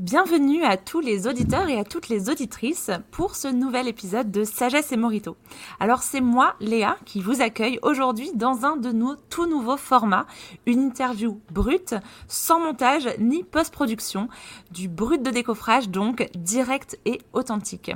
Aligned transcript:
Bienvenue 0.00 0.64
à 0.64 0.78
tous 0.78 1.00
les 1.00 1.26
auditeurs 1.26 1.68
et 1.68 1.78
à 1.78 1.84
toutes 1.84 2.08
les 2.08 2.30
auditrices 2.30 2.90
pour 3.10 3.36
ce 3.36 3.48
nouvel 3.48 3.86
épisode 3.86 4.30
de 4.30 4.44
Sagesse 4.44 4.92
et 4.92 4.96
Morito. 4.96 5.36
Alors 5.78 6.02
c'est 6.02 6.22
moi, 6.22 6.54
Léa, 6.58 6.96
qui 7.04 7.20
vous 7.20 7.42
accueille 7.42 7.78
aujourd'hui 7.82 8.30
dans 8.34 8.64
un 8.64 8.78
de 8.78 8.92
nos 8.92 9.14
tout 9.28 9.44
nouveaux 9.44 9.76
formats, 9.76 10.24
une 10.64 10.80
interview 10.80 11.38
brute, 11.50 11.94
sans 12.28 12.60
montage 12.60 13.10
ni 13.18 13.44
post-production, 13.44 14.30
du 14.70 14.88
brut 14.88 15.22
de 15.22 15.30
décoffrage 15.30 15.90
donc 15.90 16.30
direct 16.34 16.98
et 17.04 17.20
authentique. 17.34 17.92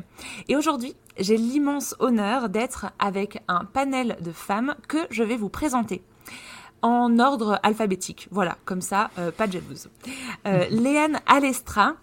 Et 0.49 0.57
aujourd'hui, 0.57 0.95
j'ai 1.19 1.39
l'immense 1.39 1.95
honneur 2.01 2.51
d'être 2.51 2.93
avec 2.99 3.43
un 3.49 3.65
panel 3.65 4.19
de 4.21 4.33
femmes 4.33 4.75
que 4.89 4.99
je 5.09 5.23
vais 5.23 5.39
vous 5.39 5.49
présenter 5.49 6.03
en 6.85 7.19
ordre 7.19 7.59
alphabétique. 7.63 8.29
Voilà, 8.31 8.59
comme 8.67 8.83
ça, 8.83 9.11
euh, 9.19 9.31
pas 9.33 9.47
de 9.47 9.53
jalouse. 9.53 9.89
Euh, 10.47 10.67
Léane 10.69 11.19
Alestra, 11.27 11.95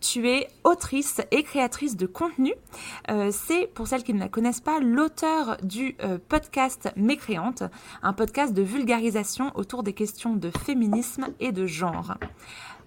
tu 0.00 0.28
es 0.28 0.46
autrice 0.62 1.20
et 1.32 1.42
créatrice 1.42 1.96
de 1.96 2.06
contenu. 2.06 2.54
Euh, 3.10 3.30
c'est, 3.32 3.66
pour 3.66 3.88
celles 3.88 4.04
qui 4.04 4.14
ne 4.14 4.20
la 4.20 4.28
connaissent 4.28 4.60
pas, 4.60 4.78
l'auteur 4.78 5.56
du 5.64 5.96
podcast 6.28 6.90
Mécréante, 6.94 7.64
un 8.02 8.12
podcast 8.12 8.54
de 8.54 8.62
vulgarisation 8.62 9.50
autour 9.56 9.82
des 9.82 9.92
questions 9.92 10.36
de 10.36 10.50
féminisme 10.50 11.26
et 11.40 11.50
de 11.50 11.66
genre. 11.66 12.14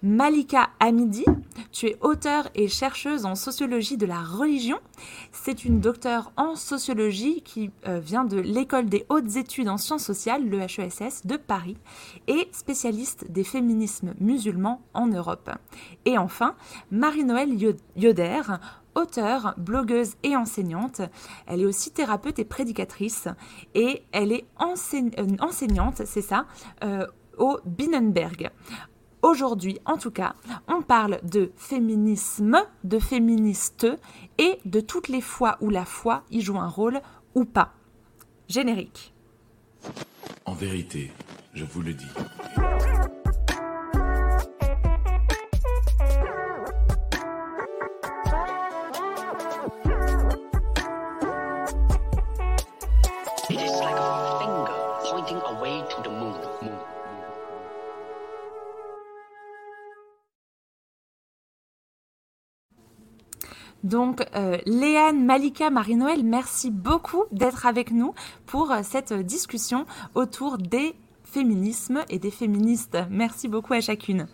Malika 0.02 0.70
Hamidi. 0.80 1.24
Tu 1.70 1.86
es 1.86 1.96
auteure 2.00 2.48
et 2.54 2.66
chercheuse 2.66 3.24
en 3.24 3.34
sociologie 3.34 3.96
de 3.96 4.06
la 4.06 4.20
religion. 4.20 4.78
C'est 5.30 5.64
une 5.64 5.80
docteure 5.80 6.32
en 6.36 6.56
sociologie 6.56 7.42
qui 7.42 7.70
euh, 7.86 8.00
vient 8.00 8.24
de 8.24 8.38
l'école 8.38 8.86
des 8.86 9.06
hautes 9.08 9.36
études 9.36 9.68
en 9.68 9.78
sciences 9.78 10.04
sociales, 10.04 10.48
le 10.48 10.60
HESS 10.60 11.24
de 11.24 11.36
Paris, 11.36 11.76
et 12.26 12.48
spécialiste 12.52 13.30
des 13.30 13.44
féminismes 13.44 14.14
musulmans 14.18 14.82
en 14.92 15.06
Europe. 15.06 15.50
Et 16.04 16.18
enfin, 16.18 16.56
Marie-Noël 16.90 17.50
Yoder, 17.96 18.42
auteure, 18.94 19.54
blogueuse 19.56 20.14
et 20.22 20.36
enseignante. 20.36 21.00
Elle 21.46 21.60
est 21.60 21.66
aussi 21.66 21.92
thérapeute 21.92 22.38
et 22.38 22.44
prédicatrice 22.44 23.28
et 23.74 24.02
elle 24.12 24.32
est 24.32 24.46
euh, 24.60 25.36
enseignante, 25.38 26.02
c'est 26.04 26.22
ça, 26.22 26.46
euh, 26.82 27.06
au 27.38 27.58
Binnenberg. 27.64 28.50
Aujourd'hui, 29.22 29.78
en 29.84 29.98
tout 29.98 30.10
cas, 30.10 30.34
on 30.66 30.82
parle 30.82 31.20
de 31.22 31.52
féminisme, 31.56 32.58
de 32.82 32.98
féministe 32.98 33.86
et 34.38 34.58
de 34.64 34.80
toutes 34.80 35.08
les 35.08 35.20
fois 35.20 35.58
où 35.60 35.70
la 35.70 35.84
foi 35.84 36.24
y 36.30 36.40
joue 36.40 36.58
un 36.58 36.68
rôle 36.68 37.00
ou 37.36 37.44
pas. 37.44 37.72
Générique. 38.48 39.14
En 40.44 40.54
vérité, 40.54 41.12
je 41.54 41.64
vous 41.64 41.82
le 41.82 41.94
dis. 41.94 42.10
Donc, 63.92 64.24
euh, 64.34 64.56
Léane, 64.64 65.22
Malika, 65.22 65.68
Marie-Noël, 65.68 66.24
merci 66.24 66.70
beaucoup 66.70 67.24
d'être 67.30 67.66
avec 67.66 67.90
nous 67.90 68.14
pour 68.46 68.72
euh, 68.72 68.78
cette 68.82 69.12
discussion 69.12 69.84
autour 70.14 70.56
des 70.56 70.94
féminismes 71.24 72.02
et 72.08 72.18
des 72.18 72.30
féministes. 72.30 72.96
Merci 73.10 73.48
beaucoup 73.48 73.74
à 73.74 73.82
chacune. 73.82 74.28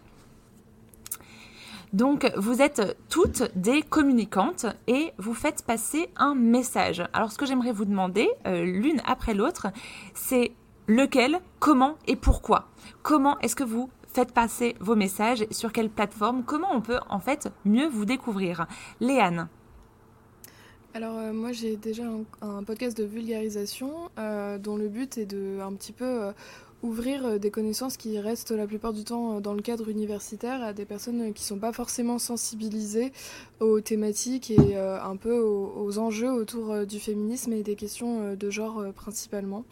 Donc, 1.92 2.30
vous 2.36 2.62
êtes 2.62 2.96
toutes 3.08 3.50
des 3.56 3.82
communicantes 3.82 4.66
et 4.86 5.12
vous 5.18 5.34
faites 5.34 5.64
passer 5.66 6.08
un 6.16 6.36
message. 6.36 7.02
Alors, 7.12 7.32
ce 7.32 7.36
que 7.36 7.44
j'aimerais 7.44 7.72
vous 7.72 7.84
demander, 7.84 8.30
euh, 8.46 8.62
l'une 8.62 9.02
après 9.06 9.34
l'autre, 9.34 9.66
c'est 10.14 10.52
lequel, 10.86 11.40
comment 11.58 11.96
et 12.06 12.14
pourquoi? 12.14 12.68
Comment 13.02 13.36
est-ce 13.40 13.56
que 13.56 13.64
vous 13.64 13.90
faites 14.12 14.32
passer 14.32 14.74
vos 14.80 14.96
messages 14.96 15.46
sur 15.50 15.72
quelle 15.72 15.90
plateforme? 15.90 16.42
Comment 16.44 16.72
on 16.72 16.80
peut 16.80 16.98
en 17.08 17.20
fait 17.20 17.48
mieux 17.64 17.88
vous 17.88 18.04
découvrir? 18.04 18.66
Léane. 19.00 19.48
Alors 20.94 21.18
euh, 21.18 21.32
moi 21.32 21.52
j'ai 21.52 21.76
déjà 21.76 22.04
un, 22.40 22.64
podcast 22.64 22.96
de 22.96 23.04
vulgarisation 23.04 24.10
euh, 24.18 24.58
dont 24.58 24.76
le 24.76 24.88
but 24.88 25.18
est 25.18 25.26
de 25.26 25.60
un 25.60 25.72
petit 25.74 25.92
peu 25.92 26.04
euh, 26.04 26.32
ouvrir 26.82 27.38
des 27.38 27.50
connaissances 27.50 27.96
qui 27.96 28.18
restent 28.18 28.52
la 28.52 28.66
plupart 28.66 28.92
du 28.92 29.04
temps 29.04 29.40
dans 29.40 29.52
le 29.52 29.62
cadre 29.62 29.88
universitaire 29.88 30.62
à 30.62 30.72
des 30.72 30.84
personnes 30.84 31.32
qui 31.34 31.42
ne 31.42 31.46
sont 31.46 31.58
pas 31.58 31.72
forcément 31.72 32.18
sensibilisées 32.18 33.12
aux 33.60 33.80
thématiques 33.80 34.50
et 34.50 34.76
un 34.76 35.16
peu 35.16 35.40
aux, 35.40 35.98
enjeux 35.98 36.30
autour 36.30 36.86
du 36.86 37.00
féminisme 37.00 37.52
et 37.52 37.64
des 37.64 37.74
questions 37.74 38.34
de 38.34 38.50
genre 38.50 38.84
principalement. 38.94 39.64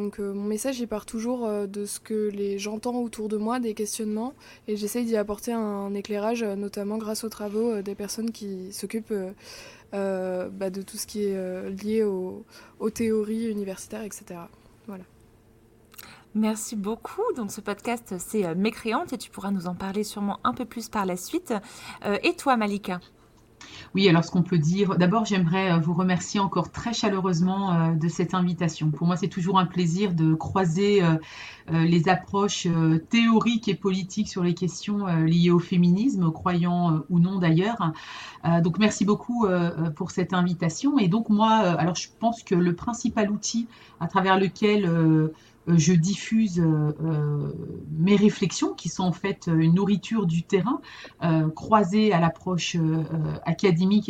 Donc 0.00 0.18
euh, 0.18 0.32
mon 0.32 0.44
message 0.44 0.80
il 0.80 0.88
part 0.88 1.04
toujours 1.04 1.46
euh, 1.46 1.66
de 1.66 1.84
ce 1.84 2.00
que 2.00 2.32
j'entends 2.56 2.96
autour 2.96 3.28
de 3.28 3.36
moi, 3.36 3.60
des 3.60 3.74
questionnements, 3.74 4.32
et 4.66 4.76
j'essaye 4.76 5.04
d'y 5.04 5.16
apporter 5.16 5.52
un, 5.52 5.92
éclairage, 5.92 6.42
euh, 6.42 6.56
notamment 6.56 6.96
grâce 6.96 7.22
aux 7.22 7.28
travaux 7.28 7.82
des 7.82 7.94
personnes 7.94 8.30
qui 8.30 8.72
s'occupent 8.72 9.12
bah, 9.92 10.70
de 10.70 10.82
tout 10.82 10.96
ce 10.96 11.06
qui 11.06 11.24
est 11.24 11.70
lié 11.82 12.02
aux, 12.02 12.44
théories 12.94 13.50
universitaires, 13.50 14.02
etc. 14.02 14.40
Voilà. 14.86 15.04
Merci 16.34 16.76
beaucoup. 16.76 17.22
Donc 17.36 17.50
ce 17.50 17.60
podcast 17.60 18.14
c'est 18.18 18.54
Mécréante 18.54 19.12
et 19.12 19.18
tu 19.18 19.30
pourras 19.30 19.50
nous 19.50 19.66
en 19.66 19.74
parler 19.74 20.04
sûrement 20.04 20.38
un 20.44 20.54
peu 20.54 20.64
plus 20.64 20.88
par 20.88 21.04
la 21.06 21.16
suite. 21.16 21.52
et 22.22 22.34
toi 22.36 22.56
Malika? 22.56 23.00
Oui, 23.94 24.08
alors 24.08 24.24
ce 24.24 24.30
qu'on 24.30 24.42
peut 24.42 24.58
dire, 24.58 24.96
d'abord 24.96 25.24
j'aimerais 25.24 25.72
euh, 25.72 25.78
vous 25.78 25.94
remercier 25.94 26.38
encore 26.38 26.70
très 26.70 26.92
chaleureusement 26.92 27.72
euh, 27.72 27.92
de 27.92 28.08
cette 28.08 28.34
invitation. 28.34 28.90
Pour 28.90 29.06
moi, 29.06 29.16
c'est 29.16 29.28
toujours 29.28 29.58
un 29.58 29.66
plaisir 29.66 30.14
de 30.14 30.34
croiser 30.34 31.02
euh, 31.02 31.16
les 31.68 32.08
approches 32.08 32.66
théoriques 33.10 33.68
et 33.68 33.74
politiques 33.74 34.28
sur 34.28 34.42
les 34.42 34.54
questions 34.54 35.06
liées 35.24 35.50
au 35.50 35.60
féminisme, 35.60 36.32
croyant 36.32 37.02
ou 37.08 37.20
non 37.20 37.38
d'ailleurs. 37.38 37.92
Donc 38.64 38.80
merci 38.80 39.04
beaucoup 39.04 39.46
pour 39.94 40.10
cette 40.10 40.32
invitation. 40.32 40.98
Et 40.98 41.06
donc 41.06 41.28
moi, 41.28 41.52
alors 41.52 41.94
je 41.94 42.08
pense 42.18 42.42
que 42.42 42.56
le 42.56 42.74
principal 42.74 43.30
outil 43.30 43.68
à 44.00 44.08
travers 44.08 44.36
lequel 44.36 45.30
je 45.66 45.92
diffuse 45.92 46.58
euh, 46.58 46.92
euh, 47.02 47.52
mes 47.98 48.16
réflexions 48.16 48.74
qui 48.74 48.88
sont 48.88 49.04
en 49.04 49.12
fait 49.12 49.48
une 49.52 49.74
nourriture 49.74 50.26
du 50.26 50.42
terrain 50.42 50.80
croisée 51.54 52.12
à 52.12 52.20
l'approche 52.20 52.76
académique, 53.44 54.08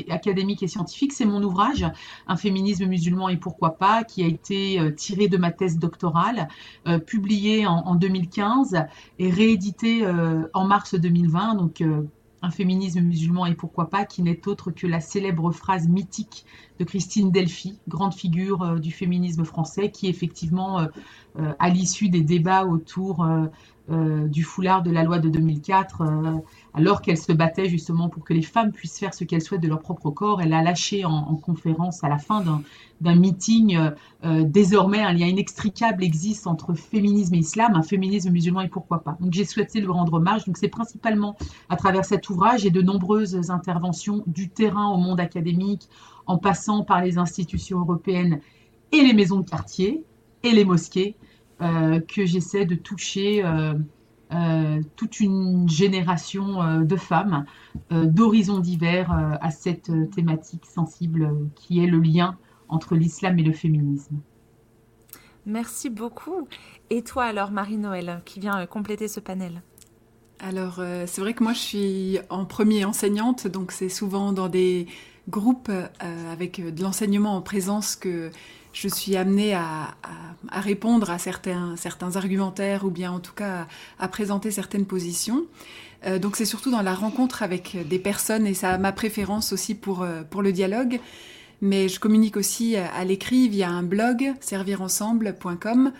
et 0.63 0.69
scientifique. 0.69 1.13
C'est 1.13 1.25
mon 1.25 1.43
ouvrage, 1.43 1.85
Un 2.27 2.37
féminisme 2.37 2.87
musulman 2.87 3.29
et 3.29 3.37
pourquoi 3.37 3.77
pas, 3.77 4.05
qui 4.05 4.23
a 4.23 4.27
été 4.27 4.79
tiré 4.97 5.29
de 5.29 5.37
ma 5.37 5.51
thèse 5.51 5.79
doctorale, 5.79 6.49
publié 7.07 7.67
en, 7.67 7.79
en, 7.79 7.95
2015 7.95 8.85
et 9.19 9.31
réédité 9.31 10.07
en 10.55 10.65
mars 10.65 10.95
2020. 10.95 11.57
Donc 11.57 11.83
un 12.43 12.51
féminisme 12.51 13.01
musulman 13.01 13.47
et 13.47 13.55
pourquoi 13.55 13.91
pas, 13.91 14.05
qui 14.05 14.23
n'est 14.23 14.49
autre 14.49 14.71
que 14.71 14.87
la 14.87 15.01
célèbre 15.01 15.51
phrase 15.53 15.89
mythique 15.89 16.45
de 16.79 16.85
Christine 16.85 17.31
Delphi, 17.31 17.79
grande 17.89 18.15
figure 18.15 18.63
euh, 18.63 18.79
du 18.79 18.91
féminisme 18.91 19.45
français, 19.45 19.91
qui 19.91 20.09
effectivement, 20.09 20.81
euh, 20.81 20.87
euh, 21.39 21.53
à 21.59 21.69
l'issue 21.69 22.09
des 22.09 22.23
débats 22.23 22.65
autour 22.65 23.27
du 23.91 24.45
foulard 24.45 24.83
de 24.83 24.91
la 24.91 25.03
loi 25.03 25.19
de 25.19 25.29
2004, 25.29 26.03
alors 26.75 27.03
qu'elle 27.03 27.19
se 27.19 27.33
battait 27.33 27.69
justement 27.69 28.09
pour 28.09 28.25
que 28.25 28.33
les 28.33 28.43
femmes 28.43 28.71
puissent 28.71 28.99
faire 28.99 29.13
ce 29.15 29.25
qu'elles 29.25 29.43
souhaitent 29.43 29.63
de 29.63 29.69
leur 29.69 29.81
propre 29.81 30.11
corps, 30.11 30.41
elle 30.41 30.53
a 30.53 30.63
lâché 30.63 31.05
en, 31.05 31.35
conférence 31.37 32.05
à 32.05 32.09
la 32.09 32.19
fin 32.19 32.45
d'un 33.01 33.15
meeting. 33.17 33.79
désormais, 34.23 35.01
un 35.01 35.13
lien 35.13 35.27
inextricable 35.27 36.05
existe 36.05 36.47
entre 36.47 36.75
féminisme 36.75 37.35
et 37.35 37.39
islam, 37.39 37.75
un 37.75 37.83
féminisme 37.83 38.31
musulman 38.31 38.61
et 38.61 38.69
pourquoi 38.69 39.03
pas. 39.03 39.17
Donc 39.21 39.33
j'ai 39.33 39.45
souhaité 39.45 39.81
lui 39.81 39.89
rendre 39.89 40.15
hommage. 40.15 40.45
Donc 40.45 40.57
c'est 40.57 40.69
principalement 40.69 41.37
à 41.69 41.77
travers 41.77 42.05
cet 42.05 42.31
ouvrage 42.31 42.65
et 42.67 42.71
de 42.71 42.83
nombreuses 42.83 43.51
interventions 43.51 44.23
du 44.27 44.49
terrain 44.49 44.89
au 44.89 44.97
monde 44.97 45.21
académique, 45.21 45.89
en 46.27 46.39
passant 46.39 46.85
par 46.85 47.03
les 47.03 47.19
institutions 47.19 47.81
européennes 47.81 48.41
et 48.93 49.03
les 49.03 49.13
maisons 49.13 49.41
de 49.41 49.49
quartier 49.49 50.05
et 50.43 50.53
les 50.53 50.65
mosquées, 50.65 51.17
euh, 51.21 51.27
que 51.61 52.25
j'essaie 52.25 52.65
de 52.65 52.75
toucher 52.75 53.45
euh, 53.45 53.75
euh, 54.33 54.81
toute 54.97 55.21
une 55.21 55.69
génération 55.69 56.83
de 56.83 56.97
femmes 56.97 57.45
d'horizons 57.91 58.61
divers 58.61 59.11
à 59.41 59.51
cette 59.51 59.91
thématique 60.11 60.67
sensible 60.67 61.51
qui 61.55 61.83
est 61.83 61.87
le 61.87 61.99
lien 61.99 62.39
entre 62.69 62.95
l'islam 62.95 63.39
et 63.39 63.43
le 63.43 63.53
féminisme. 63.53 64.17
Merci 65.47 65.91
beaucoup. 65.91 66.47
Et 66.91 67.03
toi 67.03 67.25
alors, 67.25 67.51
Marie-Noël, 67.51 68.23
qui 68.25 68.41
vient 68.41 68.65
compléter 68.67 69.09
ce 69.09 69.21
panel? 69.21 69.63
Alors, 70.39 70.81
c'est 71.07 71.21
vrai 71.21 71.35
que 71.35 71.43
moi, 71.43 71.53
je 71.53 71.59
suis 71.59 72.19
en 72.31 72.45
premier 72.45 72.85
enseignante, 72.85 73.47
donc 73.47 73.73
c'est 73.73 73.89
souvent 73.89 74.33
dans 74.33 74.49
des 74.49 74.87
groupe 75.31 75.71
euh, 75.71 76.33
avec 76.33 76.63
de 76.63 76.83
l'enseignement 76.83 77.37
en 77.37 77.43
présence 77.43 77.97
que 77.97 78.31
je 78.73 78.89
suis 78.89 79.17
amenée 79.17 79.55
à, 79.55 79.95
répondre 80.53 81.11
à 81.11 81.19
certains, 81.19 81.75
certains 81.77 82.17
argumentaires 82.17 82.85
ou 82.85 82.91
bien 82.91 83.13
en 83.13 83.21
tout 83.21 83.35
cas 83.35 83.67
à, 83.99 84.09
présenter 84.09 84.51
certaines 84.51 84.87
positions. 84.87 85.45
donc 86.21 86.37
c'est 86.37 86.45
surtout 86.45 86.71
dans 86.71 86.83
la 86.83 86.95
rencontre 86.95 87.43
avec 87.43 87.77
des 87.89 87.99
personnes 87.99 88.47
et 88.47 88.55
ça 88.55 88.71
a 88.71 88.79
ma 88.79 88.93
préférence 88.93 89.53
aussi 89.53 89.75
pour, 89.75 90.07
pour 90.31 90.43
le 90.43 90.53
dialogue. 90.53 91.01
Mais 91.63 91.89
je 91.89 92.01
communique 92.01 92.37
aussi 92.37 92.77
à 92.77 93.05
l'écrit 93.05 93.49
via 93.49 93.69
un 93.69 93.83
blog, 93.83 94.33
servirensemble.com. 94.41 95.93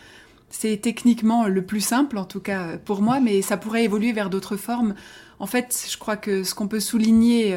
C'est 0.49 0.79
techniquement 0.79 1.47
le 1.47 1.65
plus 1.65 1.81
simple, 1.81 2.19
en 2.19 2.25
tout 2.25 2.41
cas 2.41 2.77
pour 2.79 3.03
moi, 3.03 3.21
mais 3.21 3.43
ça 3.43 3.57
pourrait 3.57 3.85
évoluer 3.85 4.13
vers 4.13 4.31
d'autres 4.31 4.57
formes. 4.57 4.95
En 5.39 5.47
fait, 5.47 5.87
je 5.89 5.97
crois 5.97 6.17
que 6.17 6.45
ce 6.45 6.55
qu'on 6.55 6.67
peut 6.67 6.81
souligner 6.81 7.55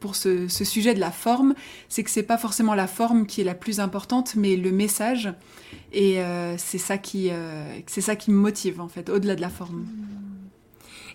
pour 0.00 0.16
ce, 0.16 0.48
sujet 0.48 0.94
de 0.94 1.00
la 1.00 1.10
forme, 1.10 1.54
c'est 1.88 2.02
que 2.02 2.10
c'est 2.10 2.22
pas 2.22 2.38
forcément 2.38 2.74
la 2.74 2.86
forme 2.86 3.26
qui 3.26 3.40
est 3.40 3.44
la 3.44 3.54
plus 3.54 3.80
importante, 3.80 4.34
mais 4.36 4.56
le 4.56 4.70
message. 4.70 5.32
Et 5.92 6.20
euh, 6.20 6.56
c'est 6.56 6.78
ça 6.78 6.98
qui, 6.98 7.30
euh, 7.30 7.64
c'est 7.86 8.00
ça 8.00 8.16
qui 8.16 8.30
me 8.30 8.36
motive 8.36 8.80
en 8.80 8.88
fait, 8.88 9.08
au-delà 9.08 9.36
de 9.36 9.40
la 9.40 9.50
forme. 9.50 9.86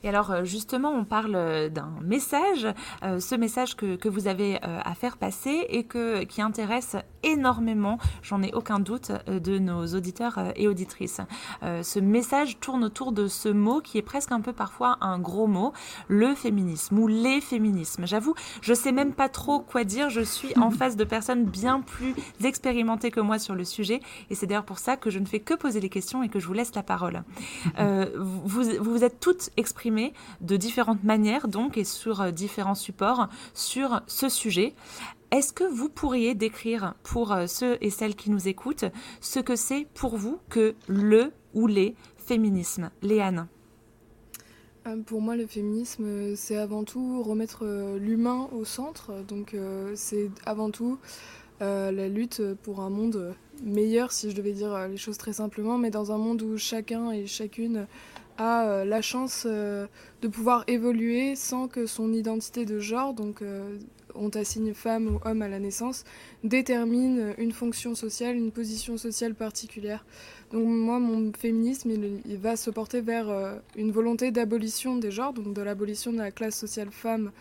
Et 0.04 0.10
alors 0.10 0.32
euh, 0.32 0.44
justement, 0.44 0.92
on 0.92 1.06
parle 1.06 1.36
euh, 1.36 1.70
d'un 1.70 1.94
message, 2.02 2.68
euh, 3.04 3.20
ce 3.20 3.36
message 3.36 3.76
que, 3.76 3.96
que 3.96 4.10
vous 4.10 4.28
avez 4.28 4.60
à 4.62 4.94
faire 4.94 5.18
passer 5.18 5.66
et 5.70 5.84
que, 5.86 6.24
qui 6.24 6.42
intéresse 6.42 6.96
énormément, 7.24 7.98
j'en 8.22 8.42
ai 8.42 8.54
aucun 8.54 8.80
doute, 8.80 9.12
de 9.28 9.58
nos 9.58 9.86
auditeurs 9.88 10.40
et 10.56 10.68
auditrices. 10.68 11.22
ce 11.62 12.00
message 12.00 12.60
tourne 12.60 12.84
autour 12.84 13.12
de 13.12 13.28
ce 13.28 13.50
mot 13.50 13.80
qui 13.80 13.98
est 13.98 14.04
presque 14.04 14.32
un 14.32 14.42
peu 14.42 14.54
parfois 14.54 14.98
un 15.02 15.20
gros 15.20 15.48
mot, 15.48 15.74
le 16.08 16.36
féminisme 16.36 16.98
ou 16.98 17.08
les 17.08 17.42
féminismes. 17.42 18.06
J'avoue, 18.06 18.36
je 18.62 18.74
sais 18.74 18.92
même 18.92 19.14
pas 19.14 19.30
trop 19.30 19.60
quoi 19.60 19.84
dire, 19.84 20.10
je 20.10 20.22
suis 20.22 20.58
en 20.58 20.72
face 20.72 20.96
de 20.96 21.04
personnes 21.04 21.46
bien 21.46 21.82
plus 21.82 22.16
expérimentées 22.44 23.12
que 23.12 23.22
moi 23.22 23.40
sur 23.40 23.56
le 23.56 23.64
sujet 23.64 24.02
et 24.30 24.36
c'est 24.36 24.48
d'ailleurs 24.48 24.66
pour 24.66 24.80
ça 24.80 24.98
que 24.98 25.10
je 25.10 25.20
ne 25.20 25.26
fais 25.26 25.40
que 25.40 25.54
poser 25.54 25.80
les 25.80 25.90
questions 25.90 26.24
et 26.24 26.30
que 26.30 26.40
je 26.40 26.48
vous 26.48 26.54
laisse 26.54 26.76
la 26.76 26.84
parole. 26.84 27.24
vous, 27.78 28.64
vous 28.64 28.94
vous 28.94 29.04
êtes 29.04 29.20
toutes 29.20 29.50
exprimées 29.58 29.93
de 30.42 30.58
différentes 30.58 31.04
manières, 31.04 31.48
donc, 31.48 31.78
et 31.78 31.84
sur 31.84 32.22
euh, 32.22 32.32
différents 32.32 32.76
supports, 32.76 33.28
sur 33.54 34.02
ce 34.08 34.30
sujet. 34.30 34.74
Est-ce 35.32 35.54
que 35.54 35.64
vous 35.64 35.90
pourriez 35.90 36.36
décrire 36.36 36.96
pour 37.04 37.32
euh, 37.32 37.48
ceux 37.48 37.78
et 37.82 37.90
celles 37.90 38.16
qui 38.16 38.30
nous 38.30 38.48
écoutent 38.48 38.86
ce 39.22 39.40
que 39.40 39.56
c'est 39.56 39.88
pour 39.94 40.18
vous 40.18 40.40
que 40.50 40.76
le 40.88 41.32
ou 41.54 41.68
les 41.68 41.96
féminismes? 42.18 42.90
Léane 43.02 43.48
euh, 44.86 44.98
pour 44.98 45.22
moi, 45.22 45.38
le 45.38 45.48
féminisme, 45.48 46.36
c'est 46.36 46.58
avant 46.58 46.84
tout 46.84 47.24
remettre 47.24 47.66
l'humain 47.98 48.50
au 48.52 48.66
centre. 48.66 49.14
Donc, 49.30 49.56
c'est 49.96 50.30
avant 50.46 50.72
tout 50.72 50.98
la 51.62 52.10
lutte 52.10 52.42
pour 52.64 52.82
un 52.82 52.90
monde 52.90 53.34
meilleur, 53.64 54.12
si 54.12 54.30
je 54.30 54.36
devais 54.36 54.52
dire 54.52 54.90
les 54.90 54.98
choses 54.98 55.18
très 55.18 55.32
simplement, 55.32 55.78
mais 55.78 55.90
dans 55.90 56.12
un 56.12 56.18
monde 56.18 56.42
où 56.42 56.58
chacun 56.58 57.12
et 57.12 57.28
chacune 57.28 57.88
a 58.38 58.66
euh, 58.66 58.86
la 58.86 59.02
chance 59.02 59.46
euh, 59.46 59.88
de 60.22 60.28
pouvoir 60.28 60.64
évoluer 60.68 61.36
sans 61.36 61.68
que 61.68 61.86
son 61.86 62.14
identité 62.14 62.66
de 62.66 62.80
genre, 62.80 63.14
donc 63.14 63.42
euh, 63.42 63.78
on 64.16 64.30
t'assigne 64.30 64.74
femme 64.74 65.08
ou 65.08 65.20
homme 65.28 65.42
à 65.42 65.48
la 65.48 65.60
naissance, 65.60 66.04
détermine 66.44 67.34
une 67.38 67.52
fonction 67.52 67.96
sociale, 67.96 68.36
une 68.36 68.52
position 68.52 68.98
sociale 68.98 69.34
particulière. 69.34 70.06
Donc 70.52 70.68
moi, 70.68 71.00
mon 71.00 71.32
féminisme, 71.34 71.92
il, 72.26 72.38
va 72.38 72.56
se 72.56 72.70
porter 72.70 73.02
vers 73.02 73.26
une 73.76 73.92
volonté 73.92 74.30
d'abolition 74.30 74.98
des 74.98 75.10
genres, 75.10 75.34
donc 75.34 75.56
de 75.56 75.62
l'abolition 75.64 76.14
de 76.14 76.20
la 76.20 76.30
classe 76.30 76.56
sociale 76.56 76.90
femme 76.92 77.32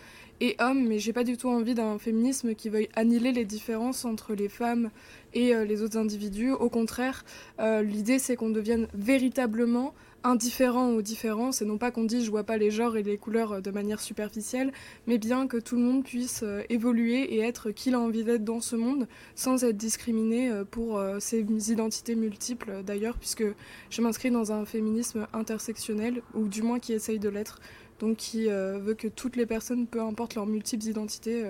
et 0.41 0.57
homme, 0.61 0.89
mais 0.89 0.99
j'ai 0.99 1.13
pas 1.13 1.25
du 1.25 1.37
tout 1.37 1.51
envie 1.51 1.75
d'un 1.75 1.99
féminisme 1.99 2.55
qui 2.55 2.71
veuille 2.71 2.89
annihiler 2.95 3.33
les 3.33 3.45
différences 3.45 4.07
entre 4.07 4.35
les 4.35 4.49
femmes 4.49 4.91
et 5.35 5.53
les 5.67 5.83
autres 5.83 5.99
individus. 5.99 6.53
Au 6.53 6.71
contraire, 6.71 7.23
l'idée 7.59 8.19
c'est 8.19 8.35
qu'on 8.35 8.49
devienne 8.49 8.89
véritablement 8.95 9.93
indifférent 10.25 10.91
aux 10.91 11.03
différences, 11.03 11.63
et 11.63 11.65
non 11.65 11.79
pas 11.79 11.91
qu'on 11.91 12.05
dise 12.05 12.25
je 12.25 12.31
vois 12.31 12.45
pas 12.45 12.57
les 12.57 12.71
genres 12.71 12.97
et 12.97 13.03
les 13.03 13.19
couleurs 13.19 13.53
euh, 13.53 13.61
de 13.61 13.71
manière 13.71 14.01
superficielle, 14.01 14.73
mais 15.07 15.19
bien 15.19 15.47
que 15.47 15.57
tout 15.57 15.77
le 15.77 15.83
monde 15.83 16.05
puisse 16.05 16.43
euh, 16.43 16.63
évoluer 16.69 17.35
et 17.35 17.41
être 17.41 17.71
qui 17.71 17.91
il 17.91 17.95
a 17.95 18.01
envie 18.01 18.25
d'être 18.25 18.45
dans 18.45 18.61
ce 18.61 18.77
monde, 18.77 19.09
sans 19.35 19.65
être 19.65 19.77
discriminé 19.77 20.51
euh, 20.51 20.65
pour 20.65 21.03
ses 21.19 21.41
identités 21.71 22.15
multiples 22.15 22.83
d'ailleurs, 22.87 23.19
puisque 23.19 23.45
je 23.91 24.03
m'inscris 24.03 24.31
dans 24.31 24.53
un 24.53 24.65
féminisme 24.65 25.27
intersectionnel, 25.33 26.23
ou 26.35 26.49
du 26.49 26.63
moins 26.63 26.79
qui 26.79 26.93
essaye 26.93 27.19
de 27.19 27.29
l'être, 27.29 27.61
donc 27.99 28.17
qui 28.17 28.47
veut 28.47 28.95
que 28.95 29.09
toutes 29.09 29.37
les 29.37 29.47
personnes, 29.47 29.87
peu 29.87 30.01
importe 30.01 30.35
leurs 30.35 30.47
multiples 30.47 30.87
identités, 30.87 31.45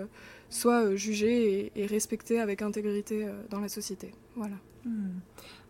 soient 0.52 0.94
jugées 0.94 1.72
et, 1.74 1.86
respectées 1.86 2.40
avec 2.40 2.62
intégrité 2.62 3.26
dans 3.50 3.60
la 3.60 3.68
société. 3.68 4.12
Voilà. 4.36 4.56
Hmm. 4.84 5.20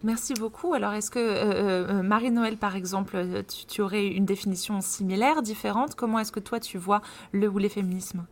Merci 0.04 0.34
beaucoup. 0.34 0.74
Alors, 0.74 0.92
est-ce 0.94 1.10
que 1.10 1.18
euh, 1.18 1.44
euh, 1.44 1.88
euh, 1.88 2.02
Marie-Noël, 2.02 2.56
par 2.56 2.74
exemple, 2.74 3.44
tu, 3.68 3.80
aurais 3.80 4.06
une 4.06 4.24
définition 4.24 4.80
similaire, 4.80 5.42
différente? 5.42 5.94
Comment 5.94 6.18
est-ce 6.18 6.32
que 6.32 6.40
toi, 6.40 6.58
tu 6.58 6.76
vois 6.76 7.02
le 7.30 7.48
ou 7.48 7.58
les 7.58 7.68
féminismes? 7.68 8.26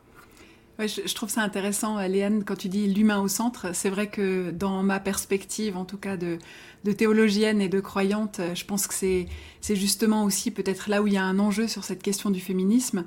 Ouais, 0.79 0.89
je, 0.89 1.15
trouve 1.15 1.29
ça 1.29 1.43
intéressant, 1.43 2.01
Léane, 2.01 2.43
quand 2.43 2.57
tu 2.57 2.69
dis 2.69 2.89
l'humain 2.89 3.21
au 3.21 3.29
centre. 3.29 3.75
C'est 3.75 3.91
vrai 3.91 4.09
que 4.09 4.51
dans 4.51 4.83
ma 4.83 4.99
perspective, 4.99 5.77
en 5.77 5.85
tout 5.85 5.99
cas 5.99 6.17
de, 6.17 6.39
de 6.85 6.93
théologienne 6.93 7.61
et 7.61 7.69
de 7.69 7.81
croyante, 7.81 8.41
je 8.55 8.65
pense 8.65 8.87
que 8.87 8.95
c'est 8.95 9.29
justement 9.77 10.25
aussi 10.25 10.51
peut-être 10.51 10.89
là 10.89 11.03
où 11.03 11.07
il 11.07 11.13
y 11.13 11.19
a 11.19 11.25
un 11.25 11.39
enjeu 11.39 11.69
sur 11.69 11.85
cette 11.85 12.03
question 12.03 12.31
du 12.31 12.41
féminisme. 12.41 13.05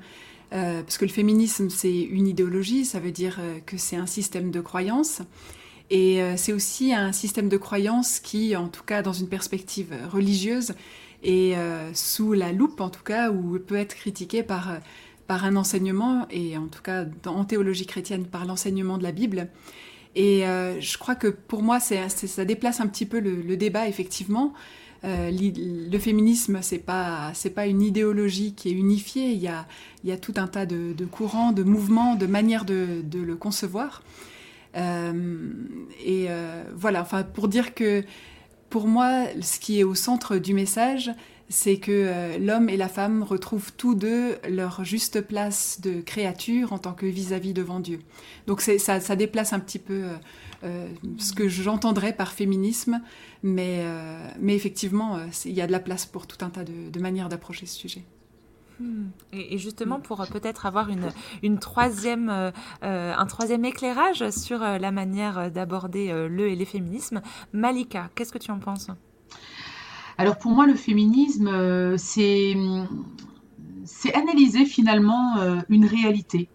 Parce 0.60 0.98
que 0.98 1.04
le 1.04 1.10
féminisme, 1.10 1.68
c'est 1.68 2.00
une 2.00 2.28
idéologie, 2.28 2.84
ça 2.84 3.00
veut 3.00 3.10
dire 3.10 3.40
que 3.66 3.76
c'est 3.76 3.96
un 3.96 4.06
système 4.06 4.52
de 4.52 4.60
croyances. 4.60 5.20
Et 5.90 6.22
euh, 6.22 6.34
c'est 6.36 6.52
aussi 6.52 6.94
un 6.94 7.12
système 7.12 7.48
de 7.48 7.56
croyance 7.56 8.18
qui, 8.18 8.56
en 8.56 8.68
tout 8.68 8.84
cas 8.84 9.02
dans 9.02 9.12
une 9.12 9.28
perspective 9.28 9.94
religieuse, 10.10 10.74
est 11.22 11.56
euh, 11.56 11.92
sous 11.94 12.32
la 12.32 12.52
loupe, 12.52 12.80
en 12.80 12.90
tout 12.90 13.02
cas, 13.02 13.30
ou 13.30 13.58
peut 13.58 13.76
être 13.76 13.94
critiqué 13.94 14.42
par, 14.42 14.70
euh, 14.70 14.78
par 15.26 15.44
un 15.44 15.56
enseignement, 15.56 16.26
et 16.30 16.56
en 16.56 16.68
tout 16.68 16.82
cas 16.82 17.04
en 17.26 17.44
théologie 17.44 17.86
chrétienne, 17.86 18.26
par 18.26 18.46
l'enseignement 18.46 18.98
de 18.98 19.02
la 19.02 19.12
Bible. 19.12 19.48
Et 20.16 20.44
je 20.78 20.96
crois 20.96 21.16
que 21.16 21.26
pour 21.26 21.60
moi, 21.64 21.80
ça 21.80 22.44
déplace 22.44 22.78
un 22.80 22.86
petit 22.86 23.04
peu 23.04 23.18
le, 23.18 23.56
débat, 23.56 23.88
effectivement. 23.88 24.52
Le 25.04 25.98
féminisme, 25.98 26.60
c'est 26.62 26.78
pas 26.78 27.32
pas 27.54 27.66
une 27.66 27.82
idéologie 27.82 28.54
qui 28.54 28.70
est 28.70 28.72
unifiée. 28.72 29.32
Il 29.32 29.40
y 29.40 29.48
a, 29.48 29.66
il 30.02 30.10
y 30.10 30.12
a 30.12 30.16
tout 30.16 30.34
un 30.36 30.46
tas 30.46 30.66
de, 30.66 31.04
courants, 31.04 31.52
de 31.52 31.62
mouvements, 31.62 32.14
de 32.14 32.26
manières 32.26 32.64
de, 32.64 33.02
de 33.02 33.20
le 33.20 33.36
concevoir. 33.36 34.02
Euh, 34.76 35.52
et 36.04 36.26
euh, 36.28 36.64
voilà, 36.74 37.02
enfin 37.02 37.22
pour 37.22 37.48
dire 37.48 37.74
que 37.74 38.04
pour 38.70 38.88
moi, 38.88 39.26
ce 39.40 39.60
qui 39.60 39.78
est 39.78 39.84
au 39.84 39.94
centre 39.94 40.36
du 40.36 40.52
message, 40.52 41.12
c'est 41.48 41.78
que 41.78 41.92
euh, 41.92 42.38
l'homme 42.38 42.68
et 42.68 42.76
la 42.76 42.88
femme 42.88 43.22
retrouvent 43.22 43.72
tous 43.72 43.94
deux 43.94 44.36
leur 44.48 44.84
juste 44.84 45.20
place 45.20 45.80
de 45.80 46.00
créature 46.00 46.72
en 46.72 46.78
tant 46.78 46.92
que 46.92 47.06
vis-à-vis 47.06 47.52
devant 47.52 47.80
Dieu. 47.80 48.00
Donc 48.46 48.60
ça, 48.60 49.16
déplace 49.16 49.52
un 49.52 49.60
petit 49.60 49.78
peu 49.78 50.04
ce 51.18 51.32
que 51.34 51.48
j'entendrais 51.48 52.14
par 52.14 52.32
féminisme, 52.32 53.00
mais, 53.42 53.84
effectivement, 54.48 55.18
il 55.44 55.52
y 55.52 55.60
a 55.60 55.66
de 55.66 55.72
la 55.72 55.80
place 55.80 56.06
pour 56.06 56.26
tout 56.26 56.42
un 56.44 56.50
tas 56.50 56.64
de, 56.64 57.00
manières 57.00 57.28
d'approcher 57.28 57.66
ce 57.66 57.76
sujet. 57.76 58.04
Hmm. 58.80 59.10
Et, 59.32 59.58
justement, 59.58 60.00
pour 60.00 60.20
euh, 60.20 60.26
peut-être 60.26 60.66
avoir 60.66 60.88
une, 61.42 61.58
troisième, 61.58 62.28
euh, 62.28 62.50
euh, 62.82 63.14
un 63.16 63.26
troisième 63.26 63.64
éclairage 63.64 64.28
sur 64.30 64.58
la 64.60 64.90
manière 64.90 65.50
d'aborder 65.50 66.12
le 66.28 66.48
et 66.48 66.56
les 66.56 66.64
féminismes, 66.64 67.22
Malika, 67.52 68.10
qu'est-ce 68.14 68.32
que 68.32 68.38
tu 68.38 68.50
en 68.50 68.58
penses? 68.58 68.88
Alors 70.18 70.38
pour 70.38 70.52
moi, 70.52 70.66
le 70.66 70.74
féminisme, 70.74 71.96
c'est 71.96 72.56
c'est 73.84 74.14
analyser 74.14 74.64
finalement 74.64 75.36
une 75.68 75.84
réalité. 75.84 76.48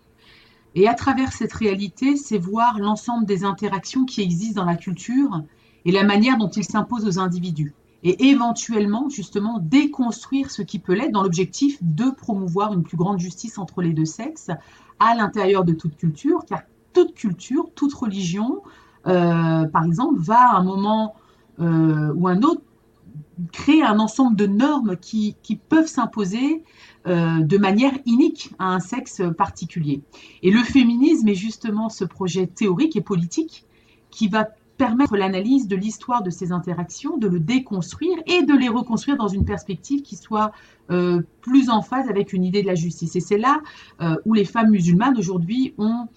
Et 0.75 0.87
à 0.87 0.93
travers 0.93 1.33
cette 1.33 1.53
réalité, 1.53 2.15
c'est 2.15 2.37
voir 2.37 2.79
l'ensemble 2.79 3.25
des 3.25 3.43
interactions 3.43 4.05
qui 4.05 4.21
existent 4.21 4.61
dans 4.61 4.67
la 4.69 4.75
culture 4.75 5.43
et 5.85 5.91
la 5.91 6.03
manière 6.03 6.37
dont 6.37 6.49
ils 6.49 6.63
s'imposent 6.63 7.05
aux 7.05 7.19
individus 7.19 7.73
et 8.03 8.29
éventuellement 8.29 9.09
justement 9.09 9.59
déconstruire 9.59 10.51
ce 10.51 10.61
qui 10.61 10.79
peut 10.79 10.93
l'être 10.93 11.11
dans 11.11 11.23
l'objectif 11.23 11.77
de 11.81 12.09
promouvoir 12.09 12.73
une 12.73 12.83
plus 12.83 12.97
grande 12.97 13.19
justice 13.19 13.57
entre 13.57 13.81
les 13.81 13.91
deux 13.91 14.05
sexes 14.05 14.51
à 14.99 15.15
l'intérieur 15.15 15.63
de 15.65 15.73
toute 15.73 15.97
culture, 15.97 16.45
car 16.47 16.61
toute 16.93 17.13
culture, 17.13 17.69
toute 17.75 17.93
religion, 17.93 18.61
euh, 19.07 19.65
par 19.65 19.83
exemple, 19.83 20.19
va 20.19 20.51
à 20.51 20.57
un 20.57 20.63
moment 20.63 21.15
euh, 21.59 22.13
ou 22.15 22.27
un 22.27 22.41
autre 22.41 22.61
créer 23.51 23.83
un 23.83 23.99
ensemble 23.99 24.35
de 24.35 24.47
normes 24.47 24.97
qui, 24.97 25.35
qui 25.43 25.55
peuvent 25.55 25.87
s'imposer 25.87 26.63
euh, 27.07 27.39
de 27.39 27.57
manière 27.57 27.93
inique 28.05 28.51
à 28.59 28.73
un 28.73 28.79
sexe 28.79 29.21
particulier. 29.37 30.01
Et 30.43 30.51
le 30.51 30.59
féminisme 30.63 31.27
est 31.27 31.35
justement 31.35 31.89
ce 31.89 32.03
projet 32.03 32.47
théorique 32.47 32.95
et 32.95 33.01
politique 33.01 33.65
qui 34.11 34.27
va 34.27 34.47
permettre 34.77 35.17
l'analyse 35.17 35.67
de 35.67 35.75
l'histoire 35.75 36.23
de 36.23 36.29
ces 36.29 36.51
interactions, 36.53 37.17
de 37.17 37.27
le 37.27 37.39
déconstruire 37.39 38.17
et 38.27 38.43
de 38.43 38.53
les 38.53 38.69
reconstruire 38.69 39.17
dans 39.17 39.27
une 39.27 39.43
perspective 39.43 40.01
qui 40.01 40.15
soit 40.15 40.51
euh, 40.89 41.21
plus 41.41 41.69
en 41.69 41.81
phase 41.81 42.09
avec 42.09 42.31
une 42.31 42.45
idée 42.45 42.61
de 42.61 42.67
la 42.67 42.75
justice. 42.75 43.15
Et 43.15 43.19
c'est 43.19 43.37
là 43.37 43.61
euh, 44.01 44.15
où 44.25 44.33
les 44.33 44.45
femmes 44.45 44.69
musulmanes 44.69 45.17
aujourd'hui 45.17 45.73
ont 45.77 46.07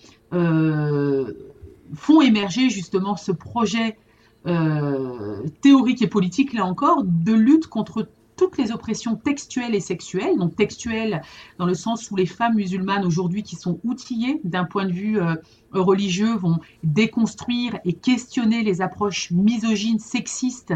font 1.94 2.22
émerger 2.22 2.70
justement 2.70 3.16
ce 3.16 3.32
projet 3.32 3.98
théorique 4.44 6.02
et 6.02 6.08
politique, 6.08 6.52
là 6.52 6.64
encore, 6.66 7.04
de 7.04 7.32
lutte 7.32 7.68
contre 7.68 8.08
toutes 8.37 8.58
les 8.58 8.72
oppressions 8.72 9.16
textuelles 9.16 9.75
et 9.75 9.80
sexuelles, 9.80 10.37
donc 10.38 10.56
textuelles 10.56 11.22
dans 11.58 11.66
le 11.66 11.75
sens 11.75 12.11
où 12.11 12.16
les 12.16 12.26
femmes 12.26 12.54
musulmanes 12.54 13.04
aujourd'hui 13.04 13.42
qui 13.42 13.56
sont 13.56 13.78
outillées 13.84 14.40
d'un 14.44 14.64
point 14.64 14.84
de 14.84 14.92
vue 14.92 15.20
euh, 15.20 15.34
religieux 15.72 16.34
vont 16.37 16.58
déconstruire 16.82 17.78
et 17.84 17.92
questionner 17.92 18.62
les 18.62 18.80
approches 18.80 19.30
misogynes, 19.30 19.99
sexistes 19.99 20.75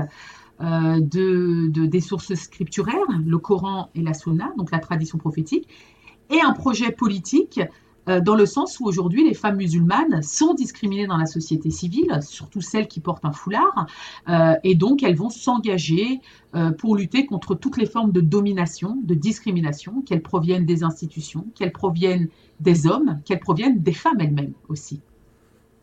euh, 0.60 1.00
de, 1.00 1.68
des 1.68 2.00
sources 2.00 2.34
scripturaires, 2.34 3.06
le 3.24 3.38
Coran 3.38 3.90
et 3.94 4.02
la 4.02 4.14
Sunna, 4.14 4.52
donc 4.56 4.70
la 4.70 4.78
tradition 4.78 5.18
prophétique, 5.18 5.68
et 6.30 6.40
un 6.40 6.52
projet 6.52 6.92
politique 6.92 7.60
euh, 7.60 7.66
dans 8.06 8.34
le 8.34 8.46
sens 8.46 8.78
où 8.80 8.84
aujourd'hui 8.84 9.26
les 9.26 9.34
femmes 9.34 9.56
musulmanes 9.56 10.22
sont 10.22 10.54
discriminées 10.54 11.06
dans 11.06 11.16
la 11.16 11.26
société 11.26 11.70
civile, 11.70 12.18
surtout 12.22 12.60
celles 12.60 12.88
qui 12.88 13.00
portent 13.00 13.24
un 13.24 13.32
foulard, 13.32 13.86
euh, 14.28 14.54
et 14.64 14.74
donc 14.74 15.02
elles 15.02 15.16
vont 15.16 15.30
s'engager 15.30 16.20
euh, 16.54 16.70
pour 16.70 16.96
lutter 16.96 17.26
contre 17.26 17.54
toutes 17.54 17.76
les 17.76 17.86
formes 17.86 18.12
de 18.12 18.20
domination, 18.20 18.98
de 19.02 19.14
discrimination, 19.14 20.02
qu'elles 20.02 20.22
proviennent 20.22 20.66
des 20.66 20.84
institutions, 20.84 21.46
qu'elles 21.54 21.72
proviennent 21.72 22.28
des 22.60 22.86
hommes, 22.86 23.20
qu'elles 23.24 23.40
proviennent 23.40 23.82
des 23.82 23.92
femmes 23.92 24.20
elles-mêmes 24.20 24.54
aussi. 24.68 25.00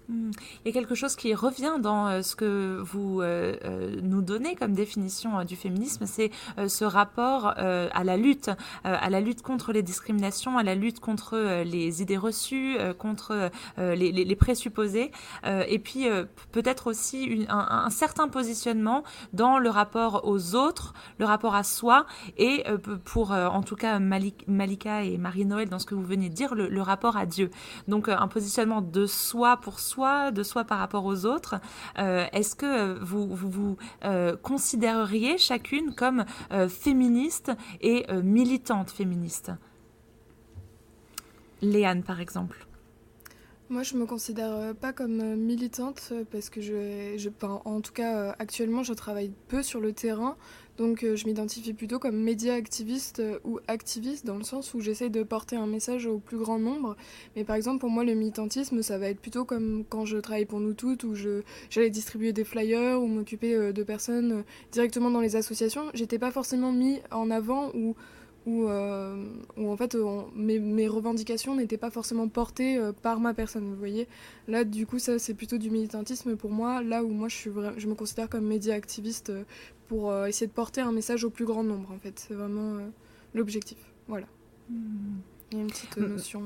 Il 0.10 0.32
y 0.66 0.70
a 0.70 0.72
quelque 0.74 0.96
chose 0.96 1.16
qui 1.16 1.34
revient 1.34 1.76
dans 1.80 2.08
euh, 2.08 2.22
ce 2.22 2.36
que 2.36 2.80
vous 2.82 3.22
euh, 3.22 3.56
euh, 3.64 4.00
nous 4.02 4.22
donnez 4.22 4.56
comme 4.56 4.74
définition 4.74 5.44
du 5.46 5.56
féminisme, 5.56 6.06
c'est 6.06 6.32
ce 6.68 6.86
rapport 6.86 7.48
à 7.48 8.04
la 8.04 8.18
lutte, 8.18 8.50
à 8.84 9.10
la 9.10 9.22
lutte 9.22 9.42
contre 9.42 9.72
les 9.72 9.82
discriminations, 9.82 10.58
à 10.58 10.64
la 10.64 10.76
lutte 10.76 11.00
contre 11.00 11.64
les 11.64 12.02
idées 12.02 12.18
reçues, 12.18 12.78
contre 12.98 13.50
les, 13.78 14.36
présupposés, 14.36 15.12
et 15.46 15.80
puis 15.80 16.08
peut-être 16.52 16.88
aussi 16.88 17.46
un, 17.50 17.90
certain 17.90 18.28
positionnement 18.28 19.04
dans 19.34 19.58
le 19.58 19.70
rapport 19.70 20.22
aux 20.26 20.56
autres, 20.56 20.94
le 21.18 21.26
rapport 21.26 21.56
à 21.56 21.64
soi, 21.64 22.06
et 22.38 22.64
pour 23.06 23.32
en 23.32 23.64
tout 23.64 23.76
cas 23.76 24.00
Malika 24.00 25.04
et 25.04 25.18
Marie-Noël, 25.18 25.70
dans 25.70 25.80
ce 25.80 25.86
que 25.86 25.96
vous 25.96 26.06
venez 26.06 26.30
de 26.30 26.36
dire, 26.36 26.56
le, 26.56 26.68
le 26.68 26.82
rapport 26.82 27.18
à 27.18 27.26
Dieu. 27.26 27.50
Donc 27.88 28.10
un 28.10 28.28
positionnement 28.28 28.82
de 28.82 29.06
soi 29.06 29.58
pour 29.58 29.80
soi 29.80 30.03
de 30.04 30.44
soi 30.44 30.64
par 30.64 30.80
rapport 30.80 31.06
aux 31.06 31.26
autres. 31.26 31.56
Euh, 31.98 32.26
est-ce 32.34 32.56
que 32.56 33.00
vous 33.00 33.28
vous, 33.34 33.78
euh, 34.04 34.36
considéreriez 34.36 35.38
chacune 35.38 35.96
comme 35.96 36.26
euh, 36.52 36.68
féministe 36.68 37.52
et 37.82 38.06
militante 38.22 38.92
féministe? 38.92 39.52
Léane, 41.62 42.04
par 42.04 42.20
exemple. 42.20 42.68
Moi, 43.74 43.82
je 43.82 43.98
me 43.98 44.06
considère 44.06 44.76
pas 44.76 44.94
comme 44.94 45.34
militante 45.34 46.14
parce 46.32 46.52
que 46.52 46.62
je, 46.62 47.28
en 47.42 47.82
tout 47.82 47.92
cas, 47.92 48.36
actuellement, 48.38 48.84
je 48.84 48.94
travaille 48.94 49.32
peu 49.48 49.64
sur 49.64 49.80
le 49.80 49.94
terrain. 49.94 50.38
Donc 50.78 51.04
euh, 51.04 51.16
je 51.16 51.26
m'identifie 51.26 51.74
plutôt 51.74 51.98
comme 52.00 52.16
média 52.16 52.54
activiste 52.54 53.20
euh, 53.20 53.40
ou 53.44 53.60
activiste 53.68 54.26
dans 54.26 54.38
le 54.38 54.44
sens 54.44 54.74
où 54.74 54.80
j'essaie 54.80 55.10
de 55.10 55.22
porter 55.22 55.56
un 55.56 55.68
message 55.68 56.08
au 56.08 56.18
plus 56.18 56.38
grand 56.38 56.58
nombre. 56.58 56.96
Mais 57.36 57.44
par 57.44 57.56
exemple 57.56 57.80
pour 57.80 57.92
moi 57.92 58.04
le 58.04 58.16
militantisme 58.16 58.82
ça 58.82 58.98
va 58.98 59.10
être 59.10 59.20
plutôt 59.20 59.46
comme 59.46 59.84
quand 59.88 60.06
je 60.06 60.18
travaille 60.18 60.46
pour 60.46 60.60
nous 60.60 60.74
toutes 60.74 61.04
où 61.04 61.14
j'allais 61.70 61.92
distribuer 61.92 62.34
des 62.34 62.44
flyers 62.44 63.00
ou 63.00 63.06
m'occuper 63.06 63.54
euh, 63.54 63.72
de 63.72 63.84
personnes 63.84 64.44
directement 64.72 65.12
dans 65.12 65.22
les 65.22 65.36
associations. 65.36 65.84
J'étais 65.94 66.18
pas 66.18 66.32
forcément 66.32 66.72
mis 66.72 67.02
en 67.12 67.30
avant 67.30 67.72
ou 67.76 67.96
où, 68.46 68.68
euh, 68.68 69.26
en 69.58 69.78
fait 69.78 69.96
mes, 70.36 70.60
mes, 70.60 70.88
revendications 70.88 71.56
n'étaient 71.56 71.78
pas 71.78 71.90
forcément 71.90 72.28
portées 72.28 72.78
euh, 72.78 72.92
par 72.92 73.20
ma 73.20 73.34
personne, 73.34 73.70
vous 73.70 73.76
voyez. 73.76 74.08
Là, 74.48 74.64
du 74.64 74.86
coup, 74.86 75.00
ça 75.00 75.20
c'est 75.20 75.34
plutôt 75.34 75.58
du 75.58 75.70
militantisme 75.70 76.36
pour 76.36 76.52
moi, 76.52 76.84
là 76.84 77.04
où 77.04 77.10
moi 77.10 77.30
je, 77.30 77.36
suis 77.36 77.52
je 77.78 77.88
me 77.88 77.96
considère 77.96 78.30
comme 78.30 78.46
média 78.46 78.74
activiste 78.74 79.30
euh, 79.30 79.44
pour 79.88 80.16
essayer 80.26 80.48
de 80.48 80.52
porter 80.52 80.82
un 80.82 80.92
message 80.92 81.24
au 81.24 81.30
plus 81.30 81.46
grand 81.46 81.64
nombre, 81.64 81.92
en 81.92 82.00
fait. 82.00 82.18
C'est 82.18 82.34
vraiment 82.34 82.78
l'objectif. 83.34 83.78
Voilà. 84.08 84.26
Hmm. 84.70 85.20
Il 85.52 85.58
y 85.58 85.62
a 85.62 85.64
une 85.64 85.70
petite 85.70 85.98
notion 85.98 86.42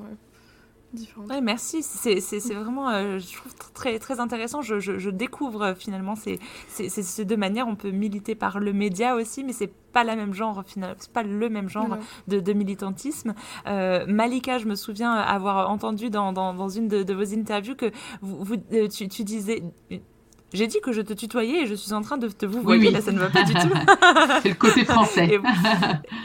Ouais, 1.29 1.41
merci, 1.41 1.83
c'est 1.83 2.53
vraiment, 2.53 2.89
euh, 2.89 3.19
je 3.19 3.35
trouve 3.35 3.53
très, 3.73 3.99
très 3.99 4.19
intéressant. 4.19 4.61
Je, 4.61 4.79
je, 4.79 5.09
découvre 5.09 5.61
euh, 5.61 5.75
finalement 5.75 6.15
ces, 6.15 6.39
ces, 6.69 6.89
ces, 6.89 7.25
deux 7.25 7.35
manières. 7.35 7.67
On 7.67 7.75
peut 7.75 7.91
militer 7.91 8.35
par 8.35 8.59
le 8.59 8.71
média 8.71 9.15
aussi, 9.15 9.43
mais 9.43 9.51
c'est 9.51 9.71
pas 9.91 10.03
la 10.03 10.15
même 10.15 10.33
genre, 10.33 10.63
c'est 10.65 11.11
pas 11.11 11.23
le 11.23 11.49
même 11.49 11.67
genre 11.67 11.97
de, 12.27 12.39
de, 12.39 12.53
militantisme. 12.53 13.35
Euh, 13.67 14.05
Malika, 14.07 14.59
je 14.59 14.65
me 14.65 14.75
souviens 14.75 15.11
avoir 15.13 15.69
entendu 15.69 16.09
dans, 16.09 16.31
dans, 16.31 16.53
dans 16.53 16.69
une 16.69 16.87
de, 16.87 17.03
de, 17.03 17.13
vos 17.13 17.33
interviews 17.33 17.75
que 17.75 17.91
vous, 18.21 18.43
vous 18.43 18.55
tu, 18.87 19.09
tu 19.09 19.23
disais 19.23 19.63
j'ai 20.53 20.67
dit 20.67 20.79
que 20.81 20.91
je 20.91 21.01
te 21.01 21.13
tutoyais 21.13 21.63
et 21.63 21.67
je 21.67 21.75
suis 21.75 21.93
en 21.93 22.01
train 22.01 22.17
de 22.17 22.27
te 22.27 22.45
vous 22.45 22.61
voir. 22.61 22.77
là 22.77 23.01
ça 23.01 23.11
ne 23.11 23.19
va 23.19 23.29
pas 23.29 23.43
du 23.43 23.53
tout. 23.53 23.59
C'est 24.41 24.49
le 24.49 24.55
côté 24.55 24.85
français. 24.85 25.39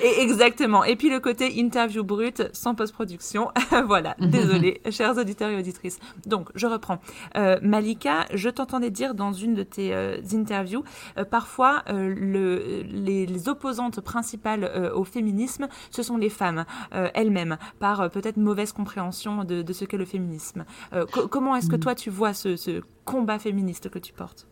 Et, 0.03 0.23
exactement. 0.23 0.85
Et 0.85 0.97
puis 0.97 1.11
le 1.11 1.21
côté 1.21 1.59
interview 1.59 2.05
brute 2.05 2.49
sans 2.53 2.75
post-production. 2.75 3.51
voilà, 3.87 4.15
désolé, 4.21 4.81
chers 4.91 5.17
auditeurs 5.19 5.51
et 5.51 5.59
auditrices. 5.59 5.99
Donc, 6.27 6.49
je 6.55 6.67
reprends. 6.67 6.99
Euh, 7.37 7.59
Malika, 7.63 8.27
je 8.33 8.49
t'entendais 8.49 8.91
dire 8.91 9.15
dans 9.15 9.33
une 9.33 9.55
de 9.55 9.63
tes 9.63 9.95
euh, 9.95 10.19
interviews, 10.33 10.85
euh, 11.19 11.25
parfois 11.25 11.83
le, 11.89 12.83
les, 12.83 13.49
opposantes 13.49 14.01
principales 14.01 14.71
au 14.95 15.03
féminisme, 15.03 15.67
ce 15.91 16.03
sont 16.03 16.17
les 16.17 16.29
femmes 16.29 16.65
elles-mêmes, 16.93 17.57
par 17.81 18.09
peut-être 18.11 18.37
mauvaise 18.37 18.73
compréhension 18.73 19.43
de, 19.43 19.63
de, 19.63 19.73
ce 19.73 19.85
qu'est 19.85 19.97
le 19.97 20.05
féminisme. 20.05 20.65
comment 21.09 21.57
est-ce 21.57 21.69
que 21.69 21.77
mm. 21.77 21.81
toi 21.81 21.95
tu 21.97 22.11
vois 22.11 22.35
ce, 22.35 22.55
ce 22.55 22.83
combat 23.05 23.39
féministe 23.39 23.89
que 23.89 23.99
tu 23.99 24.13
portes. 24.13 24.47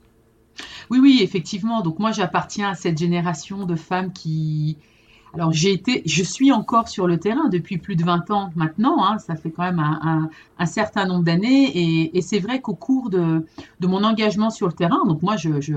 Oui, 0.91 0.99
oui, 0.99 1.21
effectivement. 1.23 1.83
Donc 1.83 1.99
moi, 1.99 2.13
j'appartiens 2.13 2.71
à 2.71 2.75
cette 2.75 2.99
génération 2.99 3.65
de 3.65 3.77
femmes 3.77 4.13
qui... 4.13 4.77
Alors 5.33 5.53
j'ai 5.53 5.73
été, 5.73 6.03
je 6.07 6.25
suis 6.25 6.51
encore 6.51 6.89
sur 6.89 7.07
le 7.07 7.19
terrain 7.19 7.49
depuis 7.49 7.79
plus 7.79 7.95
de 7.95 8.03
20 8.03 8.31
ans 8.33 8.51
maintenant, 8.57 9.05
hein. 9.05 9.19
ça 9.19 9.37
fait 9.37 9.53
quand 9.53 9.63
même 9.63 9.79
un, 9.79 10.67
certain 10.67 11.07
nombre 11.07 11.23
d'années, 11.23 12.11
et, 12.17 12.21
c'est 12.21 12.41
vrai 12.41 12.61
qu'au 12.61 12.75
cours 12.75 13.11
de, 13.11 13.47
mon 13.81 14.03
engagement 14.03 14.51
sur 14.51 14.67
le 14.67 14.73
terrain, 14.73 15.05
donc 15.07 15.23
moi 15.23 15.37
je, 15.37 15.61
je, 15.61 15.75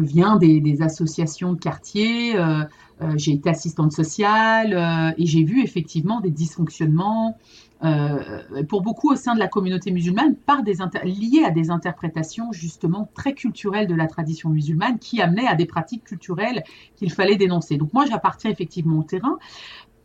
viens 0.00 0.36
des, 0.36 0.80
associations 0.80 1.52
de 1.52 1.58
quartier, 1.58 2.36
euh, 2.36 2.62
euh, 3.02 3.12
j'ai 3.16 3.32
été 3.32 3.50
assistante 3.50 3.92
sociale, 3.92 4.72
euh, 4.72 5.14
et 5.18 5.26
j'ai 5.26 5.44
vu 5.44 5.62
effectivement 5.62 6.20
des 6.20 6.30
dysfonctionnements, 6.30 7.36
euh, 7.84 8.64
pour 8.68 8.80
beaucoup 8.80 9.12
au 9.12 9.16
sein 9.16 9.34
de 9.34 9.38
la 9.38 9.48
communauté 9.48 9.90
musulmane, 9.90 10.34
par 10.34 10.62
liées 10.62 11.44
à 11.44 11.50
des 11.50 11.70
interprétations 11.70 12.50
justement 12.52 13.10
très 13.14 13.34
culturelles 13.34 13.86
de 13.86 13.94
la 13.94 14.06
tradition 14.06 14.48
musulmane 14.48 14.98
qui 14.98 15.20
amenaient 15.20 15.46
à 15.46 15.54
des 15.54 15.66
pratiques 15.66 16.04
culturelles 16.04 16.64
qu'il 16.96 17.12
fallait 17.12 17.36
dénoncer. 17.36 17.76
Donc 17.76 17.92
moi, 17.92 18.06
j'appartiens 18.06 18.50
effectivement 18.50 18.98
au 18.98 19.02
terrain. 19.02 19.38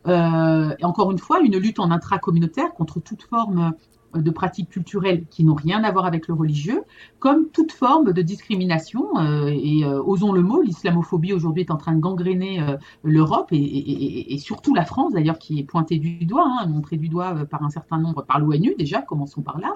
Euh, 0.08 0.76
et 0.80 0.84
encore 0.84 1.12
une 1.12 1.20
fois, 1.20 1.40
une 1.42 1.58
lutte 1.58 1.80
en 1.80 1.92
intracommunautaire 1.92 2.74
contre 2.74 3.00
toute 3.00 3.24
forme 3.24 3.74
de 4.14 4.32
pratiques 4.32 4.70
culturelles 4.70 5.26
qui 5.30 5.44
n'ont 5.44 5.56
rien 5.56 5.84
à 5.84 5.92
voir 5.92 6.06
avec 6.06 6.28
le 6.28 6.34
religieux, 6.34 6.84
comme 7.20 7.48
toute 7.50 7.72
forme 7.72 8.14
de 8.14 8.22
discrimination. 8.22 9.08
Euh, 9.18 9.48
et 9.48 9.84
euh, 9.84 10.02
osons 10.04 10.32
le 10.32 10.42
mot, 10.42 10.62
l'islamophobie 10.62 11.34
aujourd'hui 11.34 11.64
est 11.64 11.72
en 11.72 11.78
train 11.78 11.94
de 11.94 12.00
gangréner 12.00 12.62
euh, 12.62 12.78
l'Europe 13.04 13.50
et, 13.52 14.38
surtout 14.40 14.74
la 14.74 14.86
France 14.86 15.14
d'ailleurs 15.14 15.38
qui 15.38 15.60
est 15.60 15.64
pointée 15.64 15.98
du 15.98 16.26
doigt, 16.26 16.48
hein, 16.48 16.68
montrée 16.68 16.98
du 16.98 17.10
doigt 17.10 17.46
par 17.46 17.64
un 17.64 17.70
certain 17.70 17.98
nombre, 17.98 18.24
par 18.24 18.40
l'ONU 18.40 18.74
déjà, 18.78 19.02
commençons 19.02 19.42
par 19.42 19.60
là. 19.60 19.76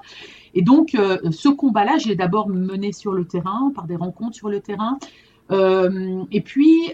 Et 0.53 0.61
donc 0.61 0.91
ce 0.91 1.49
combat-là, 1.49 1.97
je 1.97 2.07
l'ai 2.07 2.15
d'abord 2.15 2.49
mené 2.49 2.91
sur 2.91 3.13
le 3.13 3.25
terrain, 3.25 3.71
par 3.75 3.85
des 3.85 3.95
rencontres 3.95 4.35
sur 4.35 4.49
le 4.49 4.59
terrain. 4.59 4.97
et 5.51 6.41
puis, 6.41 6.93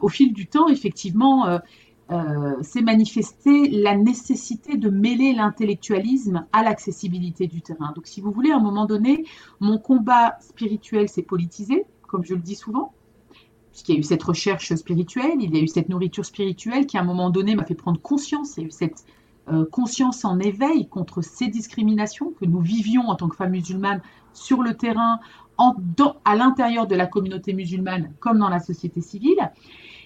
au 0.00 0.08
fil 0.08 0.32
du 0.32 0.46
temps, 0.46 0.68
effectivement, 0.68 1.60
s'est 2.62 2.80
euh, 2.80 2.84
manifestée 2.84 3.68
la 3.68 3.96
nécessité 3.96 4.76
de 4.76 4.90
mêler 4.90 5.32
l'intellectualisme 5.32 6.46
à 6.52 6.62
l'accessibilité 6.62 7.46
du 7.46 7.62
terrain. 7.62 7.92
Donc 7.94 8.06
si 8.06 8.20
vous 8.20 8.30
voulez, 8.30 8.50
à 8.50 8.56
un 8.56 8.60
moment 8.60 8.86
donné, 8.86 9.24
mon 9.60 9.78
combat 9.78 10.36
spirituel 10.40 11.08
s'est 11.08 11.22
politisé, 11.22 11.84
comme 12.08 12.24
je 12.24 12.34
le 12.34 12.40
dis 12.40 12.54
souvent, 12.54 12.92
puisqu'il 13.70 13.94
y 13.94 13.96
a 13.96 14.00
eu 14.00 14.04
cette 14.04 14.22
recherche 14.22 14.74
spirituelle, 14.74 15.36
il 15.40 15.54
y 15.54 15.58
a 15.58 15.62
eu 15.62 15.68
cette 15.68 15.88
nourriture 15.88 16.24
spirituelle 16.24 16.86
qui 16.86 16.98
à 16.98 17.00
un 17.00 17.04
moment 17.04 17.30
donné 17.30 17.54
m'a 17.54 17.64
fait 17.64 17.74
prendre 17.74 18.00
conscience, 18.00 18.56
il 18.56 18.60
y 18.60 18.64
a 18.64 18.66
eu 18.66 18.70
cette 18.70 19.04
euh, 19.50 19.64
conscience 19.70 20.24
en 20.24 20.38
éveil 20.38 20.86
contre 20.88 21.22
ces 21.22 21.48
discriminations 21.48 22.32
que 22.38 22.44
nous 22.44 22.60
vivions 22.60 23.08
en 23.08 23.16
tant 23.16 23.28
que 23.28 23.36
femmes 23.36 23.50
musulmanes 23.50 24.02
sur 24.34 24.62
le 24.62 24.74
terrain, 24.74 25.18
à 26.24 26.36
l'intérieur 26.36 26.86
de 26.86 26.94
la 26.94 27.06
communauté 27.06 27.52
musulmane 27.52 28.12
comme 28.20 28.38
dans 28.38 28.48
la 28.48 28.60
société 28.60 29.00
civile. 29.00 29.50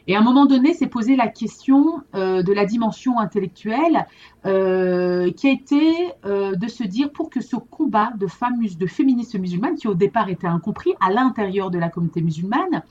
Et 0.08 0.14
à 0.14 0.20
un 0.20 0.22
moment 0.22 0.46
donné, 0.46 0.72
s'est 0.72 0.86
posé 0.86 1.16
la 1.16 1.26
question 1.26 2.02
euh, 2.14 2.42
de 2.42 2.52
la 2.52 2.64
dimension 2.64 3.18
intellectuelle, 3.18 4.06
euh, 4.44 5.32
qui 5.32 5.48
a 5.48 5.50
été 5.50 6.12
euh, 6.24 6.54
de 6.54 6.68
se 6.68 6.84
dire 6.84 7.10
pour 7.10 7.28
que 7.28 7.40
ce 7.40 7.56
combat 7.56 8.12
de 8.16 8.28
femmes, 8.28 8.64
de 8.64 8.86
féministes 8.86 9.36
musulmanes, 9.36 9.74
qui 9.74 9.88
au 9.88 9.94
départ 9.94 10.28
était 10.28 10.46
incompris 10.46 10.94
à 11.00 11.10
l'intérieur 11.10 11.70
de 11.70 11.78
la 11.78 11.88
communauté 11.88 12.22
musulmane, 12.22 12.82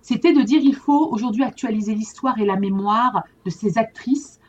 c'était 0.00 0.32
de 0.32 0.40
dire 0.40 0.60
il 0.62 0.74
faut 0.74 1.08
aujourd'hui 1.10 1.44
actualiser 1.44 1.94
l'histoire 1.94 2.38
et 2.38 2.46
la 2.46 2.56
mémoire 2.56 3.24
de 3.44 3.50
ces 3.50 3.76
actrices 3.76 4.40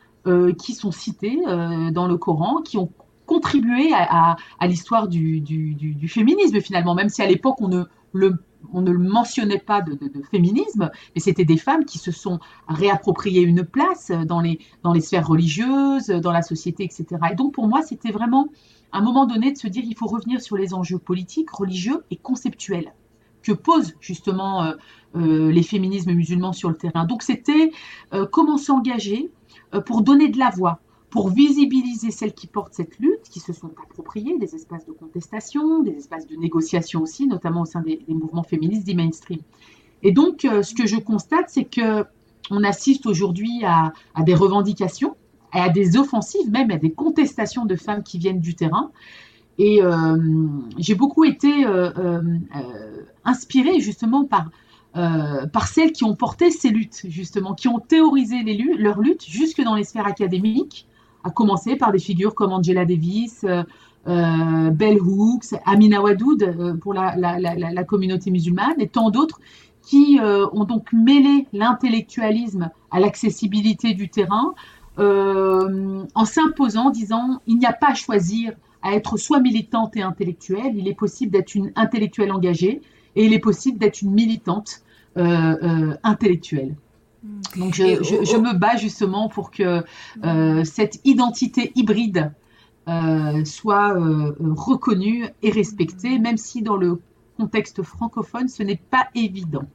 qui 0.57 0.73
sont 0.73 0.91
citées 0.91 1.39
dans 1.93 2.05
le 2.05 2.17
Coran, 2.17 2.61
qui 2.61 2.77
ont 2.77 2.91
contribué 3.25 3.91
à, 3.93 4.35
l'histoire 4.63 5.07
du, 5.07 5.39
du, 5.39 6.07
féminisme 6.09 6.59
finalement, 6.59 6.95
même 6.95 7.09
si 7.09 7.21
à 7.21 7.27
l'époque 7.27 7.55
on 7.59 7.69
ne 7.69 7.85
le 8.11 8.37
on 8.73 8.81
ne 8.81 8.91
le 8.91 8.99
mentionnait 8.99 9.59
pas 9.59 9.81
de, 9.81 9.97
féminisme, 10.31 10.89
mais 11.15 11.21
c'était 11.21 11.45
des 11.45 11.57
femmes 11.57 11.85
qui 11.85 11.97
se 11.97 12.11
sont 12.11 12.39
réappropriées 12.67 13.41
une 13.41 13.63
place 13.63 14.11
dans 14.11 14.41
les, 14.41 14.59
sphères 15.01 15.27
religieuses, 15.27 16.07
dans 16.07 16.31
la 16.31 16.41
société, 16.41 16.83
etc. 16.83 17.05
Et 17.31 17.35
donc 17.35 17.53
pour 17.53 17.67
moi, 17.67 17.81
c'était 17.81 18.11
vraiment 18.11 18.47
un 18.91 19.01
moment 19.01 19.25
donné 19.25 19.51
de 19.51 19.57
se 19.57 19.67
dire 19.67 19.83
il 19.85 19.95
faut 19.95 20.07
revenir 20.07 20.41
sur 20.41 20.57
les 20.57 20.73
enjeux 20.73 20.99
politiques, 20.99 21.49
religieux 21.49 22.03
et 22.11 22.15
conceptuels 22.15 22.93
que 23.43 23.53
posent 23.53 23.95
justement 24.01 24.63
euh, 24.63 24.73
euh, 25.15 25.51
les 25.51 25.63
féminismes 25.63 26.13
musulmans 26.13 26.53
sur 26.53 26.69
le 26.69 26.75
terrain. 26.75 27.05
Donc 27.05 27.23
c'était 27.23 27.71
euh, 28.13 28.25
comment 28.29 28.57
s'engager 28.57 29.31
pour 29.85 30.01
donner 30.01 30.29
de 30.29 30.37
la 30.37 30.49
voix, 30.49 30.79
pour 31.17 31.31
visibiliser 31.31 32.11
celles 32.11 32.33
qui 32.35 32.45
portent 32.45 32.75
cette 32.75 32.99
lutte, 32.99 33.23
qui 33.31 33.39
se 33.39 33.51
sont 33.51 33.71
appropriées 33.83 34.37
des 34.37 34.53
espaces 34.53 34.85
de 34.85 34.91
contestation, 34.91 35.81
des 35.81 35.93
espaces 35.93 36.27
de 36.27 36.35
négociation 36.35 37.01
aussi, 37.01 37.25
notamment 37.25 37.63
au 37.63 37.65
sein 37.65 37.81
des, 37.81 37.99
mouvements 38.07 38.43
féministes 38.43 38.83
dits 38.83 38.93
mainstream. 38.93 39.39
Et 40.03 40.11
donc, 40.11 40.41
ce 40.41 40.75
que 40.75 40.85
je 40.85 40.97
constate, 40.97 41.45
c'est 41.47 41.63
que 41.63 42.05
on 42.51 42.63
assiste 42.63 43.07
aujourd'hui 43.07 43.63
à, 43.65 43.93
des 44.23 44.35
revendications, 44.35 45.15
à 45.51 45.69
des 45.69 45.97
offensives, 45.97 46.51
même 46.51 46.69
à 46.69 46.77
des 46.77 46.91
contestations 46.91 47.65
de 47.65 47.75
femmes 47.75 48.03
qui 48.03 48.19
viennent 48.19 48.39
du 48.39 48.53
terrain. 48.53 48.91
Et 49.57 49.81
j'ai 50.77 50.93
beaucoup 50.93 51.23
été 51.23 51.65
inspirée 53.25 53.79
justement 53.79 54.23
par, 54.23 54.51
euh, 54.97 55.45
par 55.47 55.67
celles 55.67 55.93
qui 55.93 56.03
ont 56.03 56.15
porté 56.15 56.49
ces 56.49 56.69
luttes, 56.69 57.05
justement, 57.07 57.53
qui 57.53 57.67
ont 57.67 57.79
théorisé 57.79 58.41
les 58.43 58.55
leurs 58.77 58.99
luttes 58.99 59.25
jusque 59.27 59.61
dans 59.63 59.75
les 59.75 59.83
sphères 59.83 60.07
académiques, 60.07 60.87
à 61.27 61.31
commencer 61.31 61.75
par 61.75 61.91
des 61.91 61.99
figures 61.99 62.35
comme 62.35 62.51
Angela 62.51 62.85
Davis, 62.85 63.43
euh, 63.43 63.63
euh 64.07 64.69
Bell 64.71 64.99
Hooks, 64.99 65.53
Amina 65.65 66.01
Wadoud 66.01 66.43
euh, 66.43 66.73
pour 66.75 66.93
la, 66.93 67.83
communauté 67.83 68.31
musulmane, 68.31 68.79
et 68.79 68.87
tant 68.87 69.09
d'autres 69.09 69.39
qui 69.81 70.19
ont 70.21 70.65
donc 70.65 70.91
mêlé 70.91 71.47
l'intellectualisme 71.53 72.69
à 72.91 72.99
l'accessibilité 72.99 73.93
du 73.93 74.09
terrain, 74.09 74.53
en 74.97 76.25
s'imposant, 76.25 76.89
disant 76.89 77.39
il 77.47 77.57
n'y 77.57 77.65
a 77.65 77.71
pas 77.71 77.91
à 77.91 77.93
choisir 77.93 78.51
à 78.81 78.95
être 78.95 79.15
soit 79.15 79.39
militante 79.39 79.95
et 79.95 80.01
intellectuelle, 80.01 80.73
il 80.75 80.89
est 80.89 80.93
possible 80.93 81.31
d'être 81.31 81.55
une 81.55 81.71
intellectuelle 81.77 82.33
engagée, 82.33 82.81
et 83.15 83.25
il 83.25 83.33
est 83.33 83.39
possible 83.39 83.77
d'être 83.77 84.01
une 84.01 84.11
militante 84.11 84.81
euh, 85.17 85.55
euh, 85.63 85.97
intellectuelle. 86.03 86.75
Donc 87.55 87.73
je, 87.75 88.37
me 88.37 88.53
bats 88.53 88.77
justement 88.77 89.27
pour 89.27 89.51
que 89.51 89.83
euh, 90.23 90.63
cette 90.63 90.99
identité 91.03 91.71
hybride 91.75 92.31
soit 93.43 93.93
reconnue 94.39 95.25
et 95.41 95.51
respectée, 95.51 96.19
même 96.19 96.37
si 96.37 96.61
dans 96.61 96.77
le 96.77 97.01
contexte 97.37 97.83
francophone, 97.83 98.47
ce 98.47 98.63
n'est 98.63 98.79
pas 98.89 99.09
évident. 99.13 99.65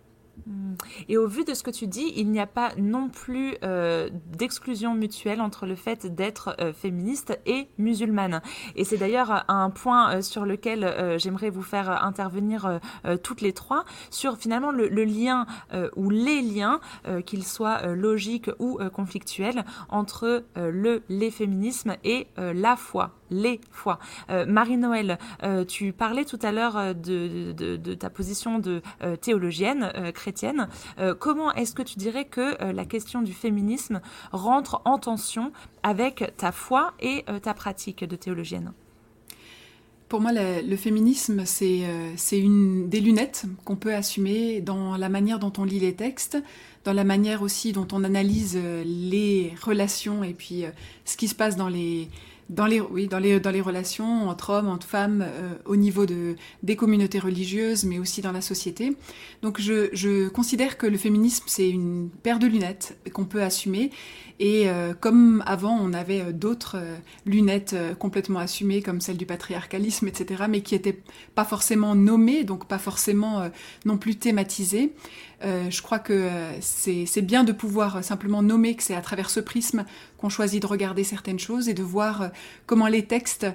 Hmm. 0.46 0.74
Et 1.08 1.16
au 1.16 1.26
vu 1.26 1.44
de 1.44 1.54
ce 1.54 1.62
que 1.62 1.70
tu 1.70 1.86
dis, 1.86 2.12
il 2.16 2.30
n'y 2.30 2.40
a 2.40 2.46
pas 2.46 2.70
non 2.76 3.08
plus 3.08 3.56
euh, 3.62 4.10
d'exclusion 4.36 4.94
mutuelle 4.94 5.40
entre 5.40 5.66
le 5.66 5.76
fait 5.76 6.12
d'être 6.12 6.56
euh, 6.60 6.72
féministe 6.72 7.38
et 7.46 7.68
musulmane. 7.78 8.42
Et 8.74 8.84
c'est 8.84 8.96
d'ailleurs 8.96 9.44
un 9.48 9.70
point 9.70 10.16
euh, 10.16 10.22
sur 10.22 10.44
lequel 10.44 11.16
j'aimerais 11.18 11.50
vous 11.50 11.62
faire 11.62 12.04
intervenir 12.04 12.80
toutes 13.22 13.40
les 13.40 13.52
trois, 13.52 13.84
sur 14.10 14.36
finalement 14.36 14.70
le, 14.70 14.88
lien 15.04 15.46
ou 15.96 16.10
les 16.10 16.40
liens, 16.42 16.80
qu'ils 17.26 17.44
soient 17.44 17.86
logiques 17.86 18.50
ou 18.58 18.78
conflictuels, 18.92 19.64
entre 19.88 20.44
le, 20.56 21.02
les 21.08 21.30
féminismes 21.30 21.96
et 22.04 22.26
la 22.36 22.76
foi 22.76 23.12
les 23.32 23.60
fois. 23.70 23.98
Marie-Noël, 24.46 25.18
tu 25.68 25.92
parlais 25.92 26.24
tout 26.24 26.38
à 26.42 26.52
l'heure 26.52 26.94
de, 26.94 27.52
de, 27.52 27.94
ta 27.94 28.10
position 28.10 28.58
de 28.58 28.82
théologienne 29.20 29.92
chrétienne. 30.14 30.68
Euh, 30.98 31.14
comment 31.14 31.52
est-ce 31.52 31.74
que 31.74 31.82
tu 31.82 31.98
dirais 31.98 32.24
que 32.24 32.62
euh, 32.62 32.72
la 32.72 32.84
question 32.84 33.22
du 33.22 33.32
féminisme 33.32 34.00
rentre 34.32 34.82
en 34.84 34.98
tension 34.98 35.52
avec 35.82 36.32
ta 36.36 36.52
foi 36.52 36.94
et 37.00 37.24
euh, 37.28 37.38
ta 37.38 37.54
pratique 37.54 38.04
de 38.04 38.16
théologienne? 38.16 38.72
Pour 40.08 40.20
moi, 40.20 40.30
le, 40.34 40.76
féminisme, 40.76 41.46
c'est 41.46 41.80
une 42.32 42.90
des 42.90 43.00
lunettes 43.00 43.46
qu'on 43.64 43.76
peut 43.76 43.94
assumer 43.94 44.60
dans 44.60 44.98
la 44.98 45.08
manière 45.08 45.38
dont 45.38 45.54
on 45.56 45.64
lit 45.64 45.80
les 45.80 45.94
textes, 45.94 46.36
dans 46.84 46.92
la 46.92 47.04
manière 47.04 47.40
aussi 47.40 47.72
dont 47.72 47.88
on 47.92 48.04
analyse 48.04 48.58
les 48.84 49.54
relations 49.62 50.22
et 50.22 50.34
puis 50.34 50.64
ce 51.06 51.16
qui 51.16 51.28
se 51.28 51.34
passe 51.34 51.56
dans 51.56 51.70
les, 51.70 52.10
dans 52.50 52.66
les, 52.66 52.80
oui, 52.80 53.06
dans 53.06 53.18
les, 53.18 53.40
dans 53.40 53.50
les 53.50 53.60
relations 53.60 54.28
entre 54.28 54.50
hommes, 54.50 54.68
entre 54.68 54.86
femmes, 54.86 55.24
euh, 55.26 55.54
au 55.64 55.76
niveau 55.76 56.06
de, 56.06 56.36
des 56.62 56.76
communautés 56.76 57.18
religieuses, 57.18 57.84
mais 57.84 57.98
aussi 57.98 58.20
dans 58.20 58.32
la 58.32 58.40
société. 58.40 58.96
Donc 59.42 59.60
je, 59.60 59.88
je 59.92 60.28
considère 60.28 60.76
que 60.76 60.86
le 60.86 60.98
féminisme, 60.98 61.44
c'est 61.46 61.68
une 61.68 62.10
paire 62.22 62.38
de 62.38 62.46
lunettes 62.46 62.96
qu'on 63.12 63.24
peut 63.24 63.42
assumer. 63.42 63.90
Et 64.38 64.68
euh, 64.68 64.92
comme 64.92 65.42
avant, 65.46 65.78
on 65.80 65.92
avait 65.92 66.20
euh, 66.20 66.32
d'autres 66.32 66.78
lunettes 67.26 67.76
complètement 67.98 68.40
assumées, 68.40 68.82
comme 68.82 69.00
celle 69.00 69.16
du 69.16 69.26
patriarcalisme, 69.26 70.08
etc., 70.08 70.44
mais 70.48 70.60
qui 70.62 70.74
n'étaient 70.74 71.00
pas 71.34 71.44
forcément 71.44 71.94
nommées, 71.94 72.44
donc 72.44 72.66
pas 72.66 72.78
forcément 72.78 73.50
non 73.84 73.96
plus 73.96 74.16
thématisées. 74.16 74.92
Euh, 75.44 75.70
je 75.70 75.82
crois 75.82 75.98
que 75.98 76.12
euh, 76.12 76.60
c'est 76.60 77.22
bien 77.22 77.44
de 77.44 77.52
pouvoir 77.52 78.04
simplement 78.04 78.42
nommer 78.42 78.76
que 78.76 78.82
c'est 78.82 78.94
à 78.94 79.00
travers 79.00 79.28
ce 79.30 79.40
prisme 79.40 79.84
qu'on 80.16 80.28
choisit 80.28 80.62
de 80.62 80.66
regarder 80.66 81.02
certaines 81.02 81.38
choses 81.38 81.68
et 81.68 81.74
de 81.74 81.82
voir 81.82 82.22
euh, 82.22 82.28
comment 82.66 82.86
les 82.86 83.04
textes 83.04 83.46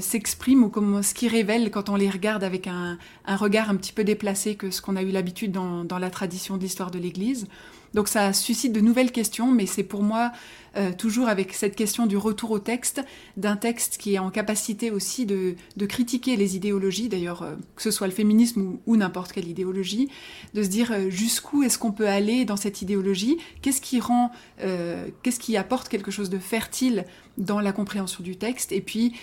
s'expriment 0.00 0.64
ou 0.64 0.68
comment 0.68 1.02
ce 1.02 1.14
qu'ils 1.14 1.30
révèlent 1.30 1.70
quand 1.70 1.88
on 1.88 1.96
les 1.96 2.10
regarde 2.10 2.44
avec 2.44 2.66
un, 2.66 2.98
regard 3.26 3.70
un 3.70 3.76
petit 3.76 3.92
peu 3.92 4.04
déplacé 4.04 4.54
que 4.54 4.70
ce 4.70 4.82
qu'on 4.82 4.96
a 4.96 5.02
eu 5.02 5.10
l'habitude 5.10 5.52
dans, 5.52 5.84
dans 5.84 5.98
la 5.98 6.10
tradition 6.10 6.56
de 6.56 6.62
l'histoire 6.62 6.90
de 6.90 6.98
l'Église. 6.98 7.46
Donc 7.94 8.08
ça 8.08 8.32
suscite 8.32 8.72
de 8.72 8.80
nouvelles 8.80 9.12
questions, 9.12 9.50
mais 9.50 9.66
c'est 9.66 9.82
pour 9.82 10.02
moi 10.02 10.32
euh, 10.76 10.92
toujours 10.96 11.28
avec 11.28 11.52
cette 11.52 11.74
question 11.74 12.06
du 12.06 12.16
retour 12.16 12.52
au 12.52 12.60
texte, 12.60 13.02
d'un 13.36 13.56
texte 13.56 13.96
qui 13.98 14.14
est 14.14 14.18
en 14.18 14.30
capacité 14.30 14.92
aussi 14.92 15.26
de, 15.26 15.56
critiquer 15.88 16.36
les 16.36 16.54
idéologies, 16.54 17.08
d'ailleurs 17.08 17.42
euh, 17.42 17.56
que 17.74 17.82
ce 17.82 17.90
soit 17.90 18.06
le 18.06 18.12
féminisme 18.12 18.78
ou, 18.86 18.96
n'importe 18.96 19.32
quelle 19.32 19.48
idéologie, 19.48 20.08
de 20.54 20.62
se 20.62 20.68
dire 20.68 20.92
euh, 20.92 21.10
jusqu'où 21.10 21.64
est-ce 21.64 21.78
qu'on 21.78 21.90
peut 21.90 22.08
aller 22.08 22.44
dans 22.44 22.56
cette 22.56 22.82
idéologie, 22.82 23.38
qu'est-ce 23.62 23.80
qui 23.80 23.98
rend, 23.98 24.30
qu'est-ce 25.22 25.40
qui 25.40 25.56
apporte 25.56 25.88
quelque 25.88 26.10
chose 26.10 26.30
de 26.30 26.38
fertile 26.38 27.04
dans 27.40 27.58
la 27.58 27.72
compréhension 27.72 28.22
du 28.22 28.36
texte, 28.36 28.70
et 28.70 28.80
puis 28.80 29.14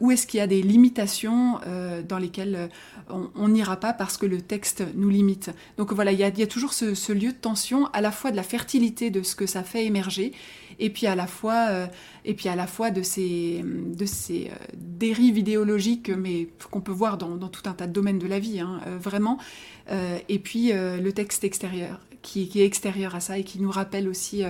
où 0.00 0.10
est-ce 0.10 0.26
qu'il 0.26 0.38
y 0.38 0.40
a 0.40 0.46
des 0.46 0.62
limitations 0.62 1.60
dans 2.08 2.18
lesquelles 2.18 2.70
on 3.08 3.48
n'ira 3.48 3.76
pas 3.76 3.92
parce 3.92 4.16
que 4.16 4.26
le 4.26 4.40
texte 4.40 4.82
nous 4.94 5.08
limite. 5.08 5.50
Donc 5.76 5.92
voilà, 5.92 6.12
il 6.12 6.18
y 6.18 6.24
a, 6.24 6.46
toujours 6.46 6.72
ce, 6.72 7.12
lieu 7.12 7.32
de 7.32 7.36
tension, 7.36 7.86
à 7.92 8.00
la 8.00 8.10
fois 8.10 8.30
de 8.30 8.36
la 8.36 8.42
fertilité 8.42 9.10
de 9.10 9.22
ce 9.22 9.34
que 9.34 9.46
ça 9.46 9.62
fait 9.62 9.84
émerger, 9.84 10.32
et 10.78 10.90
puis 10.90 11.06
à 11.06 11.14
la 11.14 11.26
fois, 11.26 11.68
euh, 11.70 11.86
et 12.24 12.34
puis 12.34 12.48
à 12.48 12.56
la 12.56 12.66
fois 12.66 12.90
de 12.90 13.02
ces, 13.02 13.62
euh, 13.62 14.48
dérives 14.74 15.38
idéologiques, 15.38 16.10
mais 16.10 16.48
qu'on 16.70 16.80
peut 16.80 16.92
voir 16.92 17.18
dans, 17.18 17.36
tout 17.48 17.68
un 17.68 17.72
tas 17.72 17.86
de 17.86 17.92
domaines 17.92 18.18
de 18.18 18.26
la 18.26 18.38
vie, 18.38 18.60
hein, 18.60 18.80
euh, 18.86 18.98
vraiment. 18.98 19.38
et 20.28 20.38
puis 20.38 20.72
le 20.72 21.10
texte 21.10 21.44
extérieur, 21.44 22.00
qui, 22.22 22.48
qui, 22.48 22.62
est 22.62 22.64
extérieur 22.64 23.14
à 23.14 23.20
ça 23.20 23.38
et 23.38 23.44
qui 23.44 23.60
nous 23.60 23.70
rappelle 23.70 24.08
aussi 24.08 24.42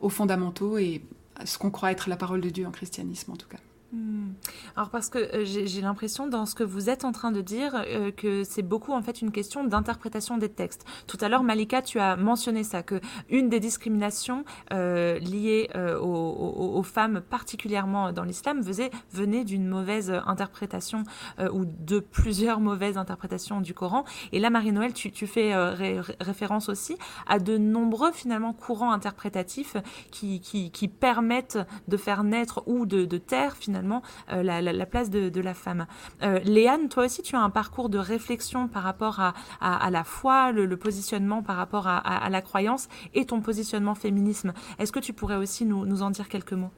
aux 0.00 0.08
fondamentaux 0.08 0.78
et 0.78 1.02
ce 1.44 1.58
qu'on 1.58 1.70
croit 1.70 1.92
être 1.92 2.08
la 2.08 2.16
parole 2.16 2.40
de 2.40 2.50
Dieu 2.50 2.66
en 2.66 2.70
christianisme 2.70 3.32
en 3.32 3.36
tout 3.36 3.48
cas. 3.48 3.58
Hmm. 3.92 4.27
Alors 4.76 4.90
parce 4.90 5.08
que 5.08 5.18
euh, 5.18 5.44
j'ai 5.44 5.80
l'impression 5.80 6.26
dans 6.26 6.46
ce 6.46 6.54
que 6.54 6.64
vous 6.64 6.88
êtes 6.90 7.04
en 7.04 7.12
train 7.12 7.32
de 7.32 7.40
dire 7.40 7.82
euh, 7.86 8.10
que 8.10 8.44
c'est 8.44 8.62
beaucoup 8.62 8.92
en 8.92 9.02
fait 9.02 9.22
une 9.22 9.32
question 9.32 9.64
d'interprétation 9.64 10.38
des 10.38 10.48
textes. 10.48 10.84
Tout 11.06 11.18
à 11.20 11.28
l'heure 11.28 11.42
Malika 11.42 11.82
tu 11.82 11.98
as 11.98 12.16
mentionné 12.16 12.64
ça 12.64 12.82
que 12.82 13.00
une 13.28 13.48
des 13.48 13.60
discriminations 13.60 14.44
euh, 14.72 15.18
liées 15.18 15.68
aux, 16.00 16.82
femmes 16.82 17.20
particulièrement 17.20 18.12
dans 18.12 18.22
l'islam 18.22 18.62
venait 19.12 19.44
d'une 19.44 19.66
mauvaise 19.66 20.12
interprétation 20.26 21.02
ou 21.52 21.64
de 21.64 21.98
plusieurs 21.98 22.60
mauvaises 22.60 22.96
interprétations 22.96 23.60
du 23.60 23.74
Coran. 23.74 24.04
Et 24.32 24.38
là 24.38 24.50
Marie-Noël 24.50 24.92
tu, 24.92 25.26
fais 25.26 25.54
référence 26.20 26.68
aussi 26.68 26.96
à 27.26 27.38
de 27.38 27.58
nombreux 27.58 28.12
finalement 28.12 28.52
courants 28.52 28.92
interprétatifs 28.92 29.76
qui, 30.10 30.90
permettent 31.00 31.58
de 31.88 31.96
faire 31.96 32.24
naître 32.24 32.62
ou 32.66 32.86
de 32.86 33.18
taire 33.18 33.56
finalement 33.56 34.02
euh, 34.32 34.42
la, 34.42 34.86
place 34.86 35.10
de, 35.10 35.40
la 35.40 35.54
femme. 35.54 35.86
Euh, 36.22 36.38
Léane, 36.40 36.88
toi 36.88 37.04
aussi, 37.04 37.22
tu 37.22 37.36
as 37.36 37.40
un 37.40 37.50
parcours 37.50 37.88
de 37.88 37.98
réflexion 37.98 38.68
par 38.68 38.82
rapport 38.82 39.20
à, 39.20 39.90
la 39.90 40.04
foi, 40.04 40.52
le, 40.52 40.76
positionnement 40.76 41.42
par 41.42 41.56
rapport 41.56 41.86
à, 41.86 42.28
la 42.30 42.42
croyance 42.42 42.88
et 43.14 43.24
ton 43.24 43.40
positionnement 43.40 43.94
féminisme. 43.94 44.52
Est-ce 44.78 44.92
que 44.92 45.00
tu 45.00 45.12
pourrais 45.12 45.36
aussi 45.36 45.64
nous 45.64 46.02
en 46.02 46.10
dire 46.10 46.28
quelques 46.28 46.52
mots? 46.52 46.70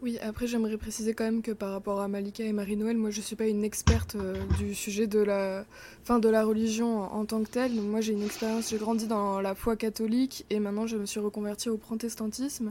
Oui, 0.00 0.16
après 0.20 0.46
j'aimerais 0.46 0.76
préciser 0.76 1.12
quand 1.12 1.24
même 1.24 1.42
que 1.42 1.50
par 1.50 1.72
rapport 1.72 2.00
à 2.00 2.06
Malika 2.06 2.44
et 2.44 2.52
Marie-Noël, 2.52 2.96
moi 2.96 3.10
je 3.10 3.20
suis 3.20 3.34
pas 3.34 3.48
une 3.48 3.64
experte 3.64 4.14
euh, 4.14 4.36
du 4.56 4.72
sujet 4.72 5.08
de 5.08 5.18
la, 5.18 5.64
fin, 6.04 6.20
de 6.20 6.28
la 6.28 6.44
religion 6.44 7.00
en, 7.00 7.24
tant 7.24 7.42
que 7.42 7.48
telle. 7.48 7.72
moi 7.72 8.00
j'ai 8.00 8.12
une 8.12 8.22
expérience, 8.22 8.70
j'ai 8.70 8.78
grandi 8.78 9.08
dans 9.08 9.40
la 9.40 9.56
foi 9.56 9.74
catholique 9.74 10.46
et 10.50 10.60
maintenant 10.60 10.86
je 10.86 10.96
me 10.96 11.04
suis 11.04 11.18
reconvertie 11.18 11.68
au 11.68 11.78
protestantisme. 11.78 12.70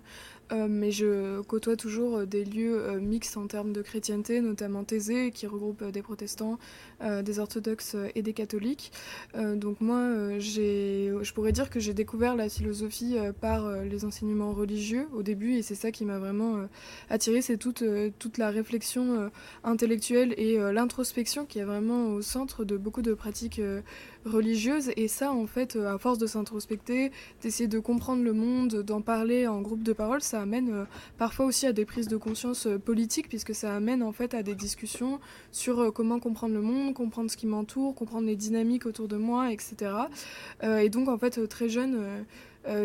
Euh, 0.51 0.67
mais 0.69 0.91
je 0.91 1.41
côtoie 1.41 1.75
toujours 1.75 2.19
euh, 2.19 2.25
des 2.25 2.45
lieux 2.45 2.79
euh, 2.79 2.99
mixtes 2.99 3.37
en 3.37 3.47
termes 3.47 3.73
de 3.73 3.81
chrétienté, 3.81 4.39
notamment 4.41 4.83
Thésée, 4.83 5.31
qui 5.31 5.45
regroupe 5.45 5.83
des 5.83 6.01
protestants, 6.01 6.57
des 7.01 7.39
orthodoxes 7.39 7.95
et 8.15 8.21
des 8.21 8.33
catholiques. 8.33 8.91
donc 9.35 9.81
moi, 9.81 10.39
je 10.39 11.31
pourrais 11.33 11.51
dire 11.51 11.69
que 11.69 11.79
j'ai 11.79 11.93
découvert 11.93 12.35
la 12.35 12.49
philosophie 12.49 13.15
par 13.39 13.69
les 13.83 14.03
enseignements 14.03 14.51
religieux 14.51 15.07
au 15.13 15.21
début, 15.21 15.53
et 15.55 15.61
c'est 15.61 15.75
ça 15.75 15.91
qui 15.91 16.05
m'a 16.05 16.17
vraiment 16.17 16.67
attiré, 17.09 17.41
c'est 17.41 17.57
toute, 17.57 17.83
toute 18.17 18.37
la 18.37 18.49
réflexion 18.49 19.29
intellectuelle 19.63 20.33
et 20.37 20.57
l'introspection 20.73 21.45
qui 21.45 21.59
est 21.59 21.65
vraiment 21.65 22.07
au 22.07 22.21
centre 22.21 22.65
de 22.65 22.77
beaucoup 22.77 23.03
de 23.03 23.13
pratiques 23.13 23.61
religieuses. 24.27 24.91
Et 24.95 25.07
ça, 25.07 25.31
en 25.31 25.47
fait, 25.47 25.75
à 25.75 25.97
force 25.97 26.17
de 26.17 26.27
s'introspecter, 26.27 27.11
d'essayer 27.41 27.67
de 27.67 27.79
comprendre 27.79 28.23
le 28.23 28.33
monde, 28.33 28.83
d'en 28.83 29.01
parler 29.01 29.47
en 29.47 29.61
groupe 29.61 29.83
de 29.83 29.93
parole, 29.93 30.21
ça 30.21 30.41
amène 30.41 30.71
euh, 30.71 30.85
parfois 31.17 31.45
aussi 31.45 31.65
à 31.65 31.73
des 31.73 31.85
prises 31.85 32.07
de 32.07 32.17
conscience 32.17 32.67
euh, 32.67 32.77
politiques, 32.77 33.29
puisque 33.29 33.55
ça 33.55 33.75
amène 33.75 34.03
en 34.03 34.11
fait 34.11 34.33
à 34.33 34.43
des 34.43 34.55
discussions 34.55 35.19
sur 35.51 35.79
euh, 35.79 35.91
comment 35.91 36.19
comprendre 36.19 36.53
le 36.53 36.61
monde, 36.61 36.93
comprendre 36.93 37.31
ce 37.31 37.37
qui 37.37 37.47
m'entoure, 37.47 37.95
comprendre 37.95 38.27
les 38.27 38.35
dynamiques 38.35 38.85
autour 38.85 39.07
de 39.07 39.17
moi, 39.17 39.51
etc. 39.51 39.91
et 40.63 40.89
donc 40.89 41.07
en 41.07 41.17
fait 41.17 41.47
très 41.47 41.69
jeune, 41.69 42.25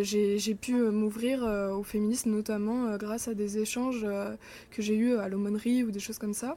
j'ai 0.01 0.55
pu 0.55 0.75
m'ouvrir 0.75 1.43
au 1.77 1.83
féminisme 1.83 2.31
notamment 2.31 2.97
grâce 2.97 3.29
à 3.29 3.35
des 3.35 3.59
échanges 3.59 4.07
que 4.71 4.83
j'ai 4.83 4.97
eus 4.97 5.17
à 5.17 5.29
l'aumônerie 5.29 5.85
ou 5.85 5.91
des 5.91 6.01
choses 6.01 6.19
comme 6.19 6.35
ça. 6.35 6.57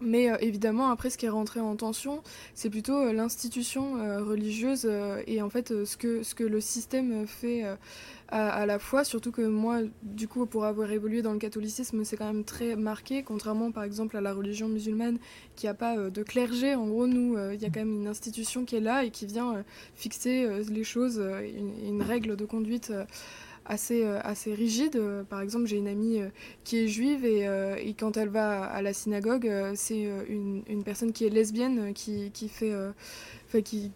Mais 0.00 0.30
évidemment, 0.40 0.90
après, 0.90 1.10
ce 1.10 1.16
qui 1.16 1.26
est 1.26 1.30
rentré 1.30 1.60
en 1.60 1.74
tension, 1.76 2.22
c'est 2.54 2.70
plutôt 2.70 3.12
l'institution 3.12 3.94
religieuse 4.24 4.86
et 5.26 5.40
en 5.40 5.48
fait 5.48 5.84
ce, 5.84 5.96
que, 5.96 6.22
ce 6.22 6.34
que 6.34 6.44
le 6.44 6.60
système 6.60 7.26
fait 7.26 7.64
à, 8.28 8.66
la 8.66 8.78
fois, 8.78 9.04
surtout 9.04 9.30
que 9.30 9.42
moi, 9.42 9.80
du 10.02 10.26
coup, 10.26 10.46
pour 10.46 10.64
avoir 10.64 10.90
évolué 10.90 11.22
dans 11.22 11.32
le 11.32 11.38
catholicisme, 11.38 12.04
c'est 12.04 12.16
quand 12.16 12.26
même 12.26 12.44
très 12.44 12.74
marqué, 12.74 13.22
contrairement 13.22 13.70
par 13.70 13.84
exemple 13.84 14.16
à 14.16 14.20
la 14.20 14.32
religion 14.32 14.68
musulmane 14.68 15.18
qui 15.54 15.66
n'a 15.66 15.74
pas 15.74 15.96
euh, 15.96 16.10
de 16.10 16.22
clergé. 16.22 16.74
En 16.74 16.86
gros, 16.88 17.06
nous, 17.06 17.36
euh, 17.36 17.54
il 17.54 17.62
y 17.62 17.64
a 17.64 17.68
quand 17.68 17.80
même 17.80 17.94
une 17.94 18.08
institution 18.08 18.64
qui 18.64 18.76
est 18.76 18.80
là 18.80 19.04
et 19.04 19.10
qui 19.10 19.26
vient 19.26 19.56
euh, 19.56 19.62
fixer 19.94 20.48
les 20.68 20.84
choses, 20.84 21.18
une, 21.18 22.02
règle 22.02 22.36
de 22.36 22.44
conduite 22.44 22.92
assez, 23.68 24.04
assez 24.04 24.54
rigide. 24.54 25.00
Par 25.28 25.40
exemple, 25.40 25.66
j'ai 25.66 25.76
une 25.76 25.88
amie 25.88 26.20
qui 26.64 26.84
est 26.84 26.88
juive 26.88 27.24
et, 27.24 27.94
quand 27.98 28.16
elle 28.16 28.28
va 28.28 28.64
à 28.64 28.82
la 28.82 28.92
synagogue, 28.92 29.50
c'est 29.74 30.08
une, 30.28 30.82
personne 30.84 31.12
qui 31.12 31.24
est 31.26 31.30
lesbienne 31.30 31.92
qui 31.94 32.48
fait 32.48 32.72
qui, 33.62 33.90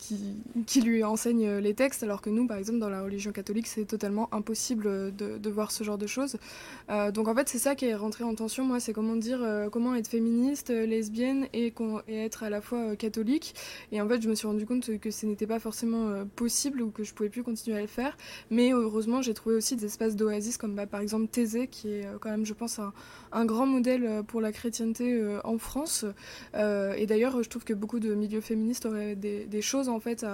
qui, 0.66 0.80
lui 0.80 1.04
enseigne 1.04 1.58
les 1.58 1.74
textes, 1.74 2.02
alors 2.02 2.20
que 2.22 2.30
nous, 2.30 2.46
par 2.46 2.56
exemple, 2.56 2.78
dans 2.78 2.88
la 2.88 3.02
religion 3.02 3.32
catholique, 3.32 3.66
c'est 3.66 3.84
totalement 3.84 4.32
impossible 4.32 5.14
de, 5.14 5.38
de, 5.38 5.50
voir 5.50 5.70
ce 5.70 5.84
genre 5.84 5.98
de 5.98 6.06
choses. 6.06 6.36
Euh, 6.88 7.10
donc 7.10 7.28
en 7.28 7.34
fait, 7.34 7.48
c'est 7.48 7.58
ça 7.58 7.74
qui 7.74 7.86
est 7.86 7.94
rentré 7.94 8.24
en 8.24 8.34
tension, 8.34 8.64
moi, 8.64 8.80
c'est 8.80 8.92
comment 8.92 9.16
dire, 9.16 9.40
euh, 9.42 9.68
comment 9.68 9.94
être 9.94 10.08
féministe, 10.08 10.70
euh, 10.70 10.86
lesbienne 10.86 11.46
et, 11.52 11.72
et, 12.08 12.16
être 12.16 12.42
à 12.42 12.50
la 12.50 12.60
fois 12.60 12.96
catholique. 12.96 13.54
Et 13.92 14.00
en 14.00 14.08
fait, 14.08 14.22
je 14.22 14.28
me 14.28 14.34
suis 14.34 14.46
rendu 14.46 14.66
compte 14.66 14.98
que 14.98 15.10
ce 15.10 15.26
n'était 15.26 15.46
pas 15.46 15.58
forcément 15.58 16.24
possible 16.36 16.82
ou 16.82 16.90
que 16.90 17.04
je 17.04 17.12
pouvais 17.14 17.28
plus 17.28 17.42
continuer 17.42 17.76
à 17.76 17.80
le 17.80 17.86
faire. 17.86 18.16
Mais 18.50 18.72
heureusement, 18.72 19.22
j'ai 19.22 19.34
trouvé 19.34 19.56
aussi 19.56 19.76
des 19.76 19.86
espaces 19.86 20.16
d'oasis 20.16 20.56
comme 20.56 20.74
bah, 20.74 20.86
par 20.86 21.00
exemple 21.00 21.26
Thésée, 21.28 21.68
qui 21.68 21.88
est 21.88 22.06
quand 22.20 22.30
même, 22.30 22.46
je 22.46 22.54
pense, 22.54 22.78
un, 22.78 22.92
un 23.32 23.44
grand 23.44 23.66
modèle 23.66 24.22
pour 24.26 24.40
la 24.40 24.52
chrétienté 24.52 25.22
en 25.44 25.58
France. 25.58 26.04
et 26.54 27.06
d'ailleurs, 27.06 27.42
je 27.42 27.48
trouve 27.48 27.64
que 27.64 27.74
beaucoup 27.74 28.00
de 28.00 28.14
milieux 28.14 28.40
féministes 28.40 28.86
auraient 28.86 29.16
des, 29.16 29.46
des 29.50 29.62
choses 29.62 29.88
en 29.88 30.00
fait 30.00 30.24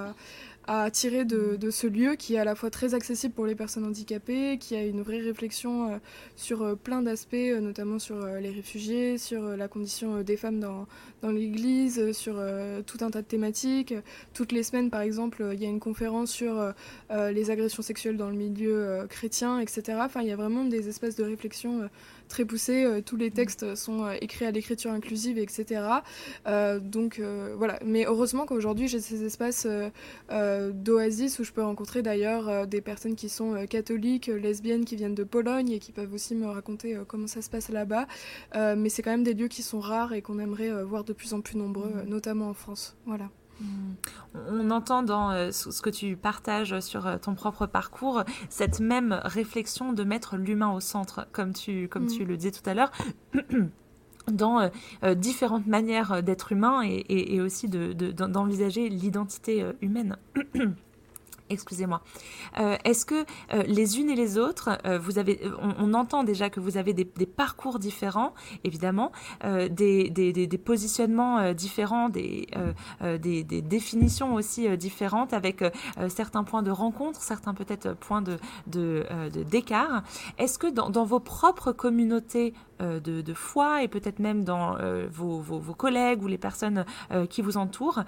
à 0.67 0.91
tirer 0.91 1.25
de, 1.25 1.71
ce 1.71 1.87
lieu 1.87 2.17
qui 2.17 2.35
est 2.35 2.39
à 2.39 2.45
la 2.45 2.55
fois 2.55 2.71
très 2.71 2.95
accessible 2.95 3.35
pour 3.35 3.47
les 3.47 3.55
personnes 3.55 3.85
handicapées, 3.85 4.59
qui 4.59 4.75
a 4.75 4.83
une 4.83 5.03
vraie 5.03 5.21
réflexion 5.21 5.93
euh, 5.93 5.99
sur 6.35 6.63
euh, 6.63 6.75
plein 6.75 7.03
d'aspects, 7.03 7.35
euh, 7.35 7.61
notamment 7.61 7.99
sur 7.99 8.27
les 8.27 8.51
réfugiés, 8.51 9.19
sur 9.19 9.43
la 9.57 9.69
condition 9.69 10.23
des 10.23 10.37
femmes 10.37 10.59
dans, 10.59 10.87
dans 11.23 11.31
l'Église, 11.31 12.13
sur 12.13 12.41
tout 12.87 12.99
un 13.01 13.11
tas 13.11 13.23
de 13.23 13.27
thématiques. 13.27 13.95
Toutes 14.35 14.53
les 14.53 14.63
semaines, 14.63 14.91
par 14.91 15.01
exemple, 15.01 15.45
il 15.53 15.61
y 15.61 15.67
a 15.67 15.69
une 15.69 15.81
conférence 15.81 16.31
sur 16.31 16.73
les 17.11 17.51
agressions 17.51 17.83
sexuelles 17.83 18.17
dans 18.17 18.29
le 18.29 18.37
milieu 18.37 19.07
chrétien, 19.09 19.61
etc. 19.61 19.99
Enfin, 20.01 20.23
il 20.23 20.29
y 20.29 20.33
a 20.33 20.37
vraiment 20.37 20.65
des 20.65 20.89
espaces 20.89 21.17
de 21.17 21.25
réflexion 21.25 21.89
très 22.29 22.45
poussés. 22.45 23.03
tous 23.05 23.17
les 23.17 23.31
textes 23.31 23.75
sont 23.75 24.11
écrits 24.21 24.47
à 24.47 24.51
l'écriture 24.51 24.91
inclusive, 24.91 25.39
etc. 25.39 25.83
donc 26.81 27.21
voilà. 27.57 27.79
Mais 27.85 28.05
heureusement 28.07 28.47
qu'aujourd'hui, 28.47 28.89
j'ai 28.89 29.01
ces 29.01 29.25
espaces 29.25 29.67
d'oasis 30.73 31.39
où 31.39 31.45
je 31.45 31.53
peux 31.53 31.63
rencontrer 31.63 32.03
d'ailleurs 32.03 32.49
euh, 32.49 32.67
des 32.67 32.81
personnes 32.81 33.15
qui 33.15 33.29
sont 33.29 33.55
euh, 33.55 33.67
catholiques, 33.67 34.27
lesbiennes, 34.27 34.85
qui 34.85 34.97
viennent 34.97 35.15
de 35.15 35.25
Pologne 35.25 35.71
et 35.71 35.79
qui 35.79 35.93
peuvent 35.93 36.13
aussi 36.13 36.35
me 36.35 36.47
raconter 36.47 36.99
comment 37.07 37.27
ça 37.27 37.43
se 37.43 37.51
passe 37.51 37.69
là-bas. 37.69 38.07
mais 38.55 38.89
c'est 38.89 39.03
quand 39.03 39.11
même 39.11 39.25
des 39.25 39.35
lieux 39.35 39.49
qui 39.49 39.63
sont 39.63 39.81
rares 39.81 40.13
et 40.13 40.23
qu'on 40.23 40.39
aimerait 40.39 40.85
voir 40.85 41.05
de 41.05 41.13
plus 41.13 41.33
en 41.35 41.41
plus 41.41 41.57
nombreux, 41.57 41.91
mmh. 41.91 42.09
notamment 42.09 42.49
en 42.49 42.55
France. 42.55 42.97
Voilà. 43.07 43.29
Mmh. 43.61 43.65
On 44.51 44.71
entend 44.71 45.03
dans 45.03 45.51
ce 45.53 45.83
que 45.83 45.91
tu 45.91 46.17
partages 46.17 46.79
sur 46.81 47.19
ton 47.21 47.35
propre 47.35 47.67
parcours 47.67 48.25
cette 48.49 48.81
même 48.81 49.21
réflexion 49.25 49.93
de 49.93 50.05
mettre 50.05 50.37
l'humain 50.37 50.73
au 50.73 50.81
centre, 50.81 51.27
comme 51.33 51.53
tu, 51.53 51.89
comme 51.89 52.07
tu 52.07 52.25
mmh. 52.25 52.29
le 52.29 52.37
disais 52.37 52.53
tout 52.53 52.69
à 52.69 52.75
l'heure. 52.75 52.93
dans 54.33 54.61
euh, 54.61 54.69
euh, 55.05 55.15
différentes 55.15 55.67
manières 55.67 56.13
euh, 56.13 56.23
d'être 56.23 56.53
humain 56.53 56.83
et, 56.83 57.41
aussi 57.41 57.69
d'envisager 57.69 58.89
l'identité 58.89 59.65
humaine. 59.81 60.17
Excusez-moi. 61.49 62.01
Est-ce 62.85 63.07
que 63.07 63.25
les 63.69 64.01
unes 64.01 64.11
et 64.11 64.17
les 64.17 64.37
autres, 64.37 64.79
vous 64.99 65.19
avez, 65.19 65.41
on, 65.61 65.95
entend 65.95 66.25
déjà 66.25 66.51
que 66.51 66.59
vous 66.59 66.77
avez 66.77 66.93
des, 66.93 67.05
parcours 67.05 67.79
différents, 67.79 68.35
évidemment, 68.65 69.13
des, 69.45 70.11
des, 70.11 70.59
positionnements 70.59 71.53
différents, 71.53 72.09
des, 72.09 72.49
définitions 73.63 74.35
aussi 74.35 74.77
différentes, 74.77 75.33
avec 75.35 75.63
certains 76.09 76.43
points 76.43 76.63
de 76.63 76.73
rencontre, 76.73 77.23
certains 77.23 77.55
peut-être 77.55 77.95
points 77.95 78.23
de, 78.23 79.07
d'écart. 79.49 80.03
Est-ce 80.39 80.59
que 80.59 80.67
dans, 80.67 81.05
vos 81.05 81.21
propres 81.21 81.71
communautés 81.71 82.55
de, 82.81 83.35
foi 83.35 83.83
et 83.83 83.89
peut-être 83.89 84.19
même 84.19 84.45
dans 84.45 84.77
vos, 85.11 85.41
vos, 85.41 85.75
collègues 85.75 86.23
ou 86.23 86.27
les 86.27 86.39
personnes 86.39 86.85
qui 87.31 87.43
vous 87.43 87.57
entourent, 87.57 88.05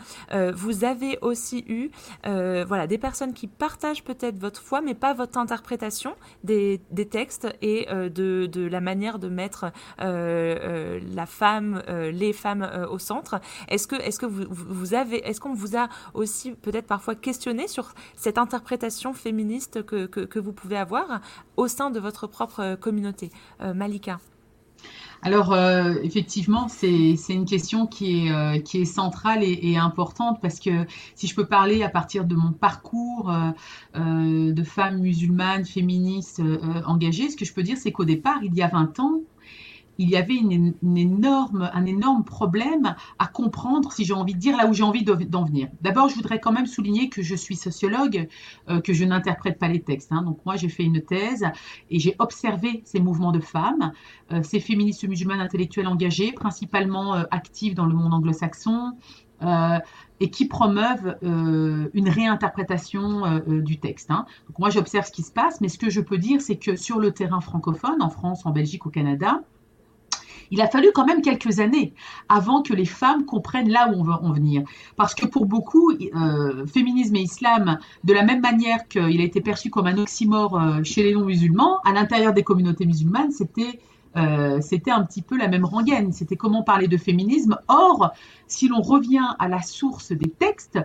vous 0.55 0.85
avez 0.85 1.19
aussi 1.23 1.65
eu, 1.69 1.91
voilà, 2.25 2.87
des 2.87 2.99
personnes 2.99 3.33
qui 3.33 3.47
partagent 3.47 4.05
peut-être 4.05 4.39
votre 4.39 4.61
foi, 4.61 4.81
mais 4.81 4.95
pas 4.95 5.15
votre 5.15 5.39
interprétation 5.39 6.15
des, 6.45 6.81
textes 7.11 7.49
et 7.63 7.87
euh, 7.91 8.09
de, 8.09 8.67
la 8.67 8.81
manière 8.81 9.19
de 9.19 9.29
mettre 9.29 9.65
euh, 9.65 9.71
euh, 10.01 11.01
la 11.15 11.27
femme, 11.27 11.83
les 11.89 12.33
femmes 12.33 12.69
au 12.91 12.99
centre. 12.99 13.41
Est-ce 13.69 13.87
que, 13.87 13.97
que 14.19 14.27
vous, 14.27 14.95
avez, 14.95 15.19
est-ce 15.29 15.41
qu'on 15.41 15.55
vous 15.55 15.77
a 15.77 15.89
aussi 16.15 16.53
peut-être 16.53 16.87
parfois 16.87 17.15
questionné 17.15 17.69
sur 17.69 17.95
cette 18.17 18.39
interprétation 18.39 19.13
féministe 19.15 19.85
que 19.85 20.39
vous 20.39 20.53
pouvez 20.53 20.77
avoir 20.77 21.21
au 21.57 21.69
sein 21.69 21.91
de 21.91 22.01
votre 22.01 22.27
propre 22.27 22.77
communauté, 22.77 23.31
Malika? 23.61 24.19
Alors, 25.23 25.53
euh, 25.53 25.95
effectivement, 26.03 26.69
c'est 26.69 27.17
une 27.29 27.45
question 27.45 27.87
qui 27.87 28.27
est, 28.27 28.31
euh, 28.31 28.61
qui 28.61 28.81
est 28.81 28.85
centrale 28.85 29.43
et, 29.43 29.77
importante 29.77 30.39
parce 30.41 30.61
que 30.61 30.87
si 31.15 31.27
je 31.27 31.35
peux 31.35 31.47
parler 31.47 31.83
à 31.83 31.89
partir 31.89 32.25
de 32.25 32.35
mon 32.35 32.53
parcours 32.53 33.33
euh, 33.97 34.53
de 34.53 34.63
femme 34.63 34.99
musulmane, 34.99 35.65
féministe, 35.65 36.41
engagée, 36.87 37.31
ce 37.31 37.37
que 37.37 37.45
je 37.45 37.53
peux 37.53 37.63
dire, 37.63 37.77
c'est 37.77 37.93
qu'au 37.93 38.05
départ, 38.05 38.39
il 38.43 38.55
y 38.55 38.63
a 38.63 38.69
20 38.69 39.01
ans, 39.01 39.21
il 39.99 40.09
y 40.09 40.17
avait 40.17 40.39
un 40.39 41.87
énorme 41.87 42.25
problème 42.25 42.95
à 43.19 43.27
comprendre, 43.27 43.93
si 43.93 44.05
j'ai 44.05 44.15
envie 44.15 44.35
de 44.35 44.39
dire, 44.39 44.57
là 44.57 44.67
où 44.67 44.73
j'ai 44.73 44.85
envie 44.85 45.03
d'en 45.03 45.45
venir. 45.45 45.69
D'abord, 45.83 46.09
je 46.09 46.15
voudrais 46.15 46.39
quand 46.39 46.53
même 46.53 46.67
souligner 46.67 47.09
que 47.09 47.21
je 47.21 47.35
suis 47.35 47.57
sociologue, 47.57 48.29
euh, 48.69 48.81
que 48.81 48.93
je 48.93 49.05
n'interprète 49.05 49.59
pas 49.59 49.67
les 49.67 49.83
textes. 49.83 50.13
Hein. 50.13 50.23
Donc 50.23 50.39
moi, 50.47 50.57
j'ai 50.57 50.69
fait 50.69 50.85
une 50.85 51.03
thèse 51.03 51.45
et 51.91 51.99
j'ai 51.99 52.15
observé 52.21 52.83
ces 52.85 53.01
mouvements 53.01 53.33
de 53.33 53.41
femmes, 53.41 53.93
euh, 54.33 54.43
ces 54.45 54.61
féministes 54.61 55.07
musulmanes 55.07 55.41
intellectuelles 55.41 55.89
engagées, 55.89 56.33
principalement 56.33 57.17
euh, 57.17 57.25
actives 57.33 57.75
dans 57.75 57.87
le 57.87 57.95
monde 57.95 58.15
anglo-saxon, 58.15 58.93
et 60.19 60.31
qui 60.31 60.49
promeuvent 60.49 61.17
une 61.23 62.09
réinterprétation 62.09 63.41
du 63.47 63.79
texte. 63.79 64.11
Hein. 64.11 64.27
Donc 64.49 64.59
moi, 64.59 64.69
j'observe 64.69 65.07
ce 65.07 65.13
qui 65.13 65.23
se 65.23 65.31
passe, 65.31 65.61
mais 65.61 65.69
ce 65.69 65.79
que 65.79 65.91
je 65.91 66.01
peux 66.01 66.19
dire, 66.19 66.41
c'est 66.41 66.57
que 66.57 66.75
sur 66.75 66.99
le 66.99 67.13
terrain 67.13 67.41
francophone, 67.41 68.03
en 68.03 68.11
France, 68.11 68.45
en 68.47 68.51
Belgique, 68.51 68.85
au 68.87 68.91
Canada, 68.91 69.43
il 70.51 70.61
a 70.61 70.69
fallu 70.69 70.89
quand 70.95 71.05
même 71.05 71.23
quelques 71.23 71.61
années 71.61 71.93
avant 72.29 72.63
que 72.63 72.73
les 72.73 72.85
femmes 72.85 73.25
comprennent 73.25 73.71
là 73.71 73.91
où 73.91 74.01
on 74.01 74.03
veut 74.03 74.13
en 74.13 74.33
venir. 74.33 74.63
Parce 74.97 75.15
que 75.15 75.27
pour 75.27 75.47
beaucoup, 75.47 75.93
euh, 75.93 76.67
féminisme 76.67 77.17
et 77.17 77.23
islam, 77.23 77.79
de 78.05 78.13
la 78.13 78.23
même 78.23 78.41
manière 78.41 78.89
qu'il 78.89 79.21
a 79.21 79.25
été 79.25 79.41
perçu 79.41 79.71
comme 79.71 79.87
un 79.87 79.99
oxymore 79.99 80.61
euh, 80.61 80.83
chez 80.85 81.03
les 81.03 81.15
non-musulmans, 81.15 81.81
à 81.85 81.93
l'intérieur 81.93 82.33
des 82.33 82.43
communautés 82.43 82.87
musulmanes, 82.87 83.33
c'était 83.33 83.81
euh, 84.17 84.61
c'était 84.61 84.91
un 84.91 85.05
petit 85.05 85.23
peu 85.23 85.37
la 85.37 85.49
même 85.49 85.65
rengaine. 85.65 86.13
C'était 86.13 86.37
comment 86.37 86.63
parler 86.63 86.89
de 86.89 86.97
féminisme. 86.97 87.59
Or, 87.69 88.13
si 88.47 88.69
l'on 88.69 88.81
revient 88.81 89.27
à 89.39 89.49
la 89.49 89.63
source 89.63 90.13
des 90.13 90.31
textes, 90.31 90.79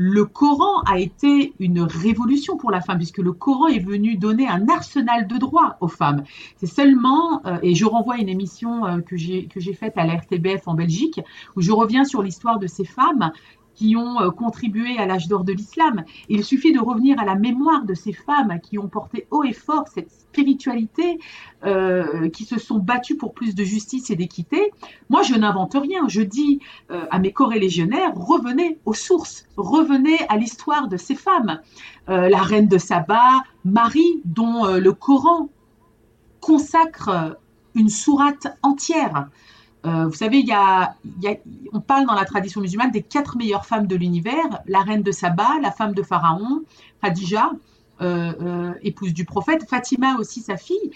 le 0.00 0.24
Coran 0.24 0.82
a 0.86 1.00
été 1.00 1.54
une 1.58 1.80
révolution 1.80 2.56
pour 2.56 2.70
la 2.70 2.80
femme, 2.80 2.98
puisque 2.98 3.18
le 3.18 3.32
Coran 3.32 3.66
est 3.66 3.80
venu 3.80 4.14
donner 4.14 4.46
un 4.46 4.68
arsenal 4.68 5.26
de 5.26 5.36
droits 5.38 5.76
aux 5.80 5.88
femmes. 5.88 6.22
C'est 6.56 6.68
seulement, 6.68 7.44
euh, 7.46 7.58
et 7.64 7.74
je 7.74 7.84
renvoie 7.84 8.14
à 8.14 8.18
une 8.18 8.28
émission 8.28 8.86
euh, 8.86 9.00
que 9.00 9.16
j'ai 9.16 9.72
faite 9.74 9.94
à 9.96 10.06
l'RTBF 10.06 10.68
en 10.68 10.74
Belgique, 10.74 11.20
où 11.56 11.62
je 11.62 11.72
reviens 11.72 12.04
sur 12.04 12.22
l'histoire 12.22 12.60
de 12.60 12.68
ces 12.68 12.84
femmes 12.84 13.32
qui 13.78 13.94
ont 13.94 14.20
euh, 14.20 14.30
contribué 14.30 14.98
à 14.98 15.06
l'âge 15.06 15.28
d'or 15.28 15.44
de 15.44 15.52
l'islam. 15.52 16.04
Il 16.28 16.42
suffit 16.42 16.72
de 16.72 16.80
revenir 16.80 17.20
à 17.20 17.24
la 17.24 17.36
mémoire 17.36 17.84
de 17.84 17.94
ces 17.94 18.12
femmes 18.12 18.58
qui 18.60 18.76
ont 18.76 18.88
porté 18.88 19.28
haut 19.30 19.44
et 19.44 19.52
fort 19.52 19.84
cette 19.86 20.10
spiritualité, 20.10 21.20
euh, 21.64 22.28
qui 22.28 22.44
se 22.44 22.58
sont 22.58 22.78
battues 22.78 23.16
pour 23.16 23.34
plus 23.34 23.54
de 23.54 23.62
justice 23.62 24.10
et 24.10 24.16
d'équité. 24.16 24.72
Moi, 25.10 25.22
je 25.22 25.34
n'invente 25.34 25.74
rien. 25.74 26.08
Je 26.08 26.22
dis 26.22 26.58
euh, 26.90 27.04
à 27.12 27.20
mes 27.20 27.32
corélégionnaires, 27.32 28.12
revenez 28.16 28.78
aux 28.84 28.94
sources, 28.94 29.46
revenez 29.56 30.18
à 30.28 30.36
l'histoire 30.36 30.88
de 30.88 30.96
ces 30.96 31.14
femmes. 31.14 31.60
la 32.08 32.42
reine 32.42 32.68
de 32.68 32.78
Saba, 32.78 33.44
Marie, 33.64 34.22
dont 34.24 34.64
le 34.66 34.92
Coran 34.92 35.50
consacre 36.40 37.36
une 37.74 37.90
sourate 37.90 38.48
entière. 38.62 39.28
Euh, 39.86 40.06
vous 40.06 40.14
savez, 40.14 40.40
y, 40.40 40.52
a, 40.52 40.96
on 41.72 41.80
parle 41.80 42.06
dans 42.06 42.14
la 42.14 42.24
tradition 42.24 42.60
musulmane 42.60 42.90
des 42.90 43.02
quatre 43.02 43.36
meilleures 43.36 43.64
femmes 43.64 43.86
de 43.86 43.96
l'univers 43.96 44.62
la 44.66 44.80
reine 44.80 45.02
de 45.02 45.12
Saba, 45.12 45.48
la 45.62 45.70
femme 45.70 45.94
de 45.94 46.02
Pharaon, 46.02 46.62
Khadija, 47.02 47.52
euh, 48.00 48.32
euh, 48.40 48.72
épouse 48.82 49.12
du 49.12 49.24
prophète, 49.24 49.68
Fatima 49.68 50.16
aussi 50.18 50.40
sa 50.40 50.56
fille, 50.56 50.90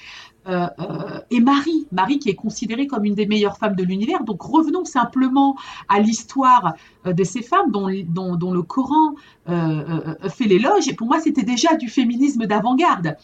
et 1.31 1.40
Marie, 1.40 1.87
Marie 1.92 2.18
qui 2.18 2.29
est 2.29 2.35
considérée 2.35 2.88
comme 2.88 3.05
une 3.05 3.14
des 3.14 3.27
meilleures 3.27 3.59
femmes 3.59 3.77
de 3.77 3.85
l'univers. 3.85 4.25
Donc 4.25 4.42
revenons 4.42 4.85
simplement 4.85 5.57
à 5.88 6.01
l'histoire 6.01 6.75
de 7.05 7.23
ces 7.23 7.42
femmes 7.42 7.71
dont, 7.71 7.88
dont 8.35 8.53
le 8.53 8.62
Coran 8.62 9.14
fait 9.47 10.47
l'éloge. 10.47 10.88
Et 10.88 10.95
pour 10.95 11.07
moi, 11.07 11.21
c'était 11.21 11.45
déjà 11.45 11.77
du 11.77 11.88
féminisme 11.88 12.47
d'avant-garde. 12.47 13.16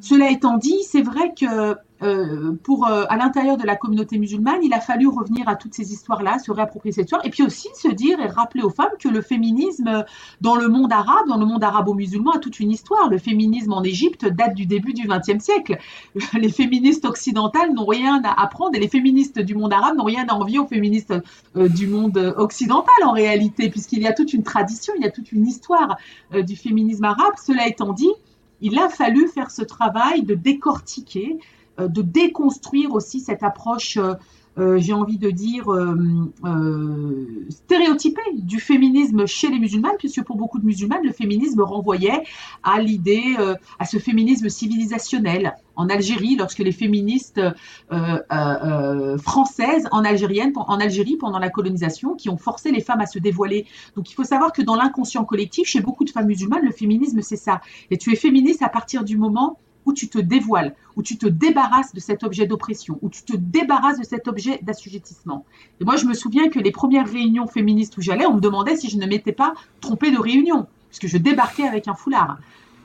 Cela 0.00 0.30
étant 0.30 0.58
dit, 0.58 0.82
c'est 0.82 1.00
vrai 1.00 1.32
que 1.32 1.74
euh, 2.02 2.52
pour 2.62 2.86
euh, 2.86 3.04
à 3.08 3.16
l'intérieur 3.16 3.56
de 3.56 3.64
la 3.64 3.74
communauté 3.74 4.18
musulmane, 4.18 4.62
il 4.62 4.74
a 4.74 4.80
fallu 4.80 5.08
revenir 5.08 5.48
à 5.48 5.56
toutes 5.56 5.74
ces 5.74 5.92
histoires-là, 5.92 6.38
se 6.38 6.50
réapproprier 6.50 6.92
cette 6.92 7.06
histoire, 7.06 7.24
et 7.24 7.30
puis 7.30 7.42
aussi 7.42 7.68
se 7.74 7.88
dire 7.88 8.20
et 8.20 8.26
rappeler 8.26 8.62
aux 8.62 8.70
femmes 8.70 8.90
que 8.98 9.08
le 9.08 9.22
féminisme 9.22 10.04
dans 10.42 10.56
le 10.56 10.68
monde 10.68 10.92
arabe, 10.92 11.26
dans 11.28 11.38
le 11.38 11.46
monde 11.46 11.64
arabo-musulman, 11.64 12.32
a 12.32 12.38
toute 12.38 12.60
une 12.60 12.70
histoire. 12.70 13.08
Le 13.08 13.18
féminisme 13.18 13.72
en 13.72 13.82
Égypte 13.82 14.26
date 14.26 14.54
du 14.54 14.66
début 14.66 14.92
du 14.92 15.08
XXe 15.08 15.42
siècle. 15.42 15.78
Les 16.34 16.50
féministes 16.50 17.06
occidentales 17.06 17.72
n'ont 17.72 17.86
rien 17.86 18.20
à 18.24 18.42
apprendre, 18.42 18.76
et 18.76 18.80
les 18.80 18.88
féministes 18.88 19.38
du 19.38 19.54
monde 19.54 19.72
arabe 19.72 19.96
n'ont 19.96 20.04
rien 20.04 20.26
à 20.28 20.34
envier 20.34 20.58
aux 20.58 20.66
féministes 20.66 21.14
euh, 21.56 21.68
du 21.68 21.86
monde 21.86 22.34
occidental 22.36 22.94
en 23.04 23.12
réalité, 23.12 23.70
puisqu'il 23.70 24.00
y 24.00 24.06
a 24.06 24.12
toute 24.12 24.32
une 24.34 24.42
tradition, 24.42 24.92
il 24.96 25.02
y 25.02 25.06
a 25.06 25.10
toute 25.10 25.32
une 25.32 25.46
histoire 25.46 25.96
du 26.32 26.56
féminisme 26.56 27.04
arabe. 27.04 27.34
Cela 27.42 27.66
étant 27.66 27.92
dit, 27.92 28.10
il 28.60 28.78
a 28.78 28.88
fallu 28.88 29.28
faire 29.28 29.50
ce 29.50 29.62
travail 29.62 30.22
de 30.22 30.34
décortiquer 30.34 31.38
de 31.78 32.02
déconstruire 32.02 32.92
aussi 32.92 33.20
cette 33.20 33.42
approche, 33.42 33.96
euh, 33.96 34.14
euh, 34.58 34.78
j'ai 34.78 34.94
envie 34.94 35.18
de 35.18 35.30
dire, 35.30 35.66
stéréotypée 37.50 38.22
du 38.34 38.58
féminisme 38.58 39.26
chez 39.26 39.48
les 39.50 39.58
musulmanes, 39.58 39.96
puisque 39.98 40.22
pour 40.22 40.36
beaucoup 40.36 40.58
de 40.58 40.64
musulmanes, 40.64 41.04
le 41.04 41.12
féminisme 41.12 41.60
renvoyait 41.60 42.22
à 42.62 42.80
l'idée, 42.80 43.36
à 43.78 43.84
ce 43.84 43.98
féminisme 43.98 44.48
civilisationnel. 44.48 45.54
En 45.78 45.90
Algérie, 45.90 46.36
lorsque 46.36 46.60
les 46.60 46.72
féministes 46.72 47.38
françaises 49.18 49.88
en, 49.90 50.00
en 50.00 50.80
Algérie 50.80 51.16
pendant 51.18 51.38
la 51.38 51.50
colonisation, 51.50 52.14
qui 52.14 52.30
ont 52.30 52.38
forcé 52.38 52.72
les 52.72 52.80
femmes 52.80 53.02
à 53.02 53.06
se 53.06 53.18
dévoiler. 53.18 53.66
Donc 53.94 54.10
il 54.10 54.14
faut 54.14 54.24
savoir 54.24 54.52
que 54.52 54.62
dans 54.62 54.76
l'inconscient 54.76 55.26
collectif, 55.26 55.68
chez 55.68 55.80
beaucoup 55.80 56.04
de 56.04 56.10
femmes 56.10 56.28
musulmanes, 56.28 56.64
le 56.64 56.72
féminisme, 56.72 57.20
c'est 57.20 57.36
ça. 57.36 57.60
Et 57.90 57.98
tu 57.98 58.10
es 58.10 58.16
féministe 58.16 58.62
à 58.62 58.70
partir 58.70 59.04
du 59.04 59.18
moment 59.18 59.58
où 59.86 59.92
tu 59.92 60.08
te 60.08 60.18
dévoiles, 60.18 60.74
où 60.96 61.02
tu 61.02 61.16
te 61.16 61.26
débarrasses 61.26 61.94
de 61.94 62.00
cet 62.00 62.24
objet 62.24 62.46
d'oppression, 62.46 62.98
où 63.02 63.08
tu 63.08 63.22
te 63.22 63.36
débarrasses 63.36 63.98
de 63.98 64.04
cet 64.04 64.28
objet 64.28 64.58
d'assujettissement. 64.62 65.44
Et 65.80 65.84
moi, 65.84 65.96
je 65.96 66.04
me 66.04 66.14
souviens 66.14 66.48
que 66.50 66.58
les 66.58 66.72
premières 66.72 67.08
réunions 67.08 67.46
féministes 67.46 67.96
où 67.96 68.02
j'allais, 68.02 68.26
on 68.26 68.34
me 68.34 68.40
demandait 68.40 68.76
si 68.76 68.90
je 68.90 68.98
ne 68.98 69.06
m'étais 69.06 69.32
pas 69.32 69.54
trompée 69.80 70.10
de 70.10 70.18
réunion, 70.18 70.66
puisque 70.90 71.06
je 71.06 71.18
débarquais 71.18 71.66
avec 71.66 71.88
un 71.88 71.94
foulard. 71.94 72.38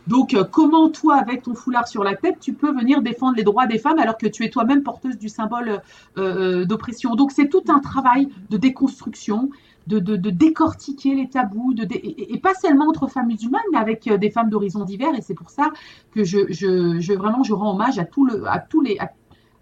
Donc, 0.07 0.33
euh, 0.33 0.43
comment 0.43 0.89
toi, 0.89 1.15
avec 1.15 1.43
ton 1.43 1.53
foulard 1.53 1.87
sur 1.87 2.03
la 2.03 2.15
tête, 2.15 2.37
tu 2.39 2.53
peux 2.53 2.73
venir 2.73 3.01
défendre 3.01 3.35
les 3.37 3.43
droits 3.43 3.67
des 3.67 3.77
femmes 3.77 3.99
alors 3.99 4.17
que 4.17 4.27
tu 4.27 4.43
es 4.43 4.49
toi-même 4.49 4.83
porteuse 4.83 5.17
du 5.17 5.29
symbole 5.29 5.69
euh, 5.69 5.81
euh, 6.17 6.65
d'oppression? 6.65 7.15
Donc, 7.15 7.31
c'est 7.31 7.49
tout 7.49 7.63
un 7.69 7.79
travail 7.79 8.29
de 8.49 8.57
déconstruction 8.57 9.49
de, 9.87 10.29
décortiquer 10.29 11.15
les 11.15 11.29
tabous, 11.29 11.73
et, 11.77 12.37
pas 12.39 12.53
seulement 12.53 12.87
entre 12.87 13.07
femmes 13.07 13.27
musulmanes, 13.27 13.61
mais 13.71 13.79
avec 13.79 14.07
euh, 14.07 14.17
des 14.17 14.29
femmes 14.29 14.49
d'horizons 14.49 14.85
divers. 14.85 15.15
Et 15.15 15.21
c'est 15.21 15.33
pour 15.33 15.49
ça 15.49 15.69
que 16.13 16.23
je, 16.23 17.13
vraiment 17.13 17.43
je 17.43 17.53
rends 17.53 17.73
hommage 17.73 17.99
à 17.99 18.05
tout, 18.05 18.25
le, 18.25 18.47
à 18.47 18.59
tous 18.59 18.81
les, 18.81 18.97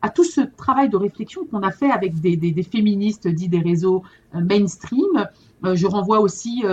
à, 0.02 0.10
tout 0.10 0.24
ce 0.24 0.42
travail 0.42 0.90
de 0.90 0.98
réflexion 0.98 1.46
qu'on 1.46 1.62
a 1.62 1.72
fait 1.72 1.92
avec 1.92 2.20
des, 2.20 2.36
des, 2.38 2.64
féministes 2.64 3.28
dits 3.28 3.50
des 3.50 3.60
réseaux 3.60 4.04
euh, 4.36 4.42
mainstream. 4.42 5.28
Euh, 5.66 5.76
je 5.76 5.88
renvoie 5.88 6.20
aussi 6.20 6.64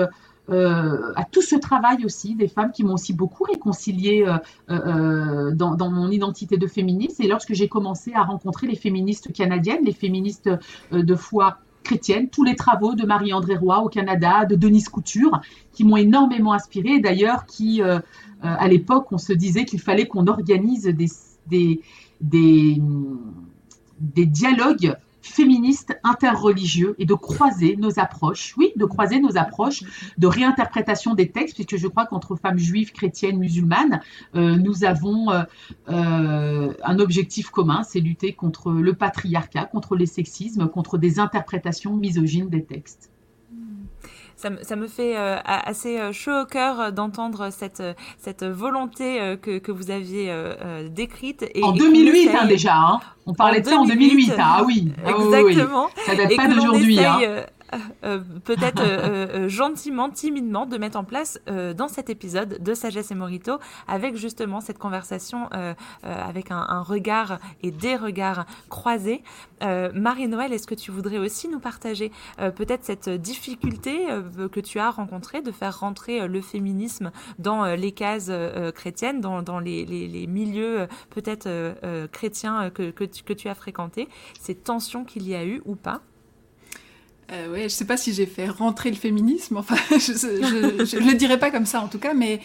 à 0.48 1.24
tout 1.24 1.42
ce 1.42 1.56
travail 1.56 2.04
aussi 2.04 2.36
des 2.36 2.46
femmes 2.46 2.70
qui 2.70 2.84
m'ont 2.84 2.94
aussi 2.94 3.12
beaucoup 3.12 3.42
réconcilié 3.42 4.24
dans, 4.68 5.74
dans, 5.74 5.90
mon 5.90 6.08
identité 6.08 6.56
de 6.56 6.68
féministe. 6.68 7.18
Et 7.18 7.26
lorsque 7.26 7.52
j'ai 7.52 7.66
commencé 7.66 8.12
à 8.14 8.22
rencontrer 8.22 8.68
les 8.68 8.76
féministes 8.76 9.32
canadiennes, 9.32 9.84
les 9.84 9.92
féministes 9.92 10.48
de 10.92 11.14
foi 11.16 11.58
chrétienne, 11.86 12.28
tous 12.28 12.44
les 12.44 12.56
travaux 12.56 12.94
de 12.94 13.06
Marie-André 13.06 13.56
Roy 13.56 13.80
au 13.80 13.88
Canada, 13.88 14.44
de 14.44 14.56
Denise 14.56 14.88
Couture, 14.88 15.40
qui 15.72 15.84
m'ont 15.84 15.96
énormément 15.96 16.52
inspiré, 16.52 16.98
d'ailleurs, 16.98 17.46
qui, 17.46 17.80
euh, 17.80 17.96
euh, 17.96 18.00
à 18.40 18.68
l'époque, 18.68 19.12
on 19.12 19.18
se 19.18 19.32
disait 19.32 19.64
qu'il 19.64 19.80
fallait 19.80 20.06
qu'on 20.06 20.26
organise 20.26 20.84
des 20.84 21.80
dialogues 24.10 24.96
féministes 25.26 25.98
interreligieux 26.02 26.94
et 26.98 27.04
de 27.04 27.14
croiser 27.14 27.76
nos 27.76 27.98
approches, 27.98 28.54
oui, 28.56 28.72
de 28.76 28.84
croiser 28.84 29.20
nos 29.20 29.36
approches 29.36 29.82
de 30.18 30.26
réinterprétation 30.26 31.14
des 31.14 31.30
textes, 31.30 31.56
puisque 31.56 31.76
je 31.76 31.88
crois 31.88 32.06
qu'entre 32.06 32.36
femmes 32.36 32.58
juives, 32.58 32.92
chrétiennes, 32.92 33.38
musulmanes, 33.38 34.00
euh, 34.34 34.56
nous 34.56 34.84
avons 34.84 35.30
euh, 35.30 35.42
euh, 35.88 36.72
un 36.82 36.98
objectif 36.98 37.50
commun, 37.50 37.82
c'est 37.82 38.00
lutter 38.00 38.32
contre 38.32 38.72
le 38.72 38.94
patriarcat, 38.94 39.66
contre 39.66 39.96
les 39.96 40.06
sexismes, 40.06 40.68
contre 40.68 40.98
des 40.98 41.18
interprétations 41.18 41.96
misogynes 41.96 42.48
des 42.48 42.64
textes 42.64 43.10
ça, 44.36 44.76
me 44.76 44.86
fait 44.86 45.16
euh, 45.16 45.38
assez 45.44 45.98
euh, 45.98 46.12
chaud 46.12 46.42
au 46.42 46.44
cœur 46.44 46.80
euh, 46.80 46.90
d'entendre 46.90 47.50
cette, 47.50 47.82
cette 48.18 48.44
volonté 48.44 49.36
que, 49.40 49.58
que 49.58 49.72
vous 49.72 49.90
aviez 49.90 50.32
décrite. 50.90 51.44
Et, 51.54 51.62
en 51.62 51.72
2008 51.72 52.30
hein, 52.30 52.46
déjà, 52.46 52.76
hein. 52.76 53.00
on 53.24 53.32
parlait 53.32 53.60
de 53.60 53.66
ça 53.66 53.76
en 53.76 53.84
2008. 53.84 54.34
Ah 54.38 54.62
oui, 54.64 54.92
exactement. 55.06 55.88
Ça 56.04 56.14
date 56.14 56.36
pas 56.36 56.48
d'aujourd'hui. 56.48 56.98
Euh, 57.00 57.42
euh, 58.04 58.20
peut-être 58.44 58.82
euh, 58.82 59.48
gentiment, 59.48 60.10
timidement, 60.10 60.66
de 60.66 60.78
mettre 60.78 60.98
en 60.98 61.04
place 61.04 61.40
dans 61.76 61.88
cet 61.88 62.10
épisode 62.10 62.62
de 62.62 62.74
Sagesse 62.74 63.10
et 63.10 63.14
Morito, 63.14 63.58
avec 63.88 64.16
justement 64.16 64.60
cette 64.60 64.78
conversation 64.78 65.48
avec 66.02 66.50
un, 66.50 66.82
regard 66.82 67.38
et 67.62 67.70
des 67.70 67.96
regards 67.96 68.46
croisés. 68.68 69.22
Marie-Noël, 69.62 70.52
est-ce 70.52 70.66
que 70.66 70.74
tu 70.74 70.90
voudrais 70.90 71.18
aussi 71.18 71.48
nous 71.48 71.60
partager 71.60 72.10
peut-être 72.38 72.84
cette 72.84 73.08
difficulté 73.08 74.06
que 74.52 74.60
tu 74.60 74.78
as 74.78 74.90
rencontrée 74.90 75.42
de 75.42 75.52
faire 75.52 75.80
rentrer 75.80 76.26
le 76.26 76.40
féminisme 76.40 77.10
dans 77.38 77.64
les 77.64 77.92
cases 77.92 78.30
chrétiennes, 78.74 79.20
dans, 79.20 79.60
les, 79.60 80.26
milieux 80.26 80.86
peut-être 81.10 81.48
chrétiens 82.08 82.70
que, 82.70 82.90
que, 82.90 83.04
tu, 83.04 83.22
que 83.22 83.32
tu 83.32 83.48
as 83.48 83.54
fréquentés, 83.54 84.08
ces 84.40 84.54
tensions 84.54 85.04
qu'il 85.04 85.28
y 85.28 85.34
a 85.34 85.44
eu 85.44 85.62
ou 85.64 85.76
pas? 85.76 86.00
Euh, 87.32 87.50
ouais, 87.50 87.64
je 87.64 87.68
sais 87.68 87.84
pas 87.84 87.96
si 87.96 88.12
j'ai 88.12 88.26
fait 88.26 88.48
rentrer 88.48 88.90
le 88.90 88.96
féminisme, 88.96 89.56
enfin, 89.56 89.76
je, 89.90 89.96
je, 89.96 90.96
le 90.98 91.14
dirais 91.14 91.38
pas 91.38 91.50
comme 91.50 91.66
ça 91.66 91.80
en 91.80 91.88
tout 91.88 91.98
cas, 91.98 92.14
mais 92.14 92.40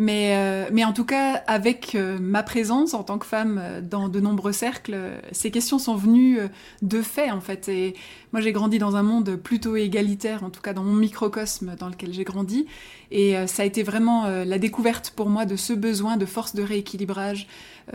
mais, 0.00 0.36
euh, 0.36 0.70
mais 0.72 0.84
en 0.84 0.92
tout 0.92 1.04
cas, 1.04 1.42
avec 1.48 1.96
euh, 1.96 2.20
ma 2.20 2.44
présence 2.44 2.94
en 2.94 3.02
tant 3.02 3.18
que 3.18 3.26
femme 3.26 3.58
euh, 3.60 3.80
dans 3.80 4.08
de 4.08 4.20
nombreux 4.20 4.52
cercles, 4.52 4.96
ces 5.32 5.50
questions 5.50 5.80
sont 5.80 5.96
venues 5.96 6.38
de 6.82 7.02
fait, 7.02 7.32
en 7.32 7.40
fait. 7.40 7.68
Et 7.68 7.94
moi, 8.32 8.40
j'ai 8.40 8.52
grandi 8.52 8.78
dans 8.78 8.94
un 8.94 9.02
monde 9.02 9.34
plutôt 9.34 9.74
égalitaire, 9.74 10.44
en 10.44 10.50
tout 10.50 10.60
cas 10.60 10.72
dans 10.72 10.84
mon 10.84 10.94
microcosme 10.94 11.74
dans 11.76 11.88
lequel 11.88 12.12
j'ai 12.12 12.22
grandi. 12.22 12.66
Et 13.10 13.34
ça 13.46 13.62
a 13.62 13.66
été 13.66 13.82
vraiment 13.82 14.26
la 14.26 14.58
découverte 14.58 15.14
pour 15.16 15.30
moi 15.30 15.46
de 15.46 15.56
ce 15.56 15.72
besoin 15.72 16.18
de 16.18 16.26
force 16.26 16.54
de 16.54 16.62
rééquilibrage 16.62 17.48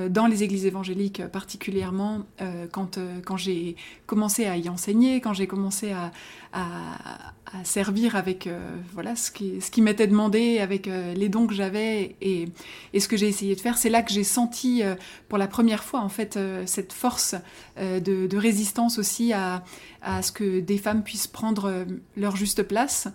dans 0.10 0.26
les 0.26 0.42
églises 0.42 0.66
évangéliques 0.66 1.22
particulièrement, 1.28 2.24
quand, 2.72 2.98
quand 3.24 3.38
j'ai 3.38 3.76
commencé 4.08 4.46
à 4.46 4.58
y 4.58 4.70
enseigner, 4.70 5.22
quand 5.22 5.34
j'ai 5.34 5.46
commencé 5.46 5.92
à, 5.92 6.12
à, 6.54 7.34
servir 7.64 8.16
avec 8.16 8.48
euh, 8.48 8.60
voilà 8.94 9.16
ce 9.16 9.30
qui, 9.30 9.62
ce 9.62 9.70
qui 9.70 9.84
m'était 9.84 10.08
demandé, 10.08 10.60
avec 10.60 10.88
euh, 10.88 11.14
les 11.14 11.30
dons 11.30 11.46
que 11.46 11.54
j'avais 11.54 12.16
et, 12.20 12.50
et, 12.94 13.00
ce 13.00 13.08
que 13.08 13.16
j'ai 13.16 13.28
essayé 13.28 13.56
de 13.56 13.62
faire. 13.62 13.78
C'est 13.78 13.90
là 13.90 14.02
que 14.02 14.12
j'ai 14.12 14.24
senti 14.24 14.82
euh, 14.82 14.96
pour 15.30 15.38
la 15.38 15.48
première 15.48 15.84
fois 15.84 16.02
en 16.02 16.10
fait 16.10 16.40
cette 16.66 16.94
force 16.94 17.36
de, 17.78 18.00
de, 18.28 18.38
résistance 18.38 18.98
aussi 18.98 19.34
à, 19.34 19.64
à, 20.02 20.24
ce 20.24 20.32
que 20.32 20.60
des 20.62 20.80
femmes 20.80 21.04
puissent 21.04 21.28
prendre 21.28 21.86
leur 22.18 22.36
juste 22.36 22.64
place. 22.64 23.08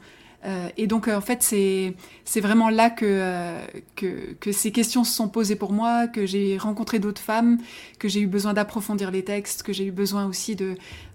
Euh, 0.44 0.68
et 0.76 0.86
donc, 0.86 1.08
en 1.08 1.20
fait, 1.20 1.42
c'est 1.42 2.40
vraiment 2.40 2.70
là 2.70 2.90
que, 2.90 3.04
euh, 3.04 3.60
que, 3.96 4.34
que 4.34 4.52
ces 4.52 4.70
questions 4.70 5.02
se 5.02 5.12
sont 5.12 5.28
posées 5.28 5.56
pour 5.56 5.72
moi, 5.72 6.06
que 6.06 6.26
j'ai 6.26 6.58
rencontré 6.58 6.98
d'autres 6.98 7.20
femmes, 7.20 7.58
que 7.98 8.08
j'ai 8.08 8.20
eu 8.20 8.26
besoin 8.26 8.54
d'approfondir 8.54 9.10
les 9.10 9.24
textes, 9.24 9.62
que 9.62 9.72
j'ai 9.72 9.84
eu 9.84 9.90
besoin 9.90 10.26
aussi 10.26 10.56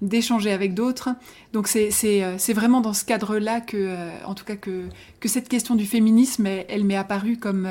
d'échanger 0.02 0.52
avec 0.52 0.74
d'autres. 0.74 1.10
Donc, 1.54 1.68
c'est 1.68 1.92
c'est 1.92 2.54
vraiment 2.54 2.82
dans 2.82 2.94
ce 2.94 3.06
cadre-là 3.06 3.62
que, 3.62 4.10
en 4.26 4.34
tout 4.36 4.46
cas, 4.46 4.56
que 4.56 4.90
que 5.20 5.30
cette 5.30 5.48
question 5.48 5.76
du 5.76 5.86
féminisme, 5.86 6.46
elle, 6.46 6.66
elle 6.68 6.84
m'est 6.84 6.98
apparue 6.98 7.38
comme 7.38 7.68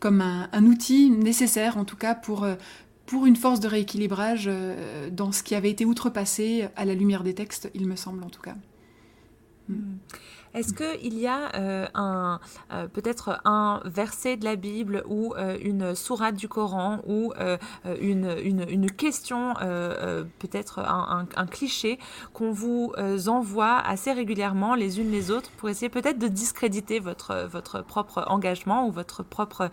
comme 0.00 0.20
un, 0.20 0.48
un, 0.52 0.64
outil 0.64 1.10
nécessaire, 1.10 1.76
en 1.76 1.84
tout 1.84 1.96
cas, 1.96 2.14
pour 2.14 2.46
pour 3.06 3.26
une 3.26 3.36
force 3.36 3.60
de 3.60 3.68
rééquilibrage 3.68 4.48
dans 5.12 5.32
ce 5.32 5.42
qui 5.42 5.54
avait 5.54 5.70
été 5.70 5.84
outrepassé 5.84 6.68
à 6.76 6.86
la 6.86 6.94
lumière 6.94 7.22
des 7.22 7.34
textes, 7.34 7.70
il 7.74 7.86
me 7.86 7.96
semble 7.96 8.24
en 8.24 8.30
tout 8.30 8.40
cas. 8.40 8.56
Mm. 9.68 9.96
Est-ce 10.54 10.72
qu'il 10.72 11.18
y 11.18 11.26
a 11.26 11.54
euh, 11.56 11.86
un 11.94 12.38
euh, 12.72 12.86
peut-être 12.86 13.40
un 13.44 13.80
verset 13.84 14.36
de 14.36 14.44
la 14.44 14.54
Bible 14.54 15.02
ou 15.08 15.34
euh, 15.34 15.58
une 15.60 15.96
sourate 15.96 16.36
du 16.36 16.48
Coran 16.48 17.00
ou 17.06 17.32
une, 18.00 18.36
une, 18.68 18.90
question, 18.90 19.54
peut-être 19.54 20.78
un, 20.78 21.26
un, 21.36 21.46
cliché 21.46 21.98
qu'on 22.32 22.52
vous 22.52 22.92
envoie 23.26 23.78
assez 23.78 24.12
régulièrement 24.12 24.74
les 24.74 25.00
unes 25.00 25.10
les 25.10 25.30
autres 25.30 25.50
pour 25.56 25.68
essayer 25.68 25.88
peut-être 25.88 26.18
de 26.18 26.28
discréditer 26.28 27.00
votre, 27.00 27.48
votre 27.50 27.82
propre 27.82 28.24
engagement 28.28 28.86
ou 28.86 28.92
votre 28.92 29.22
propre 29.22 29.70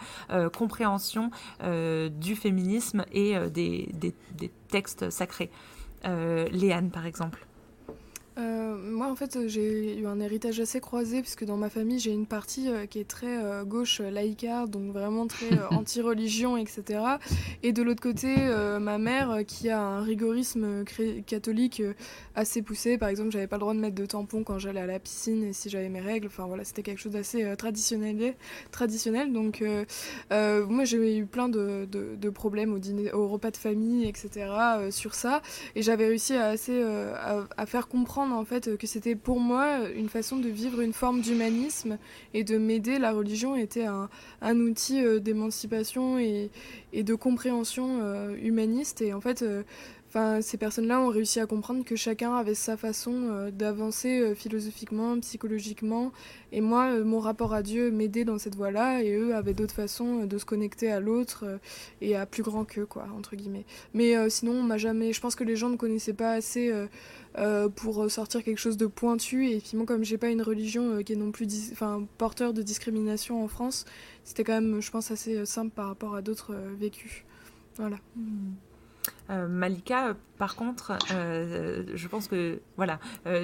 compréhension 0.56 1.30
du 1.62 2.36
féminisme 2.36 3.06
et 3.12 3.38
des, 3.50 3.92
des, 3.94 4.16
des 4.36 4.52
textes 4.70 5.10
sacrés. 5.10 5.52
Léane, 6.04 6.90
par 6.90 7.06
exemple 7.06 7.46
euh, 8.38 8.78
moi, 8.78 9.08
en 9.08 9.16
fait, 9.16 9.48
j'ai 9.48 9.98
eu 9.98 10.08
un 10.08 10.20
héritage 10.20 10.60
assez 10.60 10.80
croisé, 10.80 11.22
puisque 11.22 11.44
dans 11.44 11.58
ma 11.58 11.70
famille, 11.70 12.00
j'ai 12.00 12.12
une 12.12 12.26
partie 12.26 12.70
euh, 12.70 12.86
qui 12.86 13.00
est 13.00 13.08
très 13.08 13.44
euh, 13.44 13.66
gauche 13.66 14.00
laïcarde, 14.00 14.72
donc 14.72 14.92
vraiment 14.94 15.28
très 15.28 15.50
anti-religion, 15.72 16.56
etc. 16.56 17.02
Et 17.64 17.74
de 17.74 17.84
l'autre 17.84 18.02
côté, 18.02 18.36
ma 18.80 18.98
mère, 18.98 19.40
qui 19.46 19.70
a 19.70 19.82
un 19.82 20.02
rigorisme 20.02 20.84
catholique 21.26 21.82
assez 22.36 22.62
poussé. 22.62 22.98
Par 22.98 23.10
exemple, 23.10 23.32
j'avais 23.32 23.48
pas 23.48 23.58
le 23.58 23.62
droit 23.62 23.74
de 23.74 23.80
mettre 23.80 23.96
de 23.96 24.06
tampon 24.06 24.44
quand 24.44 24.60
j'allais 24.60 24.82
à 24.82 24.86
la 24.86 25.00
piscine 25.00 25.44
et 25.44 25.54
si 25.54 25.70
j'avais 25.70 25.90
mes 25.90 26.00
règles. 26.00 26.28
Enfin 26.28 26.46
voilà, 26.46 26.64
c'était 26.64 26.84
quelque 26.84 27.00
chose 27.00 27.14
d'assez 27.14 27.56
traditionnel, 27.58 28.36
traditionnel. 28.72 29.34
Donc, 29.34 29.64
moi, 30.32 30.86
j'ai 30.86 31.18
eu 31.18 31.26
plein 31.26 31.50
de, 31.50 31.86
de, 31.86 32.30
problèmes 32.30 32.74
au, 32.74 32.80
dîner, 32.80 33.12
au 33.12 33.28
repas 33.28 33.52
de 33.52 33.58
famille, 33.58 34.08
etc. 34.08 34.50
sur 34.90 35.16
ça. 35.16 35.42
Et 35.76 35.82
j'avais 35.82 36.08
réussi 36.08 36.34
à, 36.34 36.48
assez, 36.48 36.82
à 36.82 37.66
faire 37.66 37.88
comprendre 37.88 38.21
en 38.30 38.46
fait 38.46 38.78
que 38.78 38.88
c'était 38.88 39.16
pour 39.16 39.40
moi 39.40 39.90
une 39.96 40.10
façon 40.10 40.38
de 40.38 40.50
vivre 40.50 40.82
une 40.82 40.94
forme 40.94 41.22
d'humanisme 41.22 41.98
et 42.34 42.44
de 42.44 42.58
m'aider. 42.58 43.00
La 43.00 43.12
religion 43.12 43.56
était 43.56 43.86
un, 43.86 44.10
outil 44.60 45.04
euh, 45.04 45.20
d'émancipation 45.20 46.20
et, 46.20 46.52
et, 46.94 47.04
de 47.04 47.16
compréhension 47.16 48.00
euh, 48.02 48.36
humaniste. 48.42 49.02
Et 49.02 49.14
en 49.14 49.22
fait, 49.22 49.42
euh, 49.42 49.64
Enfin, 50.12 50.42
ces 50.42 50.58
personnes-là 50.58 51.00
ont 51.00 51.08
réussi 51.08 51.40
à 51.40 51.46
comprendre 51.46 51.86
que 51.86 51.96
chacun 51.96 52.36
avait 52.36 52.54
sa 52.54 52.76
façon 52.76 53.50
d'avancer 53.54 54.36
philosophiquement, 54.36 55.18
psychologiquement. 55.22 56.12
Et 56.52 56.60
moi, 56.60 57.00
mon 57.00 57.20
rapport 57.20 57.54
à 57.54 57.64
Dieu 57.64 57.92
m'aidait 57.92 58.26
dans 58.26 58.38
cette 58.38 58.56
voie-là, 58.56 59.02
et 59.02 59.16
eux 59.16 59.34
avaient 59.34 59.54
d'autres 59.54 59.74
façons 59.74 60.26
de 60.26 60.38
se 60.38 60.44
connecter 60.44 60.92
à 60.92 61.00
l'autre 61.00 61.46
et 62.02 62.18
à 62.18 62.26
plus 62.26 62.44
grand 62.44 62.66
qu'eux, 62.66 62.86
quoi, 62.86 63.08
entre 63.18 63.38
guillemets. 63.38 63.66
Mais 63.94 64.30
sinon, 64.30 64.52
on 64.52 64.64
m'a 64.64 64.78
jamais. 64.78 65.14
Je 65.14 65.22
pense 65.22 65.36
que 65.36 65.46
les 65.46 65.56
gens 65.56 65.70
ne 65.70 65.78
connaissaient 65.78 66.12
pas 66.12 66.34
assez 66.34 66.74
euh, 67.38 67.70
pour 67.70 68.12
sortir 68.12 68.44
quelque 68.44 68.58
chose 68.58 68.76
de 68.76 68.88
pointu. 68.88 69.48
Et 69.50 69.62
finalement, 69.62 69.86
comme 69.86 70.04
j'ai 70.04 70.18
pas 70.18 70.30
une 70.30 70.42
religion 70.42 70.96
euh, 70.96 71.02
qui 71.02 71.14
est 71.14 71.16
non 71.16 71.32
plus 71.32 71.48
enfin, 71.72 72.06
porteur 72.18 72.54
de 72.54 72.62
discrimination 72.62 73.42
en 73.42 73.48
France, 73.48 73.86
c'était 74.26 74.44
quand 74.44 74.60
même, 74.60 74.82
je 74.82 74.92
pense, 74.92 75.12
assez 75.12 75.38
euh, 75.38 75.46
simple 75.46 75.72
par 75.72 75.88
rapport 75.88 76.16
à 76.16 76.22
d'autres 76.22 76.54
vécus. 76.78 77.24
Voilà. 77.78 77.98
Malika, 79.30 80.14
par 80.38 80.56
contre, 80.56 80.98
je 81.10 82.08
pense 82.10 82.28
que 82.28 82.60
voilà, 82.76 83.00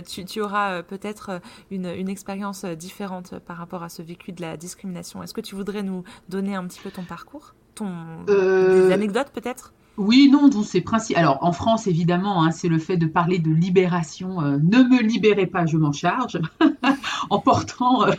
tu, 0.06 0.26
tu, 0.26 0.41
auras 0.41 0.84
peut-être 0.84 1.39
une, 1.72 1.86
une, 1.86 2.10
expérience 2.10 2.65
différente 2.65 3.39
par 3.39 3.56
rapport 3.56 3.84
à 3.84 3.89
ce 3.89 4.02
vécu 4.02 4.34
de 4.34 4.41
la 4.41 4.58
discrimination. 4.58 5.24
Est-ce 5.24 5.34
que 5.34 5.39
tu 5.39 5.56
voudrais 5.56 5.84
nous 5.84 6.04
donner 6.28 6.56
un 6.56 6.65
petit 6.67 6.82
peu 6.82 6.91
ton 6.91 7.04
parcours, 7.04 7.54
ton 7.74 8.24
des 8.26 8.91
anecdotes 8.91 9.32
peut-être? 9.32 9.72
oui, 9.98 10.30
non, 10.32 10.50
c'est 10.62 10.82
principe. 10.82 11.17
Alors, 11.17 11.39
en 11.41 11.52
France, 11.52 11.88
évidemment, 11.88 12.43
hein, 12.43 12.52
c'est 12.52 12.67
le 12.67 12.78
fait 12.78 12.98
de 12.98 13.08
parler 13.08 13.39
de 13.39 13.50
libération. 13.50 14.41
Euh, 14.41 14.58
ne 14.62 14.84
me 14.84 15.02
libérez 15.02 15.48
pas, 15.48 15.65
je 15.65 15.76
m'en 15.76 15.91
charge, 15.91 16.39
en 17.32 17.39
portant 17.39 18.04
euh, 18.04 18.12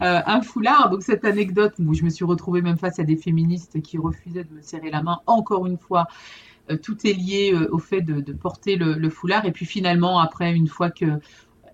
euh, 0.00 0.20
un 0.26 0.40
foulard. 0.40 0.88
Donc, 0.88 1.02
cette 1.02 1.26
anecdote 1.26 1.74
où 1.78 1.92
je 1.92 2.04
me 2.04 2.08
suis 2.08 2.24
retrouvée 2.24 2.62
même 2.62 2.78
face 2.78 2.98
à 2.98 3.04
des 3.04 3.16
féministes 3.16 3.82
qui 3.82 3.98
refusaient 3.98 4.44
de 4.44 4.54
me 4.54 4.62
serrer 4.62 4.90
la 4.90 5.02
main, 5.02 5.20
encore 5.26 5.66
une 5.66 5.76
fois, 5.76 6.06
tout 6.82 7.06
est 7.06 7.12
lié 7.12 7.54
au 7.70 7.78
fait 7.78 8.00
de, 8.00 8.32
porter 8.32 8.76
le, 8.76 9.10
foulard. 9.10 9.44
Et 9.44 9.52
puis, 9.52 9.66
finalement, 9.66 10.18
après, 10.18 10.54
une 10.54 10.68
fois 10.68 10.90
que 10.90 11.20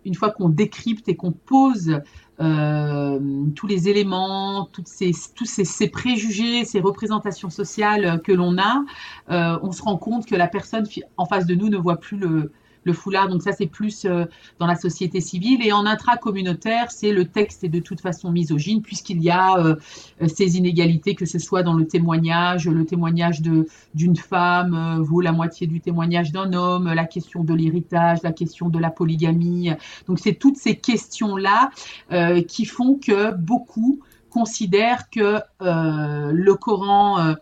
une 0.04 0.14
fois 0.14 0.30
qu'on 0.30 0.48
décrypte 0.48 1.08
et 1.08 1.16
qu'on 1.16 1.32
pose 1.32 2.00
euh, 2.40 3.20
tous 3.54 3.66
les 3.66 3.88
éléments, 3.88 4.68
toutes 4.72 4.88
ces, 4.88 5.12
tous 5.34 5.44
ces, 5.44 5.88
préjugés, 5.88 6.64
ces 6.64 6.80
représentations 6.80 7.50
sociales 7.50 8.22
que 8.22 8.32
l'on 8.32 8.56
a, 8.58 8.84
euh, 9.30 9.58
on 9.62 9.72
se 9.72 9.82
rend 9.82 9.98
compte 9.98 10.26
que 10.26 10.34
la 10.34 10.48
personne 10.48 10.86
en 11.18 11.26
face 11.26 11.44
de 11.46 11.54
nous 11.54 11.68
ne 11.68 11.76
voit 11.76 11.98
plus 11.98 12.16
le, 12.16 12.50
le 12.84 12.92
foulard. 12.92 13.28
Donc 13.28 13.42
ça, 13.42 13.52
c'est 13.52 13.66
plus 13.66 14.04
euh, 14.04 14.24
dans 14.58 14.66
la 14.66 14.76
société 14.76 15.20
civile. 15.20 15.66
Et 15.66 15.72
en 15.72 15.86
intracommunautaire, 15.86 16.90
c'est 16.90 17.12
le 17.12 17.26
texte 17.26 17.64
est 17.64 17.68
de 17.68 17.80
toute 17.80 18.00
façon 18.00 18.30
misogyne, 18.30 18.82
puisqu'il 18.82 19.22
y 19.22 19.30
a 19.30 19.56
euh, 19.58 19.76
ces 20.26 20.56
inégalités, 20.56 21.14
que 21.14 21.26
ce 21.26 21.38
soit 21.38 21.62
dans 21.62 21.74
le 21.74 21.86
témoignage, 21.86 22.66
le 22.66 22.84
témoignage 22.84 23.42
d'une 23.42 24.16
femme 24.16 24.74
euh, 24.74 25.02
vaut 25.02 25.20
la 25.20 25.32
moitié 25.32 25.66
du 25.66 25.80
témoignage 25.80 26.32
d'un 26.32 26.52
homme, 26.52 26.92
la 26.92 27.04
question 27.04 27.44
de 27.44 27.54
l'héritage, 27.54 28.18
la 28.22 28.32
question 28.32 28.68
de 28.68 28.78
la 28.78 28.90
polygamie. 28.90 29.70
Donc 30.06 30.18
c'est 30.18 30.34
toutes 30.34 30.56
ces 30.56 30.76
questions-là 30.76 31.70
qui 32.46 32.64
font 32.64 32.98
que 32.98 33.34
beaucoup 33.34 34.00
considèrent 34.30 35.10
que 35.10 35.40
le 35.60 36.54
Coran 36.54 37.20
euh, 37.20 37.34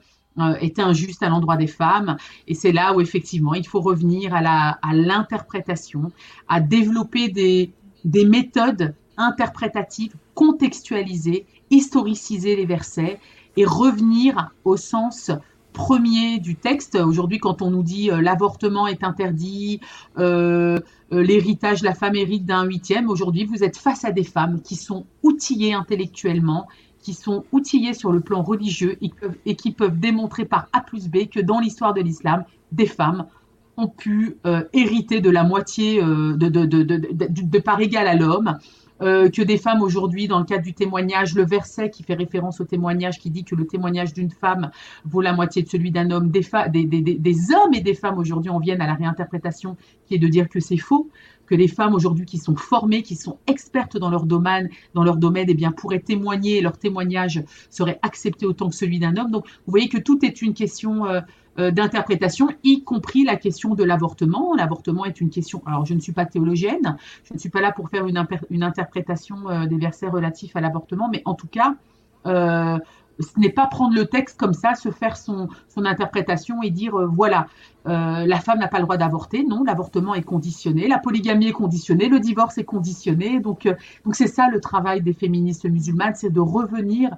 est 0.60 0.78
injuste 0.78 1.22
à 1.22 1.28
l'endroit 1.28 1.56
des 1.56 1.66
femmes. 1.66 2.16
Et 2.46 2.54
c'est 2.54 2.72
là 2.72 2.94
où 2.94 3.00
effectivement 3.00 3.54
il 3.54 3.66
faut 3.66 3.80
revenir 3.80 4.34
à 4.34 4.92
l'interprétation, 4.92 6.12
à, 6.48 6.60
développer 6.60 7.28
des, 7.28 7.72
des 8.04 8.24
méthodes 8.24 8.94
interprétatives, 9.16 10.14
contextualiser, 10.34 11.46
historiciser 11.70 12.56
les 12.56 12.66
versets 12.66 13.20
et 13.56 13.64
revenir 13.64 14.50
au 14.64 14.76
sens 14.76 15.32
premier 15.72 16.38
du 16.38 16.56
texte. 16.56 16.96
Aujourd'hui, 16.96 17.38
quand 17.38 17.62
on 17.62 17.70
nous 17.70 17.82
dit 17.82 18.10
euh, 18.10 18.20
l'avortement 18.20 18.86
est 18.86 19.04
interdit, 19.04 19.80
euh, 20.18 20.78
l'héritage, 21.10 21.82
la 21.82 21.94
femme 21.94 22.16
hérite 22.16 22.44
d'un 22.44 22.64
huitième, 22.64 23.08
aujourd'hui, 23.08 23.44
vous 23.44 23.62
êtes 23.62 23.76
face 23.76 24.04
à 24.04 24.10
des 24.10 24.24
femmes 24.24 24.60
qui 24.60 24.76
sont 24.76 25.06
outillées 25.22 25.74
intellectuellement 25.74 26.66
qui 27.00 27.14
sont 27.14 27.44
outillés 27.52 27.94
sur 27.94 28.12
le 28.12 28.20
plan 28.20 28.42
religieux 28.42 28.98
et, 29.46 29.56
qui 29.56 29.72
peuvent 29.72 29.98
démontrer 29.98 30.44
par 30.44 30.68
A 30.72 30.80
plus 30.80 31.08
B 31.08 31.28
que 31.30 31.40
dans 31.40 31.60
l'histoire 31.60 31.94
de 31.94 32.00
l'islam, 32.00 32.44
des 32.72 32.86
femmes 32.86 33.26
ont 33.76 33.88
pu 33.88 34.36
euh, 34.46 34.64
hériter 34.72 35.20
de 35.20 35.30
la 35.30 35.44
moitié 35.44 36.02
euh, 36.02 36.36
de, 36.36 36.48
de, 36.48 36.66
de, 36.66 37.58
part 37.60 37.80
égale 37.80 38.08
à 38.08 38.16
l'homme, 38.16 38.58
euh, 39.00 39.30
que 39.30 39.42
des 39.42 39.58
femmes 39.58 39.82
aujourd'hui, 39.82 40.26
dans 40.26 40.40
le 40.40 40.44
cadre 40.44 40.64
du 40.64 40.74
témoignage, 40.74 41.34
le 41.34 41.46
verset 41.46 41.88
qui 41.88 42.02
fait 42.02 42.14
référence 42.14 42.60
au 42.60 42.64
témoignage, 42.64 43.20
qui 43.20 43.30
dit 43.30 43.44
que 43.44 43.54
le 43.54 43.64
témoignage 43.64 44.12
d'une 44.12 44.30
femme 44.30 44.72
vaut 45.04 45.20
la 45.20 45.32
moitié 45.32 45.62
de 45.62 45.68
celui 45.68 45.92
d'un 45.92 46.10
homme, 46.10 46.30
des, 46.30 46.44
des, 46.70 46.84
des, 46.84 47.14
des, 47.14 47.36
hommes 47.52 47.74
et 47.74 47.80
des 47.80 47.94
femmes 47.94 48.18
aujourd'hui 48.18 48.50
en 48.50 48.58
viennent 48.58 48.80
à 48.80 48.88
la 48.88 48.94
réinterprétation 48.94 49.76
qui 50.06 50.16
est 50.16 50.18
de 50.18 50.26
dire 50.26 50.48
que 50.48 50.58
c'est 50.58 50.78
faux, 50.78 51.08
que 51.48 51.54
les 51.54 51.68
femmes 51.68 51.94
aujourd'hui 51.94 52.26
qui 52.26 52.38
sont 52.38 52.56
formées, 52.56 53.02
qui 53.02 53.16
sont 53.16 53.38
expertes 53.46 53.96
dans 53.96 54.10
leur 54.10 54.24
domaine, 54.24 54.68
dans 54.94 55.02
leur 55.02 55.16
domaine, 55.16 55.46
eh 55.48 55.54
bien, 55.54 55.72
pourraient 55.72 56.00
témoigner, 56.00 56.60
leur 56.60 56.78
témoignage 56.78 57.42
serait 57.70 57.98
accepté 58.02 58.46
autant 58.46 58.68
que 58.68 58.74
celui 58.74 58.98
d'un 58.98 59.16
homme. 59.16 59.30
Donc, 59.30 59.46
vous 59.46 59.70
voyez 59.70 59.88
que 59.88 59.98
tout 59.98 60.24
est 60.24 60.42
une 60.42 60.54
question 60.54 61.06
euh, 61.06 61.20
euh, 61.58 61.70
d'interprétation, 61.70 62.48
y 62.64 62.84
compris 62.84 63.24
la 63.24 63.36
question 63.36 63.74
de 63.74 63.82
l'avortement. 63.82 64.54
L'avortement 64.54 65.04
est 65.06 65.20
une 65.20 65.30
question. 65.30 65.62
Alors, 65.66 65.86
je 65.86 65.94
ne 65.94 66.00
suis 66.00 66.12
pas 66.12 66.26
théologienne, 66.26 66.96
je 67.24 67.34
ne 67.34 67.38
suis 67.38 67.50
pas 67.50 67.60
là 67.60 67.72
pour 67.72 67.88
faire 67.88 68.06
une, 68.06 68.22
une 68.50 68.62
interprétation 68.62 69.48
euh, 69.48 69.66
des 69.66 69.76
versets 69.76 70.08
relatifs 70.08 70.54
à 70.54 70.60
l'avortement, 70.60 71.08
mais 71.10 71.22
en 71.24 71.34
tout 71.34 71.48
cas, 71.48 71.74
ce 73.20 73.38
n'est 73.38 73.50
pas 73.50 73.66
prendre 73.66 73.94
le 73.94 74.06
texte 74.06 74.38
comme 74.38 74.54
ça, 74.54 74.74
se 74.74 74.90
faire 74.90 75.16
son, 75.16 75.48
interprétation 75.76 76.60
et 76.62 76.70
dire 76.70 76.96
euh, 76.96 77.06
voilà, 77.06 77.46
euh, 77.86 78.26
la 78.26 78.40
femme 78.40 78.58
n'a 78.58 78.66
pas 78.66 78.78
le 78.78 78.82
droit 78.84 78.96
d'avorter. 78.96 79.44
Non, 79.44 79.62
l'avortement 79.62 80.16
est 80.16 80.22
conditionné, 80.22 80.88
la 80.88 80.98
polygamie 80.98 81.46
est 81.46 81.52
conditionnée, 81.52 82.08
le 82.08 82.18
divorce 82.18 82.58
est 82.58 82.64
conditionné. 82.64 83.38
Donc, 83.38 83.66
euh, 83.66 83.74
donc 84.04 84.16
c'est 84.16 84.26
ça 84.26 84.48
le 84.48 84.60
travail 84.60 85.02
des 85.02 85.12
féministes 85.12 85.66
musulmanes, 85.66 86.14
c'est 86.16 86.30
de 86.30 86.40
revenir 86.40 87.16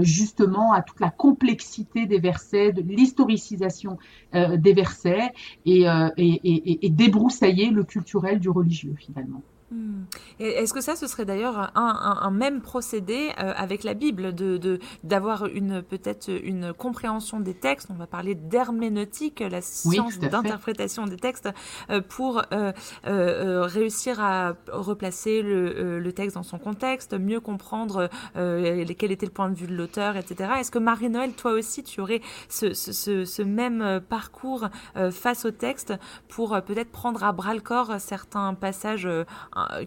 justement 0.00 0.72
à 0.72 0.82
toute 0.82 1.00
la 1.00 1.10
complexité 1.10 2.06
des 2.06 2.18
versets, 2.18 2.72
de 2.72 2.82
l'historicisation 2.82 3.98
des 4.32 4.72
versets 4.72 5.32
et, 5.66 5.82
et, 5.82 6.40
et, 6.44 6.86
et 6.86 6.90
débroussailler 6.90 7.70
le 7.70 7.84
culturel 7.84 8.38
du 8.40 8.50
religieux 8.50 8.94
finalement. 8.96 9.42
Hmm. 9.70 10.04
Est-ce 10.40 10.74
que 10.74 10.82
ça, 10.82 10.94
ce 10.94 11.06
serait 11.06 11.24
d'ailleurs 11.24 11.72
un, 11.74 12.30
même 12.30 12.60
procédé 12.60 13.30
euh, 13.38 13.52
avec 13.56 13.82
la 13.82 13.94
Bible, 13.94 14.34
de 14.34 14.78
d'avoir 15.02 15.46
une 15.46 15.82
peut-être 15.82 16.28
une 16.28 16.74
compréhension 16.74 17.40
des 17.40 17.54
textes? 17.54 17.88
On 17.90 17.94
va 17.94 18.06
parler 18.06 18.34
d'herméneutique, 18.34 19.40
la 19.40 19.62
science 19.62 20.18
d'interprétation 20.18 21.06
des 21.06 21.16
textes, 21.16 21.48
euh, 21.90 22.02
pour 22.02 22.42
euh, 22.52 22.72
réussir 23.04 24.20
à 24.20 24.54
replacer 24.70 25.40
le, 25.42 26.12
texte 26.14 26.36
dans 26.36 26.42
son 26.42 26.58
contexte, 26.58 27.14
mieux 27.14 27.40
comprendre 27.40 28.08
quel 28.34 29.12
était 29.12 29.26
le 29.26 29.32
point 29.32 29.50
de 29.50 29.56
vue 29.56 29.66
de 29.66 29.74
l'auteur, 29.74 30.16
etc. 30.16 30.50
Est-ce 30.60 30.70
que 30.70 30.78
Marie-Noël, 30.78 31.32
toi 31.32 31.52
aussi, 31.52 31.82
tu 31.82 32.00
aurais 32.00 32.20
ce, 32.48 32.72
ce 32.74 33.42
même 33.42 34.00
parcours 34.08 34.68
face 35.10 35.44
au 35.44 35.50
texte 35.50 35.94
pour 36.28 36.60
peut-être 36.62 36.90
prendre 36.90 37.24
à 37.24 37.32
bras 37.32 37.54
le 37.54 37.60
corps 37.60 37.94
certains 37.98 38.54
passages 38.54 39.08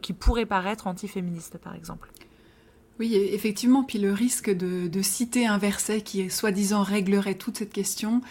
qui 0.02 0.14
pourrait 0.14 0.46
paraître 0.46 0.88
antiféministe, 0.88 1.58
par 1.58 1.76
exemple. 1.76 2.10
Oui, 3.00 3.16
effectivement, 3.16 3.84
puis 3.84 4.00
le 4.00 4.12
risque 4.12 4.50
de, 4.50 5.02
citer 5.02 5.46
un 5.46 5.60
verset 5.60 6.02
qui, 6.02 6.30
soi-disant, 6.30 6.82
réglerait 6.82 7.36
toute 7.36 7.58
cette 7.58 7.72
question, 7.72 8.22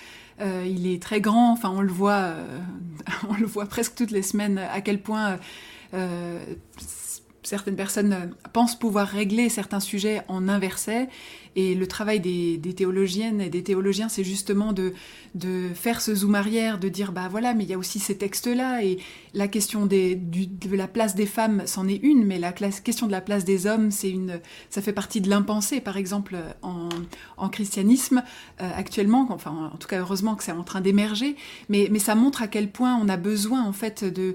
euh, 0.41 0.65
il 0.67 0.87
est 0.89 1.01
très 1.01 1.21
grand. 1.21 1.53
Enfin, 1.53 1.71
on 1.71 1.81
le 1.81 1.93
voit, 1.93 2.13
euh, 2.15 2.59
on 3.29 3.35
le 3.35 3.47
voit 3.47 3.67
presque 3.67 3.95
toutes 3.95 4.11
les 4.11 4.23
semaines 4.23 4.59
à 4.59 4.81
quel 4.81 5.01
point 5.01 5.39
euh, 5.95 6.41
certaines 7.45 7.77
personnes 7.77 8.35
pensent 8.53 8.77
pouvoir 8.77 9.07
régler 9.07 9.49
certains 9.49 9.81
sujets 9.81 10.23
en 10.27 10.49
un 10.49 10.59
verset 10.59 11.09
et 11.57 11.75
le 11.75 11.87
travail 11.87 12.21
des, 12.21 12.75
théologiennes 12.75 13.41
et 13.41 13.49
des 13.49 13.63
théologiens, 13.63 14.11
c'est 14.11 14.25
justement 14.25 14.75
de, 14.75 14.93
faire 15.75 16.03
ce 16.03 16.15
zoom 16.15 16.35
arrière, 16.35 16.79
de 16.79 16.91
dire, 16.91 17.13
bah 17.13 17.29
voilà, 17.31 17.55
mais 17.55 17.65
il 17.65 17.71
y 17.71 17.75
a 17.75 17.79
aussi 17.79 17.99
ces 17.99 18.17
textes-là, 18.17 18.85
et 18.85 18.99
la 19.33 19.49
question 19.49 19.87
de 19.87 20.77
la 20.77 20.87
place 20.87 21.15
des 21.15 21.25
femmes, 21.25 21.63
c'en 21.65 21.89
est 21.89 21.97
une, 22.03 22.27
mais 22.27 22.39
la 22.39 22.53
question 22.53 23.07
de 23.07 23.13
la 23.13 23.23
place 23.23 23.45
des 23.45 23.67
hommes, 23.67 23.91
c'est 23.91 24.11
une, 24.11 24.41
ça 24.69 24.83
fait 24.83 24.93
partie 24.93 25.23
de 25.23 25.31
l'impensé, 25.31 25.81
par 25.81 25.97
exemple, 25.97 26.37
en, 26.63 27.49
christianisme, 27.49 28.23
euh, 28.61 28.71
actuellement, 28.77 29.27
enfin, 29.31 29.71
en 29.73 29.79
tout 29.79 29.89
cas, 29.89 30.01
heureusement 30.01 30.35
que 30.35 30.45
c'est 30.45 30.53
en 30.53 30.65
train 30.65 30.83
d'émerger, 30.83 31.37
mais, 31.71 31.89
ça 31.99 32.15
montre 32.15 32.43
à 32.43 32.49
quel 32.49 32.71
point 32.71 33.01
on 33.03 33.09
a 33.09 33.17
besoin, 33.17 33.65
en 33.65 33.73
fait, 33.73 34.05
de, 34.05 34.35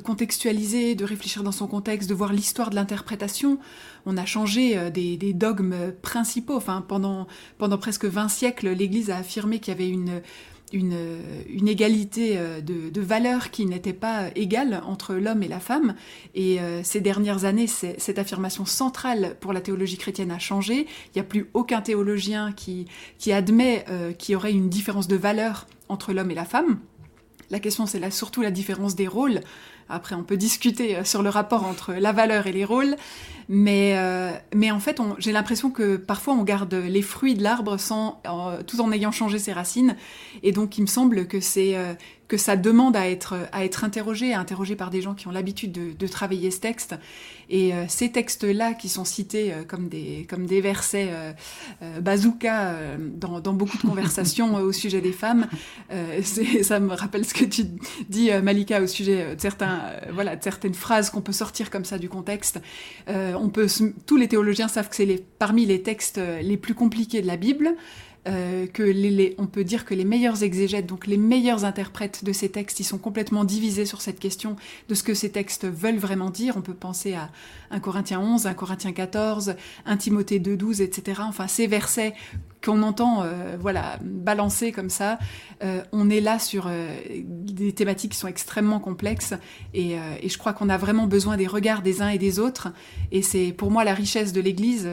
contextualiser, 0.00 0.96
de 0.96 1.04
réfléchir 1.04 1.44
dans 1.44 1.52
son 1.52 1.68
contexte, 1.68 2.08
de 2.08 2.14
voir 2.14 2.32
l'histoire 2.32 2.70
de 2.70 2.74
l'interprétation. 2.74 3.58
On 4.04 4.16
a 4.16 4.26
changé 4.26 4.76
euh, 4.76 4.90
des 4.90 5.32
dogmes 5.32 5.75
principaux. 6.02 6.56
Enfin, 6.56 6.84
pendant, 6.86 7.26
pendant 7.58 7.78
presque 7.78 8.04
20 8.04 8.28
siècles, 8.28 8.70
l'Église 8.70 9.10
a 9.10 9.18
affirmé 9.18 9.58
qu'il 9.58 9.72
y 9.72 9.76
avait 9.76 9.88
une, 9.88 10.22
une, 10.72 10.96
une, 11.48 11.68
égalité 11.68 12.36
euh, 12.36 12.60
de, 12.60 12.90
de 12.90 13.48
qui 13.50 13.66
n'était 13.66 13.92
pas 13.92 14.28
égale 14.34 14.82
entre 14.86 15.14
l'homme 15.14 15.42
et 15.42 15.48
la 15.48 15.60
femme. 15.60 15.94
Et 16.34 16.60
euh, 16.60 16.82
ces 16.82 17.00
dernières 17.00 17.44
années, 17.44 17.66
cette 17.66 18.18
affirmation 18.18 18.64
centrale 18.64 19.36
pour 19.40 19.52
la 19.52 19.60
théologie 19.60 19.96
chrétienne 19.96 20.30
a 20.30 20.38
changé. 20.38 20.86
Il 21.06 21.16
n'y 21.16 21.20
a 21.20 21.24
plus 21.24 21.48
aucun 21.54 21.80
théologien 21.80 22.52
qui, 22.52 22.86
qui 23.18 23.32
admet 23.32 23.84
euh, 23.88 24.12
qu'il 24.12 24.32
y 24.32 24.36
aurait 24.36 24.52
une 24.52 24.68
différence 24.68 25.08
de 25.08 25.16
valeur 25.16 25.66
entre 25.88 26.12
l'homme 26.12 26.30
et 26.30 26.34
la 26.34 26.44
femme. 26.44 26.78
La 27.50 27.60
question, 27.60 27.86
c'est 27.86 28.00
là 28.00 28.10
surtout 28.10 28.42
la 28.42 28.50
différence 28.50 28.96
des 28.96 29.06
rôles. 29.06 29.40
Après, 29.88 30.14
on 30.14 30.24
peut 30.24 30.36
discuter 30.36 31.04
sur 31.04 31.22
le 31.22 31.28
rapport 31.28 31.64
entre 31.64 31.92
la 31.92 32.12
valeur 32.12 32.46
et 32.46 32.52
les 32.52 32.64
rôles, 32.64 32.96
mais, 33.48 33.94
euh, 33.96 34.32
mais 34.54 34.70
en 34.70 34.80
fait, 34.80 35.00
j'ai 35.18 35.32
l'impression 35.32 35.70
que 35.70 35.96
parfois 35.96 36.34
on 36.34 36.42
garde 36.42 36.74
les 36.74 37.02
fruits 37.02 37.34
de 37.34 37.42
l'arbre 37.42 37.78
sans, 37.78 38.20
tout 38.66 38.80
en 38.80 38.90
ayant 38.90 39.12
changé 39.12 39.38
ses 39.38 39.52
racines. 39.52 39.96
Et 40.42 40.52
donc, 40.52 40.78
il 40.78 40.82
me 40.82 40.86
semble 40.86 41.26
que 41.26 41.40
c'est 41.40 41.76
euh, 41.76 41.94
que 42.28 42.36
ça 42.36 42.56
demande 42.56 42.96
à 42.96 43.08
être, 43.08 43.34
à 43.52 43.64
être 43.64 43.84
interrogé, 43.84 44.32
à 44.32 44.40
interrogé 44.40 44.74
par 44.74 44.90
des 44.90 45.00
gens 45.00 45.14
qui 45.14 45.28
ont 45.28 45.30
l'habitude 45.30 45.96
de, 45.96 46.06
travailler 46.06 46.50
ce 46.50 46.60
texte. 46.60 46.94
Et 47.48 47.74
euh, 47.74 47.84
ces 47.88 48.10
textes-là 48.10 48.74
qui 48.74 48.88
sont 48.88 49.04
cités 49.04 49.52
euh, 49.52 49.62
comme, 49.64 49.88
des, 49.88 50.26
comme 50.28 50.46
des 50.46 50.60
versets 50.60 51.10
euh, 51.10 52.00
bazooka 52.00 52.74
dans, 52.98 53.40
beaucoup 53.52 53.76
de 53.76 53.82
conversations 53.82 54.56
au 54.56 54.72
sujet 54.72 55.00
des 55.00 55.12
femmes, 55.12 55.46
ça 56.62 56.80
me 56.80 56.94
rappelle 56.94 57.24
ce 57.24 57.34
que 57.34 57.44
tu 57.44 57.64
dis, 58.08 58.30
Malika, 58.42 58.80
au 58.80 58.86
sujet 58.86 59.34
de, 59.36 59.40
certains, 59.40 59.82
voilà, 60.12 60.36
de 60.36 60.42
certaines 60.42 60.74
phrases 60.74 61.10
qu'on 61.10 61.20
peut 61.20 61.32
sortir 61.32 61.70
comme 61.70 61.84
ça 61.84 61.98
du 61.98 62.08
contexte. 62.08 62.60
tous 64.06 64.16
les 64.16 64.28
théologiens 64.28 64.68
savent 64.68 64.88
que 64.88 64.96
c'est 64.96 65.24
parmi 65.38 65.66
les 65.66 65.82
textes 65.82 66.20
les 66.42 66.56
plus 66.56 66.74
compliqués 66.74 67.22
de 67.22 67.26
la 67.26 67.36
Bible. 67.36 67.76
Euh, 68.26 68.66
on 69.38 69.46
peut 69.46 69.64
dire 69.64 69.84
que 69.84 69.94
les 69.94 70.04
meilleurs 70.04 70.42
exégètes, 70.42 70.86
donc 70.86 71.06
les 71.06 71.16
meilleurs 71.16 71.64
interprètes 71.64 72.24
de 72.24 72.32
ces 72.32 72.48
textes, 72.48 72.80
ils 72.80 72.84
sont 72.84 72.98
complètement 72.98 73.44
divisés 73.44 73.86
sur 73.86 74.00
cette 74.00 74.18
question 74.18 74.56
de 74.88 74.94
ce 74.94 75.02
que 75.02 75.14
ces 75.14 75.30
textes 75.30 75.66
veulent 75.66 75.98
vraiment 75.98 76.30
dire. 76.30 76.56
On 76.56 76.62
peut 76.62 76.74
penser 76.74 77.14
à 77.14 77.30
1 77.70 77.80
Corinthiens 77.80 78.20
11, 78.20 78.46
1 78.46 78.54
Corinthiens 78.54 78.92
14, 78.92 79.54
1 79.84 79.96
Timothée 79.96 80.38
2, 80.38 80.56
12, 80.56 80.80
etc. 80.80 81.22
Enfin, 81.24 81.46
ces 81.46 81.66
versets 81.66 82.14
qu'on 82.64 82.82
entend 82.82 83.22
euh, 83.22 83.56
voilà 83.60 83.98
balancer 84.02 84.72
comme 84.72 84.90
ça, 84.90 85.18
euh, 85.62 85.82
on 85.92 86.10
est 86.10 86.20
là 86.20 86.38
sur 86.38 86.68
des 87.24 87.72
thématiques 87.72 88.12
qui 88.12 88.18
sont 88.18 88.26
extrêmement 88.26 88.80
complexes 88.80 89.34
et, 89.72 89.96
je 90.26 90.38
crois 90.38 90.52
qu'on 90.52 90.68
a 90.68 90.76
vraiment 90.76 91.06
besoin 91.06 91.36
des 91.36 91.46
regards 91.46 91.82
des 91.82 92.02
uns 92.02 92.08
et 92.08 92.18
des 92.18 92.38
autres 92.38 92.68
et 93.12 93.22
c'est 93.22 93.52
pour 93.52 93.70
moi 93.70 93.84
la 93.84 93.94
richesse 93.94 94.32
de 94.32 94.40
l'Église. 94.40 94.88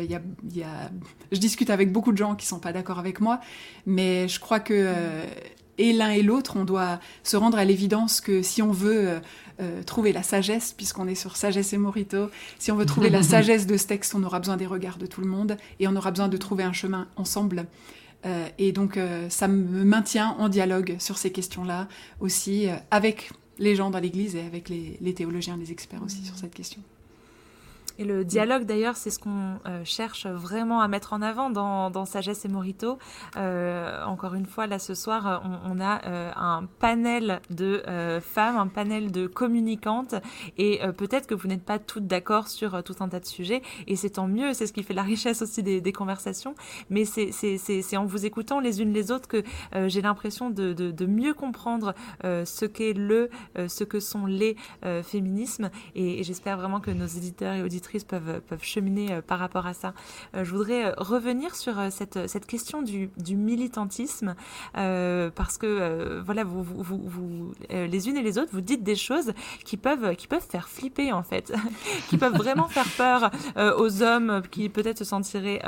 Je 1.31 1.39
discute 1.39 1.71
avec 1.71 1.91
beaucoup 1.91 2.11
de 2.11 2.17
gens 2.17 2.35
qui 2.35 2.45
sont 2.45 2.59
pas 2.59 2.73
d'accord 2.73 2.99
avec 2.99 3.19
moi, 3.19 3.22
mais 3.85 4.27
je 4.27 4.39
crois 4.39 4.59
que 4.59 4.73
euh, 4.73 5.25
et 5.77 5.91
l'un 5.93 6.11
et 6.11 6.21
l'autre, 6.21 6.55
on 6.55 6.65
doit 6.65 6.99
se 7.23 7.35
rendre 7.35 7.57
à 7.57 7.65
l'évidence 7.65 8.21
que 8.21 8.43
si 8.43 8.61
on 8.61 8.71
veut 8.71 9.09
euh, 9.09 9.19
euh, 9.61 9.83
trouver 9.83 10.13
la 10.13 10.21
sagesse, 10.21 10.73
puisqu'on 10.73 11.07
est 11.07 11.15
sur 11.15 11.35
sagesse 11.35 11.73
et 11.73 11.77
morito, 11.77 12.29
si 12.59 12.71
on 12.71 12.75
veut 12.75 12.85
trouver 12.85 13.09
la 13.09 13.23
sagesse 13.33 13.65
de 13.65 13.77
ce 13.77 13.87
texte, 13.87 14.13
on 14.15 14.23
aura 14.23 14.39
besoin 14.39 14.57
des 14.57 14.67
regards 14.67 14.97
de 14.97 15.07
tout 15.07 15.21
le 15.21 15.27
monde 15.27 15.57
et 15.79 15.87
on 15.87 15.95
aura 15.95 16.11
besoin 16.11 16.27
de 16.27 16.37
trouver 16.37 16.63
un 16.63 16.73
chemin 16.73 17.07
ensemble. 17.15 17.65
et 18.57 18.71
donc, 18.71 18.97
ça 19.29 19.47
me 19.49 19.83
maintient 19.83 20.35
en 20.39 20.47
dialogue 20.47 20.95
sur 20.99 21.17
ces 21.17 21.31
questions-là 21.31 21.89
aussi, 22.21 22.67
avec 22.89 23.31
les 23.59 23.75
gens 23.75 23.89
dans 23.89 23.99
l'Église 23.99 24.35
et 24.35 24.41
avec 24.41 24.69
les, 24.69 24.97
les 25.01 25.13
théologiens, 25.13 25.57
les 25.57 25.71
experts 25.71 26.03
aussi 26.03 26.23
sur 26.23 26.37
cette 26.37 26.53
question. 26.53 26.81
Et 27.99 28.05
le 28.05 28.25
dialogue, 28.25 28.63
d'ailleurs, 28.63 28.95
c'est 28.95 29.11
ce 29.11 29.19
qu'on 29.19 29.59
euh, 29.67 29.81
cherche 29.83 30.25
vraiment 30.25 30.81
à 30.81 30.87
mettre 30.87 31.13
en 31.13 31.21
avant 31.21 31.51
dans, 31.51 31.91
dans 31.91 32.05
Sagesse 32.05 32.43
et 32.43 32.47
Morito. 32.47 32.97
Euh, 33.37 34.03
encore 34.05 34.33
une 34.33 34.47
fois, 34.47 34.65
là, 34.65 34.79
ce 34.79 34.95
soir, 34.95 35.43
on, 35.45 35.77
on 35.77 35.79
a 35.79 36.03
euh, 36.05 36.31
un 36.35 36.67
panel 36.79 37.39
de 37.51 37.83
euh, 37.87 38.19
femmes, 38.19 38.57
un 38.57 38.67
panel 38.67 39.11
de 39.11 39.27
communicantes, 39.27 40.15
et 40.57 40.79
peut-être 40.97 41.27
que 41.27 41.35
vous 41.35 41.47
n'êtes 41.47 41.63
pas 41.63 41.77
toutes 41.77 42.07
d'accord 42.07 42.47
sur 42.47 42.83
tout 42.83 42.95
un 42.99 43.09
tas 43.09 43.19
de 43.19 43.25
sujets, 43.25 43.61
et 43.87 43.95
c'est 43.95 44.11
tant 44.11 44.27
mieux, 44.27 44.53
c'est 44.53 44.65
ce 44.65 44.73
qui 44.73 44.81
fait 44.81 44.93
la 44.93 45.01
richesse 45.13 45.41
aussi 45.41 45.61
des, 45.61 45.81
des 45.81 45.93
conversations, 45.93 46.55
mais 46.89 47.05
c'est 47.05 47.97
en 47.97 48.05
vous 48.05 48.25
écoutant 48.25 48.59
les 48.59 48.81
unes 48.81 48.93
les 48.93 49.11
autres 49.11 49.27
que 49.27 49.43
j'ai 49.87 50.01
l'impression 50.01 50.49
de, 50.49 50.73
de, 50.73 50.91
de, 50.91 51.05
mieux 51.05 51.33
comprendre 51.33 51.93
ce 52.23 52.65
qu'est 52.65 52.93
le, 52.93 53.29
ce 53.67 53.83
que 53.83 53.99
sont 53.99 54.25
les 54.25 54.55
féminismes, 55.03 55.69
et, 55.95 56.19
et 56.19 56.23
j'espère 56.23 56.57
vraiment 56.57 56.79
que 56.79 56.91
nos 56.91 57.05
éditeurs 57.05 57.53
et 57.53 57.61
auditeurs 57.61 57.82
peuvent, 58.07 58.41
peuvent 58.41 58.63
cheminer 58.63 59.11
euh, 59.11 59.21
par 59.21 59.39
rapport 59.39 59.65
à 59.67 59.73
ça. 59.73 59.93
Euh, 60.35 60.43
je 60.43 60.51
voudrais 60.51 60.85
euh, 60.85 60.93
revenir 60.97 61.55
sur 61.55 61.75
cette, 61.91 62.45
question 62.45 62.81
du, 62.81 63.09
militantisme, 63.35 64.35
parce 64.73 65.57
que 65.57 66.21
voilà, 66.25 66.43
vous, 66.43 67.53
les 67.69 68.09
unes 68.09 68.17
et 68.17 68.21
les 68.21 68.37
autres, 68.37 68.49
vous 68.51 68.61
dites 68.61 68.83
des 68.83 68.95
choses 68.95 69.33
qui 69.65 69.77
peuvent, 69.77 70.15
faire 70.49 70.67
flipper 70.67 71.11
en 71.13 71.23
fait, 71.23 71.53
qui 72.09 72.17
peuvent 72.17 72.35
vraiment 72.35 72.67
faire 72.67 72.87
peur 72.97 73.31
aux 73.77 74.01
hommes 74.01 74.41
qui 74.51 74.69
peut-être 74.69 74.99
se 74.99 75.05
sentiraient 75.05 75.61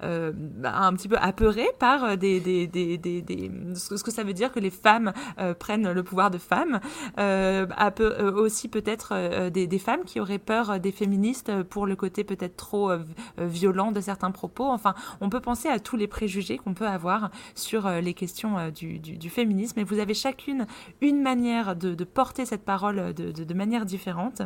bah, 0.00 0.72
un 0.74 0.92
petit 0.94 1.08
peu 1.08 1.16
apeurés 1.18 1.68
par 1.78 2.00
ce 2.12 4.02
que 4.02 4.10
ça 4.10 4.24
veut 4.24 4.34
dire 4.34 4.52
que 4.52 4.60
les 4.60 4.70
femmes 4.70 5.12
prennent 5.58 5.90
le 5.90 6.02
pouvoir 6.02 6.30
de 6.30 6.38
femmes, 6.38 6.80
aussi 7.16 8.68
peut-être 8.68 9.48
des 9.48 9.78
femmes 9.78 10.04
qui 10.04 10.20
auraient 10.20 10.38
peur 10.38 10.80
des 10.80 10.92
féministes 10.92 11.50
pour 11.62 11.86
le 11.86 11.96
côté 11.96 12.24
peut-être 12.24 12.56
trop 12.56 12.90
euh, 12.90 13.04
euh, 13.38 13.46
violent 13.46 13.92
de 13.92 14.00
certains 14.00 14.30
propos. 14.30 14.64
Enfin, 14.64 14.94
on 15.20 15.28
peut 15.28 15.40
penser 15.40 15.68
à 15.68 15.78
tous 15.78 15.96
les 15.96 16.06
préjugés 16.06 16.58
qu'on 16.58 16.74
peut 16.74 16.86
avoir 16.86 17.30
sur 17.54 17.86
euh, 17.86 18.00
les 18.00 18.14
questions 18.14 18.70
du, 18.70 19.30
féminisme. 19.30 19.78
Et 19.80 19.84
vous 19.84 19.98
avez 19.98 20.14
chacune 20.14 20.66
une 21.00 21.20
manière 21.22 21.76
de, 21.76 22.04
porter 22.04 22.46
cette 22.46 22.64
parole 22.64 23.12
de 23.14 23.54
manière 23.54 23.84
différente. 23.84 24.42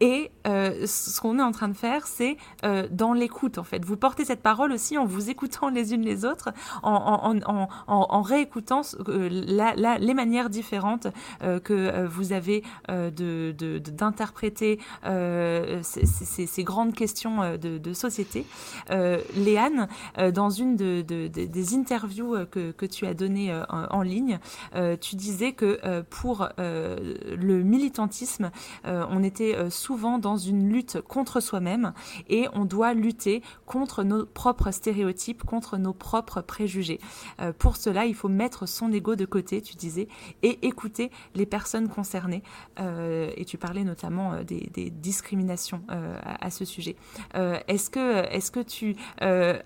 Et 0.00 0.30
euh, 0.46 0.86
ce 0.86 1.20
qu'on 1.20 1.38
est 1.38 1.42
en 1.42 1.52
train 1.52 1.68
de 1.68 1.76
faire, 1.76 2.06
c'est 2.06 2.36
euh, 2.64 2.86
dans 2.90 3.12
l'écoute, 3.12 3.58
en 3.58 3.64
fait. 3.64 3.84
Vous 3.84 3.96
portez 3.96 4.24
cette 4.24 4.42
parole 4.42 4.72
aussi 4.72 4.98
en 4.98 5.04
vous 5.06 5.30
écoutant 5.30 5.68
les 5.68 5.94
unes 5.94 6.02
les 6.02 6.24
autres, 6.24 6.50
en, 6.82 8.22
réécoutant 8.22 8.82
les 9.08 10.14
manières 10.14 10.50
différentes 10.50 11.06
euh, 11.42 11.60
que 11.60 12.06
vous 12.06 12.32
avez 12.32 12.62
d'interpréter 12.88 14.78
ces, 15.82 16.64
grandes 16.64 16.94
questions 16.94 17.56
de, 17.56 17.92
société. 17.92 18.46
Léane, 18.90 19.88
dans 20.34 20.50
une 20.50 20.76
de, 20.76 21.00
des 21.02 21.74
interviews 21.74 22.46
que, 22.50 22.72
que, 22.72 22.86
tu 22.86 23.06
as 23.06 23.14
données 23.14 23.58
en, 23.68 24.02
ligne, 24.02 24.38
tu 25.00 25.16
disais 25.16 25.52
que 25.52 26.02
pour 26.02 26.48
le 26.58 27.62
militantisme, 27.62 28.50
on 28.84 29.22
était 29.22 29.70
souvent 29.86 30.18
dans 30.18 30.36
une 30.36 30.68
lutte 30.68 31.00
contre 31.00 31.38
soi-même 31.38 31.92
et 32.28 32.48
on 32.54 32.64
doit 32.64 32.92
lutter 32.92 33.40
contre 33.66 34.02
nos 34.02 34.26
propres 34.26 34.72
stéréotypes, 34.72 35.44
contre 35.44 35.76
nos 35.76 35.92
propres 35.92 36.40
préjugés. 36.40 36.98
Euh, 37.40 37.52
pour 37.56 37.76
cela, 37.76 38.04
il 38.04 38.14
faut 38.16 38.28
mettre 38.28 38.66
son 38.66 38.92
ego 38.92 39.14
de 39.14 39.24
côté, 39.24 39.62
tu 39.62 39.76
disais, 39.76 40.08
et 40.42 40.66
écouter 40.66 41.12
les 41.36 41.46
personnes 41.46 41.88
concernées. 41.88 42.42
Euh, 42.80 43.30
et 43.36 43.44
tu 43.44 43.58
parlais 43.58 43.84
notamment 43.84 44.32
euh, 44.32 44.42
des, 44.42 44.90
discriminations 44.90 45.82
à, 45.88 46.50
ce 46.50 46.64
sujet. 46.64 46.96
Est-ce 47.34 47.90
que, 47.90 48.24
est-ce 48.32 48.50
que 48.50 48.60
tu 48.60 48.96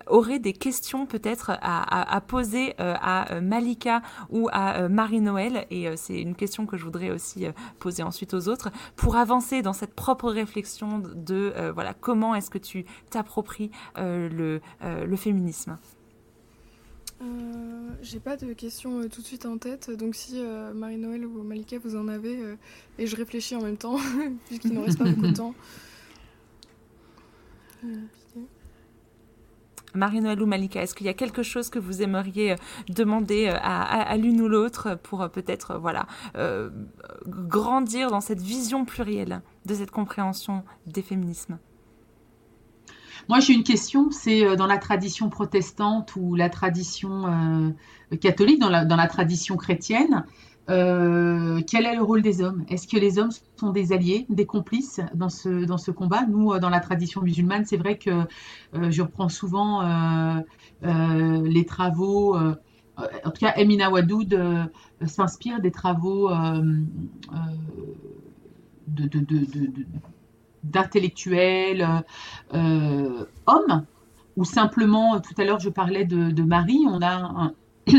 aurais 0.07 0.39
des 0.39 0.53
questions 0.53 1.05
peut-être 1.05 1.51
à, 1.51 1.55
à, 1.55 2.15
à, 2.15 2.21
poser 2.21 2.73
à 2.77 3.39
Malika 3.41 4.01
ou 4.29 4.49
à 4.51 4.87
Marie-Noël? 4.89 5.65
Et 5.69 5.95
c'est 5.95 6.19
une 6.19 6.35
question 6.35 6.65
que 6.65 6.77
je 6.77 6.83
voudrais 6.83 7.11
aussi 7.11 7.45
poser 7.79 8.03
ensuite 8.03 8.33
aux 8.33 8.47
autres 8.47 8.71
pour 8.95 9.15
avancer 9.15 9.61
dans 9.61 9.73
cette 9.73 9.93
propre 9.93 10.10
réflexion 10.19 10.99
de 10.99 11.53
euh, 11.55 11.71
voilà 11.71 11.93
comment 11.93 12.35
est-ce 12.35 12.49
que 12.49 12.57
tu 12.57 12.85
t'appropries 13.09 13.71
euh, 13.97 14.29
le, 14.29 14.61
euh, 14.83 15.05
le 15.05 15.15
féminisme? 15.15 15.77
J'ai 18.01 18.19
pas 18.19 18.35
de 18.35 18.53
questions 18.53 19.07
tout 19.09 19.21
de 19.21 19.25
suite 19.27 19.45
en 19.45 19.59
tête, 19.59 19.91
donc 19.91 20.15
si 20.15 20.41
Marie-Noël 20.73 21.23
ou 21.23 21.43
Malika 21.43 21.77
vous 21.77 21.95
en 21.95 22.07
avez, 22.07 22.57
et 22.97 23.05
je 23.05 23.15
réfléchis 23.15 23.55
en 23.55 23.61
même 23.61 23.77
temps, 23.77 23.97
puisqu'il 24.47 24.73
ne 24.73 24.79
reste 24.79 24.97
pas 24.97 25.03
beaucoup 25.03 25.27
de 25.27 25.33
temps. 25.33 25.53
Marie-Noël 29.93 30.41
ou 30.41 30.45
Malika, 30.45 30.81
est-ce 30.81 30.95
qu'il 30.95 31.05
y 31.05 31.09
a 31.09 31.13
quelque 31.13 31.43
chose 31.43 31.69
que 31.69 31.79
vous 31.79 32.01
aimeriez 32.01 32.55
demander 32.89 33.47
à, 33.47 33.81
à, 33.81 34.17
l'une 34.17 34.41
ou 34.41 34.47
l'autre 34.47 34.97
pour 35.03 35.29
peut-être 35.29 35.77
voilà 35.77 36.07
euh, 36.35 36.69
grandir 37.27 38.09
dans 38.09 38.21
cette 38.21 38.41
vision 38.41 38.85
plurielle 38.85 39.41
de 39.65 39.73
cette 39.73 39.91
compréhension 39.91 40.63
des 40.87 41.01
féminismes? 41.01 41.57
Moi, 43.29 43.39
j'ai 43.39 43.53
une 43.53 43.63
question, 43.63 44.09
c'est 44.09 44.55
dans 44.55 44.65
la 44.65 44.77
tradition 44.77 45.29
protestante 45.29 46.15
ou 46.15 46.35
la 46.35 46.49
tradition 46.49 47.27
euh, 48.11 48.17
catholique, 48.17 48.59
dans 48.59 48.69
la 48.69 49.07
tradition 49.07 49.57
chrétienne, 49.57 50.25
euh, 50.71 51.61
quel 51.69 51.85
est 51.85 51.95
le 51.95 52.01
rôle 52.01 52.21
des 52.21 52.41
hommes? 52.41 52.63
Est-ce 52.69 52.87
que 52.87 52.97
les 52.97 53.19
hommes 53.19 53.31
sont 53.57 53.71
des 53.71 53.91
alliés, 53.91 54.25
des 54.29 54.45
complices 54.45 55.01
dans 55.13 55.29
ce, 55.29 55.65
dans 55.65 55.77
ce 55.77 55.91
combat? 55.91 56.25
Nous, 56.27 56.57
dans 56.59 56.69
la 56.69 56.79
tradition 56.79 57.21
musulmane, 57.21 57.65
c'est 57.65 57.77
vrai 57.77 57.97
que 57.97 58.09
euh, 58.09 58.89
je 58.89 59.01
reprends 59.01 59.29
souvent 59.29 59.83
euh, 59.83 60.41
les 61.43 61.65
travaux, 61.65 62.35
en 62.37 63.31
tout 63.31 63.39
cas, 63.39 63.53
Emina 63.55 63.91
Wadoud 63.91 64.39
s'inspire 65.05 65.59
des 65.61 65.71
travaux 65.71 66.29
d'intellectuels 70.63 72.03
euh, 72.53 73.25
hommes, 73.45 73.85
ou 74.37 74.45
simplement, 74.45 75.19
tout 75.19 75.33
à 75.37 75.43
l'heure 75.43 75.59
je 75.59 75.69
parlais 75.69 76.05
de, 76.05 76.43
Marie, 76.43 76.85
on 76.87 77.01
a 77.01 77.13
un, 77.13 77.53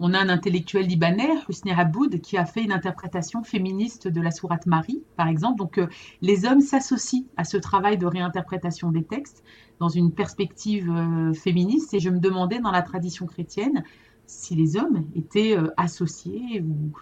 on 0.00 0.14
a 0.14 0.18
un 0.18 0.30
intellectuel 0.30 0.86
libanais, 0.86 1.28
Husni 1.48 1.72
Aboud, 1.72 2.22
qui 2.22 2.38
a 2.38 2.46
fait 2.46 2.64
une 2.64 2.72
interprétation 2.72 3.44
féministe 3.44 4.08
de 4.08 4.20
la 4.22 4.30
sourate 4.30 4.64
Marie, 4.64 5.02
par 5.16 5.28
exemple. 5.28 5.58
Donc 5.58 5.76
euh, 5.76 5.86
les 6.22 6.46
hommes 6.46 6.62
s'associent 6.62 7.24
à 7.36 7.44
ce 7.44 7.58
travail 7.58 7.98
de 7.98 8.06
réinterprétation 8.06 8.90
des 8.90 9.04
textes 9.04 9.44
dans 9.78 9.90
une 9.90 10.10
perspective 10.10 10.90
euh, 10.90 11.34
féministe, 11.34 11.92
et 11.92 12.00
je 12.00 12.08
me 12.08 12.18
demandais 12.18 12.60
dans 12.60 12.70
la 12.70 12.80
tradition 12.80 13.26
chrétienne 13.26 13.84
si 14.26 14.54
les 14.54 14.78
hommes 14.78 15.04
étaient 15.14 15.56
euh, 15.56 15.68
associés 15.76 16.62
ou, 16.62 16.92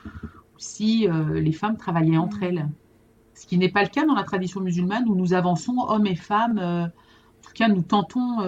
si 0.60 1.06
les 1.34 1.52
femmes 1.52 1.76
travaillaient 1.76 2.16
entre 2.16 2.42
elles 2.42 2.68
ce 3.34 3.46
qui 3.46 3.58
n'est 3.58 3.68
pas 3.68 3.84
le 3.84 3.88
cas 3.88 4.04
dans 4.04 4.16
la 4.16 4.24
tradition 4.24 4.60
musulmane 4.60 5.08
où 5.08 5.14
nous 5.14 5.34
avançons 5.34 5.76
hommes 5.86 6.08
et 6.08 6.16
femmes. 6.16 6.58
En 6.58 6.90
tout 7.40 7.52
cas, 7.54 7.68
nous 7.68 7.82
tentons 7.82 8.38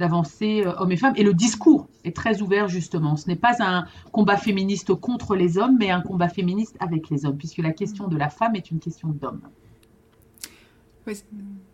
d'avancer 0.00 0.64
euh, 0.66 0.72
hommes 0.78 0.90
et 0.90 0.96
femmes. 0.96 1.12
Et 1.16 1.22
le 1.22 1.34
discours 1.34 1.86
est 2.04 2.16
très 2.16 2.42
ouvert, 2.42 2.68
justement. 2.68 3.16
Ce 3.16 3.28
n'est 3.28 3.36
pas 3.36 3.56
un 3.60 3.84
combat 4.10 4.36
féministe 4.36 4.94
contre 4.94 5.36
les 5.36 5.58
hommes, 5.58 5.76
mais 5.78 5.90
un 5.90 6.00
combat 6.00 6.28
féministe 6.28 6.76
avec 6.80 7.10
les 7.10 7.26
hommes, 7.26 7.36
puisque 7.36 7.58
la 7.58 7.72
question 7.72 8.08
de 8.08 8.16
la 8.16 8.30
femme 8.30 8.56
est 8.56 8.70
une 8.70 8.80
question 8.80 9.08
d'homme. 9.08 9.42
Oui, 11.06 11.14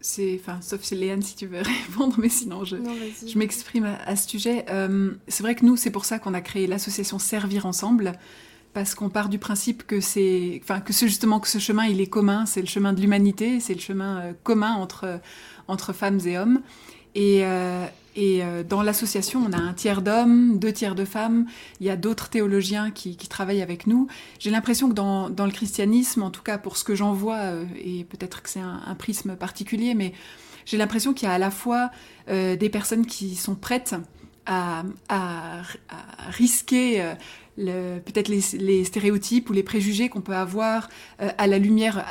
c'est, 0.01 0.39
enfin, 0.41 0.59
sauf 0.61 0.83
c'est 0.83 0.95
Léane 0.95 1.22
si 1.22 1.35
tu 1.37 1.47
veux 1.47 1.62
répondre, 1.89 2.16
mais 2.18 2.29
sinon 2.29 2.64
je, 2.64 2.77
je 3.27 3.39
m'exprime 3.39 3.85
à, 3.85 3.97
à, 4.05 4.16
ce 4.16 4.29
sujet. 4.29 4.66
Euh, 4.70 5.12
c'est 5.29 5.43
vrai 5.43 5.55
que 5.55 5.64
nous, 5.64 5.77
c'est 5.77 5.91
pour 5.91 6.05
ça 6.05 6.18
qu'on 6.18 6.35
a 6.35 6.41
créé 6.41 6.66
l'association 6.66 7.18
Servir 7.18 7.64
Ensemble, 7.66 8.12
parce 8.72 8.95
qu'on 8.95 9.09
part 9.09 9.29
du 9.29 9.39
principe 9.39 9.87
que 9.87 10.01
c'est, 10.01 10.61
enfin 10.62 10.81
que 10.81 10.93
c'est 10.93 11.09
justement 11.09 11.41
que 11.41 11.49
ce 11.49 11.59
chemin 11.59 11.87
il 11.87 12.01
est 12.01 12.09
commun, 12.09 12.45
c'est 12.45 12.61
le 12.61 12.66
chemin 12.66 12.93
de 12.93 13.01
l'humanité, 13.01 13.59
c'est 13.61 13.74
le 13.74 13.81
chemin 13.81 14.18
euh, 14.18 14.33
commun 14.43 14.74
entre 14.74 15.20
entre 15.68 15.93
femmes 15.93 16.20
et 16.27 16.39
hommes. 16.39 16.61
Et, 17.16 17.41
euh, 17.45 17.87
et 18.17 18.43
euh, 18.43 18.64
dans 18.64 18.83
l'association, 18.83 19.45
on 19.47 19.53
a 19.53 19.59
un 19.59 19.75
tiers 19.75 20.01
d'hommes, 20.01 20.59
deux 20.59 20.73
tiers 20.73 20.95
de 20.95 21.05
femmes. 21.05 21.47
Il 21.81 21.87
y 21.87 21.91
a 21.91 21.97
d'autres 21.97 22.31
théologiens 22.31 22.91
qui, 22.91 23.14
travaillent 23.29 23.62
avec 23.62 23.87
nous. 23.87 24.09
J'ai 24.39 24.51
l'impression 24.51 24.89
que 24.89 24.95
dans, 24.95 25.29
le 25.29 25.51
christianisme, 25.51 26.23
en 26.23 26.31
tout 26.31 26.43
cas 26.43 26.57
pour 26.57 26.79
ce 26.79 26.85
que 26.85 26.95
j'en 26.95 27.12
vois, 27.12 27.37
euh, 27.37 27.64
et 27.79 28.05
peut-être 28.05 28.43
que 28.43 28.49
c'est 28.49 28.61
un, 28.61 28.95
prisme 28.99 29.37
particulier, 29.37 29.95
mais 29.95 30.14
j'ai 30.64 30.79
l'impression 30.79 31.12
qu'il 31.12 31.29
y 31.29 31.31
a 31.31 31.35
à 31.35 31.39
la 31.39 31.51
fois 31.51 31.91
euh, 32.31 32.57
des 32.57 32.71
personnes 32.71 33.05
qui 33.05 33.37
sont 33.37 33.55
prêtes 33.55 33.95
à, 34.47 34.85
risquer 36.29 37.14
peut-être 37.57 38.29
les, 38.29 38.85
stéréotypes 38.85 39.51
ou 39.51 39.53
les 39.53 39.64
préjugés 39.64 40.09
qu'on 40.09 40.21
peut 40.21 40.37
avoir 40.37 40.89
à 41.19 41.49
la 41.49 41.59
lumière, 41.59 42.05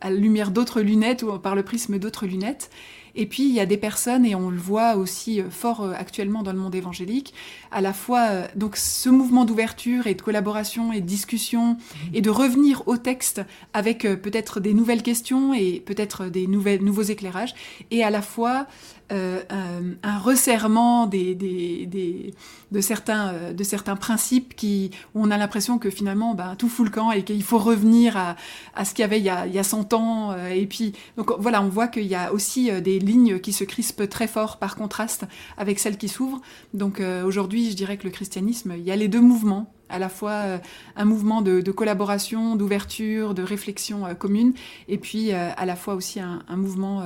à 0.00 0.10
la 0.10 0.16
lumière 0.16 0.50
d'autres 0.50 0.80
lunettes 0.80 1.22
ou 1.22 1.38
par 1.38 1.54
le 1.54 1.62
prisme 1.62 1.98
d'autres 1.98 2.26
lunettes. 2.26 2.70
Et 3.18 3.26
puis 3.26 3.42
il 3.42 3.52
y 3.52 3.58
a 3.58 3.66
des 3.66 3.76
personnes, 3.76 4.24
et 4.24 4.36
on 4.36 4.48
le 4.48 4.56
voit 4.56 4.94
aussi 4.94 5.40
euh, 5.40 5.50
fort 5.50 5.82
euh, 5.82 5.92
actuellement 5.92 6.44
dans 6.44 6.52
le 6.52 6.58
monde 6.58 6.76
évangélique, 6.76 7.34
à 7.72 7.80
la 7.80 7.92
fois 7.92 8.28
euh, 8.28 8.46
donc 8.54 8.76
ce 8.76 9.08
mouvement 9.08 9.44
d'ouverture 9.44 10.06
et 10.06 10.14
de 10.14 10.22
collaboration 10.22 10.92
et 10.92 11.00
de 11.00 11.06
discussion 11.06 11.72
mmh. 11.72 12.14
et 12.14 12.20
de 12.20 12.30
revenir 12.30 12.84
au 12.86 12.96
texte 12.96 13.42
avec 13.74 14.02
peut-être 14.02 14.60
des 14.60 14.72
nouvelles 14.72 15.02
questions 15.02 15.52
et 15.52 15.82
peut-être 15.84 16.26
des 16.26 16.46
nouvelles, 16.46 16.84
nouveaux 16.84 17.02
éclairages, 17.02 17.54
et 17.90 18.04
à 18.04 18.10
la 18.10 18.22
fois 18.22 18.68
euh, 19.10 19.40
un, 19.48 20.08
un, 20.08 20.18
resserrement 20.18 21.06
des, 21.06 21.34
des, 21.34 21.86
des, 21.86 22.34
de, 22.72 22.80
certains, 22.82 23.52
de 23.54 23.64
certains 23.64 23.96
principes 23.96 24.54
qui, 24.54 24.90
où 25.14 25.24
on 25.24 25.30
a 25.30 25.38
l'impression 25.38 25.78
que 25.78 25.88
finalement 25.88 26.34
ben, 26.34 26.56
tout 26.56 26.68
fout 26.68 26.84
le 26.84 26.92
camp 26.92 27.10
et 27.12 27.24
qu'il 27.24 27.42
faut 27.42 27.56
revenir 27.56 28.18
à, 28.18 28.36
à 28.74 28.84
ce 28.84 28.92
qu'il 28.92 29.02
y 29.02 29.04
avait 29.06 29.18
il 29.18 29.24
y, 29.24 29.30
a, 29.30 29.46
il 29.46 29.54
y 29.54 29.58
a 29.58 29.64
100 29.64 29.94
ans. 29.94 30.36
Et 30.50 30.66
puis, 30.66 30.92
donc 31.16 31.32
voilà, 31.38 31.62
on 31.62 31.68
voit 31.68 31.88
qu'il 31.88 32.06
y 32.06 32.14
a 32.14 32.34
aussi 32.34 32.70
des 32.82 32.98
qui 33.42 33.52
se 33.52 33.64
crispent 33.64 34.08
très 34.08 34.26
fort 34.26 34.58
par 34.58 34.76
contraste 34.76 35.24
avec 35.56 35.78
celles 35.78 35.96
qui 35.96 36.08
s'ouvrent. 36.08 36.40
Donc 36.74 37.00
euh, 37.00 37.24
aujourd'hui, 37.24 37.70
je 37.70 37.76
dirais 37.76 37.96
que 37.96 38.04
le 38.04 38.10
christianisme, 38.10 38.74
il 38.76 38.84
y 38.84 38.90
a 38.90 38.96
les 38.96 39.08
deux 39.08 39.20
mouvements 39.20 39.72
à 39.88 39.98
la 39.98 40.10
fois 40.10 40.32
euh, 40.32 40.58
un 40.96 41.04
mouvement 41.06 41.40
de, 41.40 41.62
collaboration, 41.70 42.56
d'ouverture, 42.56 43.32
de 43.32 43.42
réflexion 43.42 44.06
euh, 44.06 44.14
commune, 44.14 44.52
et 44.88 44.98
puis 44.98 45.32
à 45.32 45.64
la 45.64 45.76
fois 45.76 45.94
aussi 45.94 46.20
un, 46.20 46.42
mouvement 46.56 47.04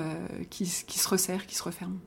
qui, 0.50 0.66
se 0.66 1.08
resserre, 1.08 1.46
qui 1.46 1.54
se 1.54 1.62
referme. 1.62 1.98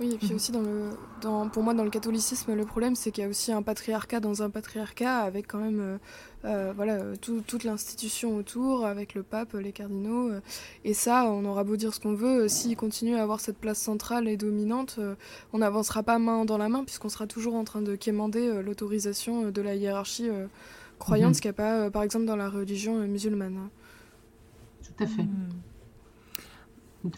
Oui, 0.00 0.14
et 0.14 0.18
puis 0.18 0.34
aussi 0.34 0.50
dans 0.50 0.62
le, 0.62 0.90
dans, 1.20 1.48
pour 1.48 1.62
moi 1.62 1.74
dans 1.74 1.84
le 1.84 1.90
catholicisme, 1.90 2.54
le 2.54 2.64
problème 2.64 2.96
c'est 2.96 3.12
qu'il 3.12 3.22
y 3.22 3.26
a 3.26 3.30
aussi 3.30 3.52
un 3.52 3.62
patriarcat 3.62 4.18
dans 4.18 4.42
un 4.42 4.50
patriarcat 4.50 5.18
avec 5.18 5.46
quand 5.46 5.60
même 5.60 5.80
euh, 5.80 5.98
euh, 6.44 6.72
voilà, 6.74 7.16
tout, 7.18 7.40
toute 7.46 7.62
l'institution 7.62 8.36
autour, 8.36 8.84
avec 8.84 9.14
le 9.14 9.22
pape, 9.22 9.52
les 9.54 9.70
cardinaux. 9.70 10.28
Euh, 10.28 10.40
et 10.84 10.92
ça, 10.92 11.26
on 11.26 11.44
aura 11.44 11.62
beau 11.62 11.76
dire 11.76 11.94
ce 11.94 12.00
qu'on 12.00 12.14
veut, 12.14 12.48
s'il 12.48 12.76
continue 12.76 13.14
à 13.14 13.22
avoir 13.22 13.38
cette 13.38 13.58
place 13.58 13.78
centrale 13.78 14.26
et 14.26 14.36
dominante, 14.36 14.98
on 15.52 15.58
n'avancera 15.58 16.02
pas 16.02 16.18
main 16.18 16.44
dans 16.44 16.58
la 16.58 16.68
main 16.68 16.82
puisqu'on 16.82 17.08
sera 17.08 17.28
toujours 17.28 17.54
en 17.54 17.62
train 17.62 17.82
de 17.82 17.94
quémander 17.94 18.60
l'autorisation 18.62 19.50
de 19.52 19.62
la 19.62 19.76
hiérarchie 19.76 20.30
croyante, 20.98 21.30
mmh. 21.30 21.34
ce 21.34 21.40
qu'il 21.40 21.48
n'y 21.50 21.56
a 21.56 21.62
pas 21.62 21.90
par 21.90 22.02
exemple 22.02 22.24
dans 22.24 22.36
la 22.36 22.48
religion 22.48 22.96
musulmane. 23.06 23.68
Tout 24.82 25.04
à 25.04 25.06
fait. 25.06 25.22
Mmh. 25.22 25.71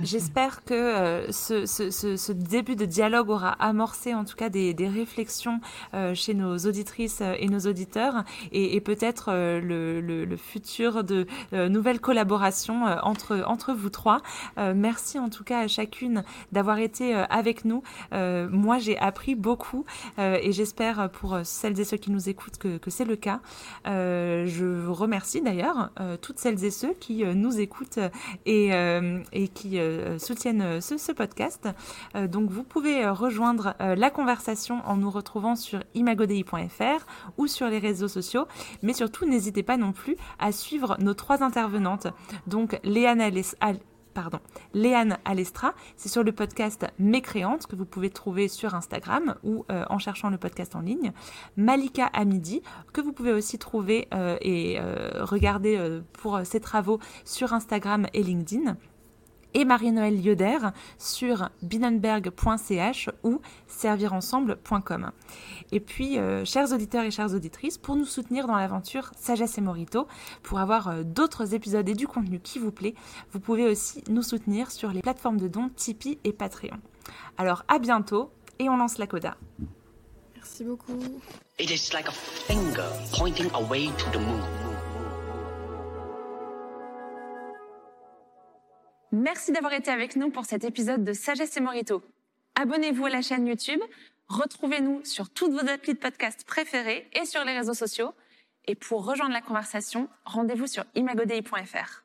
J'espère 0.00 0.64
que 0.64 0.74
euh, 0.74 1.30
ce, 1.30 1.66
ce, 1.66 1.90
ce, 1.90 2.32
début 2.32 2.74
de 2.74 2.86
dialogue 2.86 3.28
aura 3.28 3.50
amorcé 3.52 4.14
en 4.14 4.24
tout 4.24 4.34
cas 4.34 4.48
des, 4.48 4.72
des 4.72 4.88
réflexions 4.88 5.60
euh, 5.92 6.14
chez 6.14 6.32
nos 6.32 6.56
auditrices 6.56 7.20
et 7.38 7.48
nos 7.48 7.60
auditeurs 7.60 8.24
et, 8.50 8.76
et 8.76 8.80
peut-être 8.80 9.28
euh, 9.30 9.60
le, 9.60 10.00
le, 10.00 10.24
le, 10.24 10.36
futur 10.36 11.04
de 11.04 11.26
nouvelles 11.52 12.00
collaborations 12.00 12.84
entre, 13.02 13.44
entre 13.46 13.72
vous 13.72 13.90
trois. 13.90 14.20
merci 14.56 15.18
en 15.18 15.28
tout 15.28 15.44
cas 15.44 15.60
à 15.60 15.68
chacune 15.68 16.24
d'avoir 16.52 16.78
été 16.78 17.14
avec 17.14 17.64
nous. 17.64 17.82
moi, 18.12 18.78
j'ai 18.78 18.98
appris 18.98 19.34
beaucoup 19.34 19.84
et 20.18 20.52
j'espère 20.52 21.10
pour 21.10 21.38
celles 21.44 21.78
et 21.80 21.84
ceux 21.84 21.96
qui 21.96 22.10
nous 22.10 22.28
écoutent 22.28 22.58
que, 22.58 22.78
que 22.78 22.90
c'est 22.90 23.04
le 23.04 23.16
cas. 23.16 23.40
je 23.84 24.86
remercie 24.88 25.40
d'ailleurs 25.40 25.90
toutes 26.20 26.38
celles 26.38 26.64
et 26.64 26.70
ceux 26.70 26.94
qui 26.94 27.24
nous 27.24 27.60
écoutent 27.60 28.00
et, 28.46 28.70
et 29.32 29.48
qui 29.48 29.73
euh, 29.78 30.18
soutiennent 30.18 30.62
euh, 30.62 30.80
ce, 30.80 31.12
podcast. 31.12 31.68
Euh, 32.14 32.26
donc 32.26 32.50
vous 32.50 32.64
pouvez 32.64 33.08
rejoindre 33.08 33.74
la 33.78 34.10
conversation 34.10 34.80
en 34.84 34.96
nous 34.96 35.10
retrouvant 35.10 35.56
sur 35.56 35.80
imagodei.fr 35.94 37.06
ou 37.36 37.46
sur 37.46 37.68
les 37.68 37.78
réseaux 37.78 38.08
sociaux. 38.08 38.46
Mais 38.82 38.92
surtout, 38.92 39.26
n'hésitez 39.26 39.62
pas 39.62 39.76
non 39.76 39.92
plus 39.92 40.16
à 40.38 40.52
suivre 40.52 40.96
nos 41.00 41.14
trois 41.14 41.42
intervenantes. 41.42 42.06
Donc 42.46 42.78
Léane 42.84 43.20
Alestra. 45.24 45.74
C'est 45.96 46.08
sur 46.08 46.22
le 46.22 46.32
podcast 46.32 46.86
Mécréante 46.98 47.66
que 47.66 47.76
vous 47.76 47.84
pouvez 47.84 48.10
trouver 48.10 48.48
sur 48.48 48.74
Instagram 48.74 49.34
ou 49.42 49.64
en 49.68 49.98
cherchant 49.98 50.30
le 50.30 50.38
podcast 50.38 50.76
en 50.76 50.80
ligne. 50.80 51.12
Malika 51.56 52.06
Amidi 52.06 52.62
que 52.92 53.00
vous 53.00 53.12
pouvez 53.12 53.32
aussi 53.32 53.58
trouver 53.58 54.08
et 54.40 54.78
regarder 55.20 56.00
pour 56.12 56.40
ses 56.44 56.60
travaux 56.60 57.00
sur 57.24 57.52
Instagram 57.52 58.06
et 58.14 58.22
LinkedIn 58.22 58.76
et 59.54 59.64
Marie-Noël 59.64 60.20
Yoder 60.20 60.58
sur 60.98 61.48
binenberg.ch 61.62 63.10
ou 63.22 63.40
servirensemble.com. 63.66 65.10
Et 65.72 65.80
puis, 65.80 66.18
euh, 66.18 66.44
chers 66.44 66.72
auditeurs 66.72 67.04
et 67.04 67.10
chères 67.10 67.34
auditrices, 67.34 67.78
pour 67.78 67.96
nous 67.96 68.04
soutenir 68.04 68.46
dans 68.46 68.56
l'aventure 68.56 69.10
Sagesse 69.16 69.58
et 69.58 69.60
Morito, 69.60 70.06
pour 70.42 70.58
avoir 70.58 70.88
euh, 70.88 71.02
d'autres 71.02 71.54
épisodes 71.54 71.88
et 71.88 71.94
du 71.94 72.06
contenu 72.06 72.40
qui 72.40 72.58
vous 72.58 72.72
plaît, 72.72 72.94
vous 73.32 73.40
pouvez 73.40 73.64
aussi 73.64 74.02
nous 74.08 74.22
soutenir 74.22 74.70
sur 74.70 74.90
les 74.90 75.00
plateformes 75.00 75.38
de 75.38 75.48
dons 75.48 75.70
Tipeee 75.74 76.18
et 76.24 76.32
Patreon. 76.32 76.78
Alors, 77.38 77.64
à 77.68 77.78
bientôt 77.78 78.30
et 78.58 78.68
on 78.68 78.76
lance 78.76 78.98
la 78.98 79.06
coda. 79.06 79.36
Merci 80.36 80.64
beaucoup. 80.64 80.98
It 81.58 81.70
is 81.70 81.92
like 81.92 82.08
a 82.08 82.12
finger 82.12 82.84
pointing 83.16 83.50
away 83.54 83.86
to 83.86 84.10
the 84.10 84.20
moon. 84.20 84.63
Merci 89.14 89.52
d'avoir 89.52 89.72
été 89.74 89.92
avec 89.92 90.16
nous 90.16 90.30
pour 90.30 90.44
cet 90.44 90.64
épisode 90.64 91.04
de 91.04 91.12
Sagesse 91.12 91.56
et 91.56 91.60
Morito. 91.60 92.02
Abonnez-vous 92.56 93.06
à 93.06 93.10
la 93.10 93.22
chaîne 93.22 93.46
YouTube, 93.46 93.80
retrouvez-nous 94.26 95.04
sur 95.04 95.30
toutes 95.30 95.52
vos 95.52 95.68
applis 95.68 95.94
de 95.94 95.98
podcast 96.00 96.42
préférés 96.44 97.08
et 97.12 97.24
sur 97.24 97.44
les 97.44 97.56
réseaux 97.56 97.74
sociaux. 97.74 98.12
Et 98.66 98.74
pour 98.74 99.06
rejoindre 99.06 99.32
la 99.32 99.40
conversation, 99.40 100.08
rendez-vous 100.24 100.66
sur 100.66 100.84
imagodei.fr. 100.96 102.03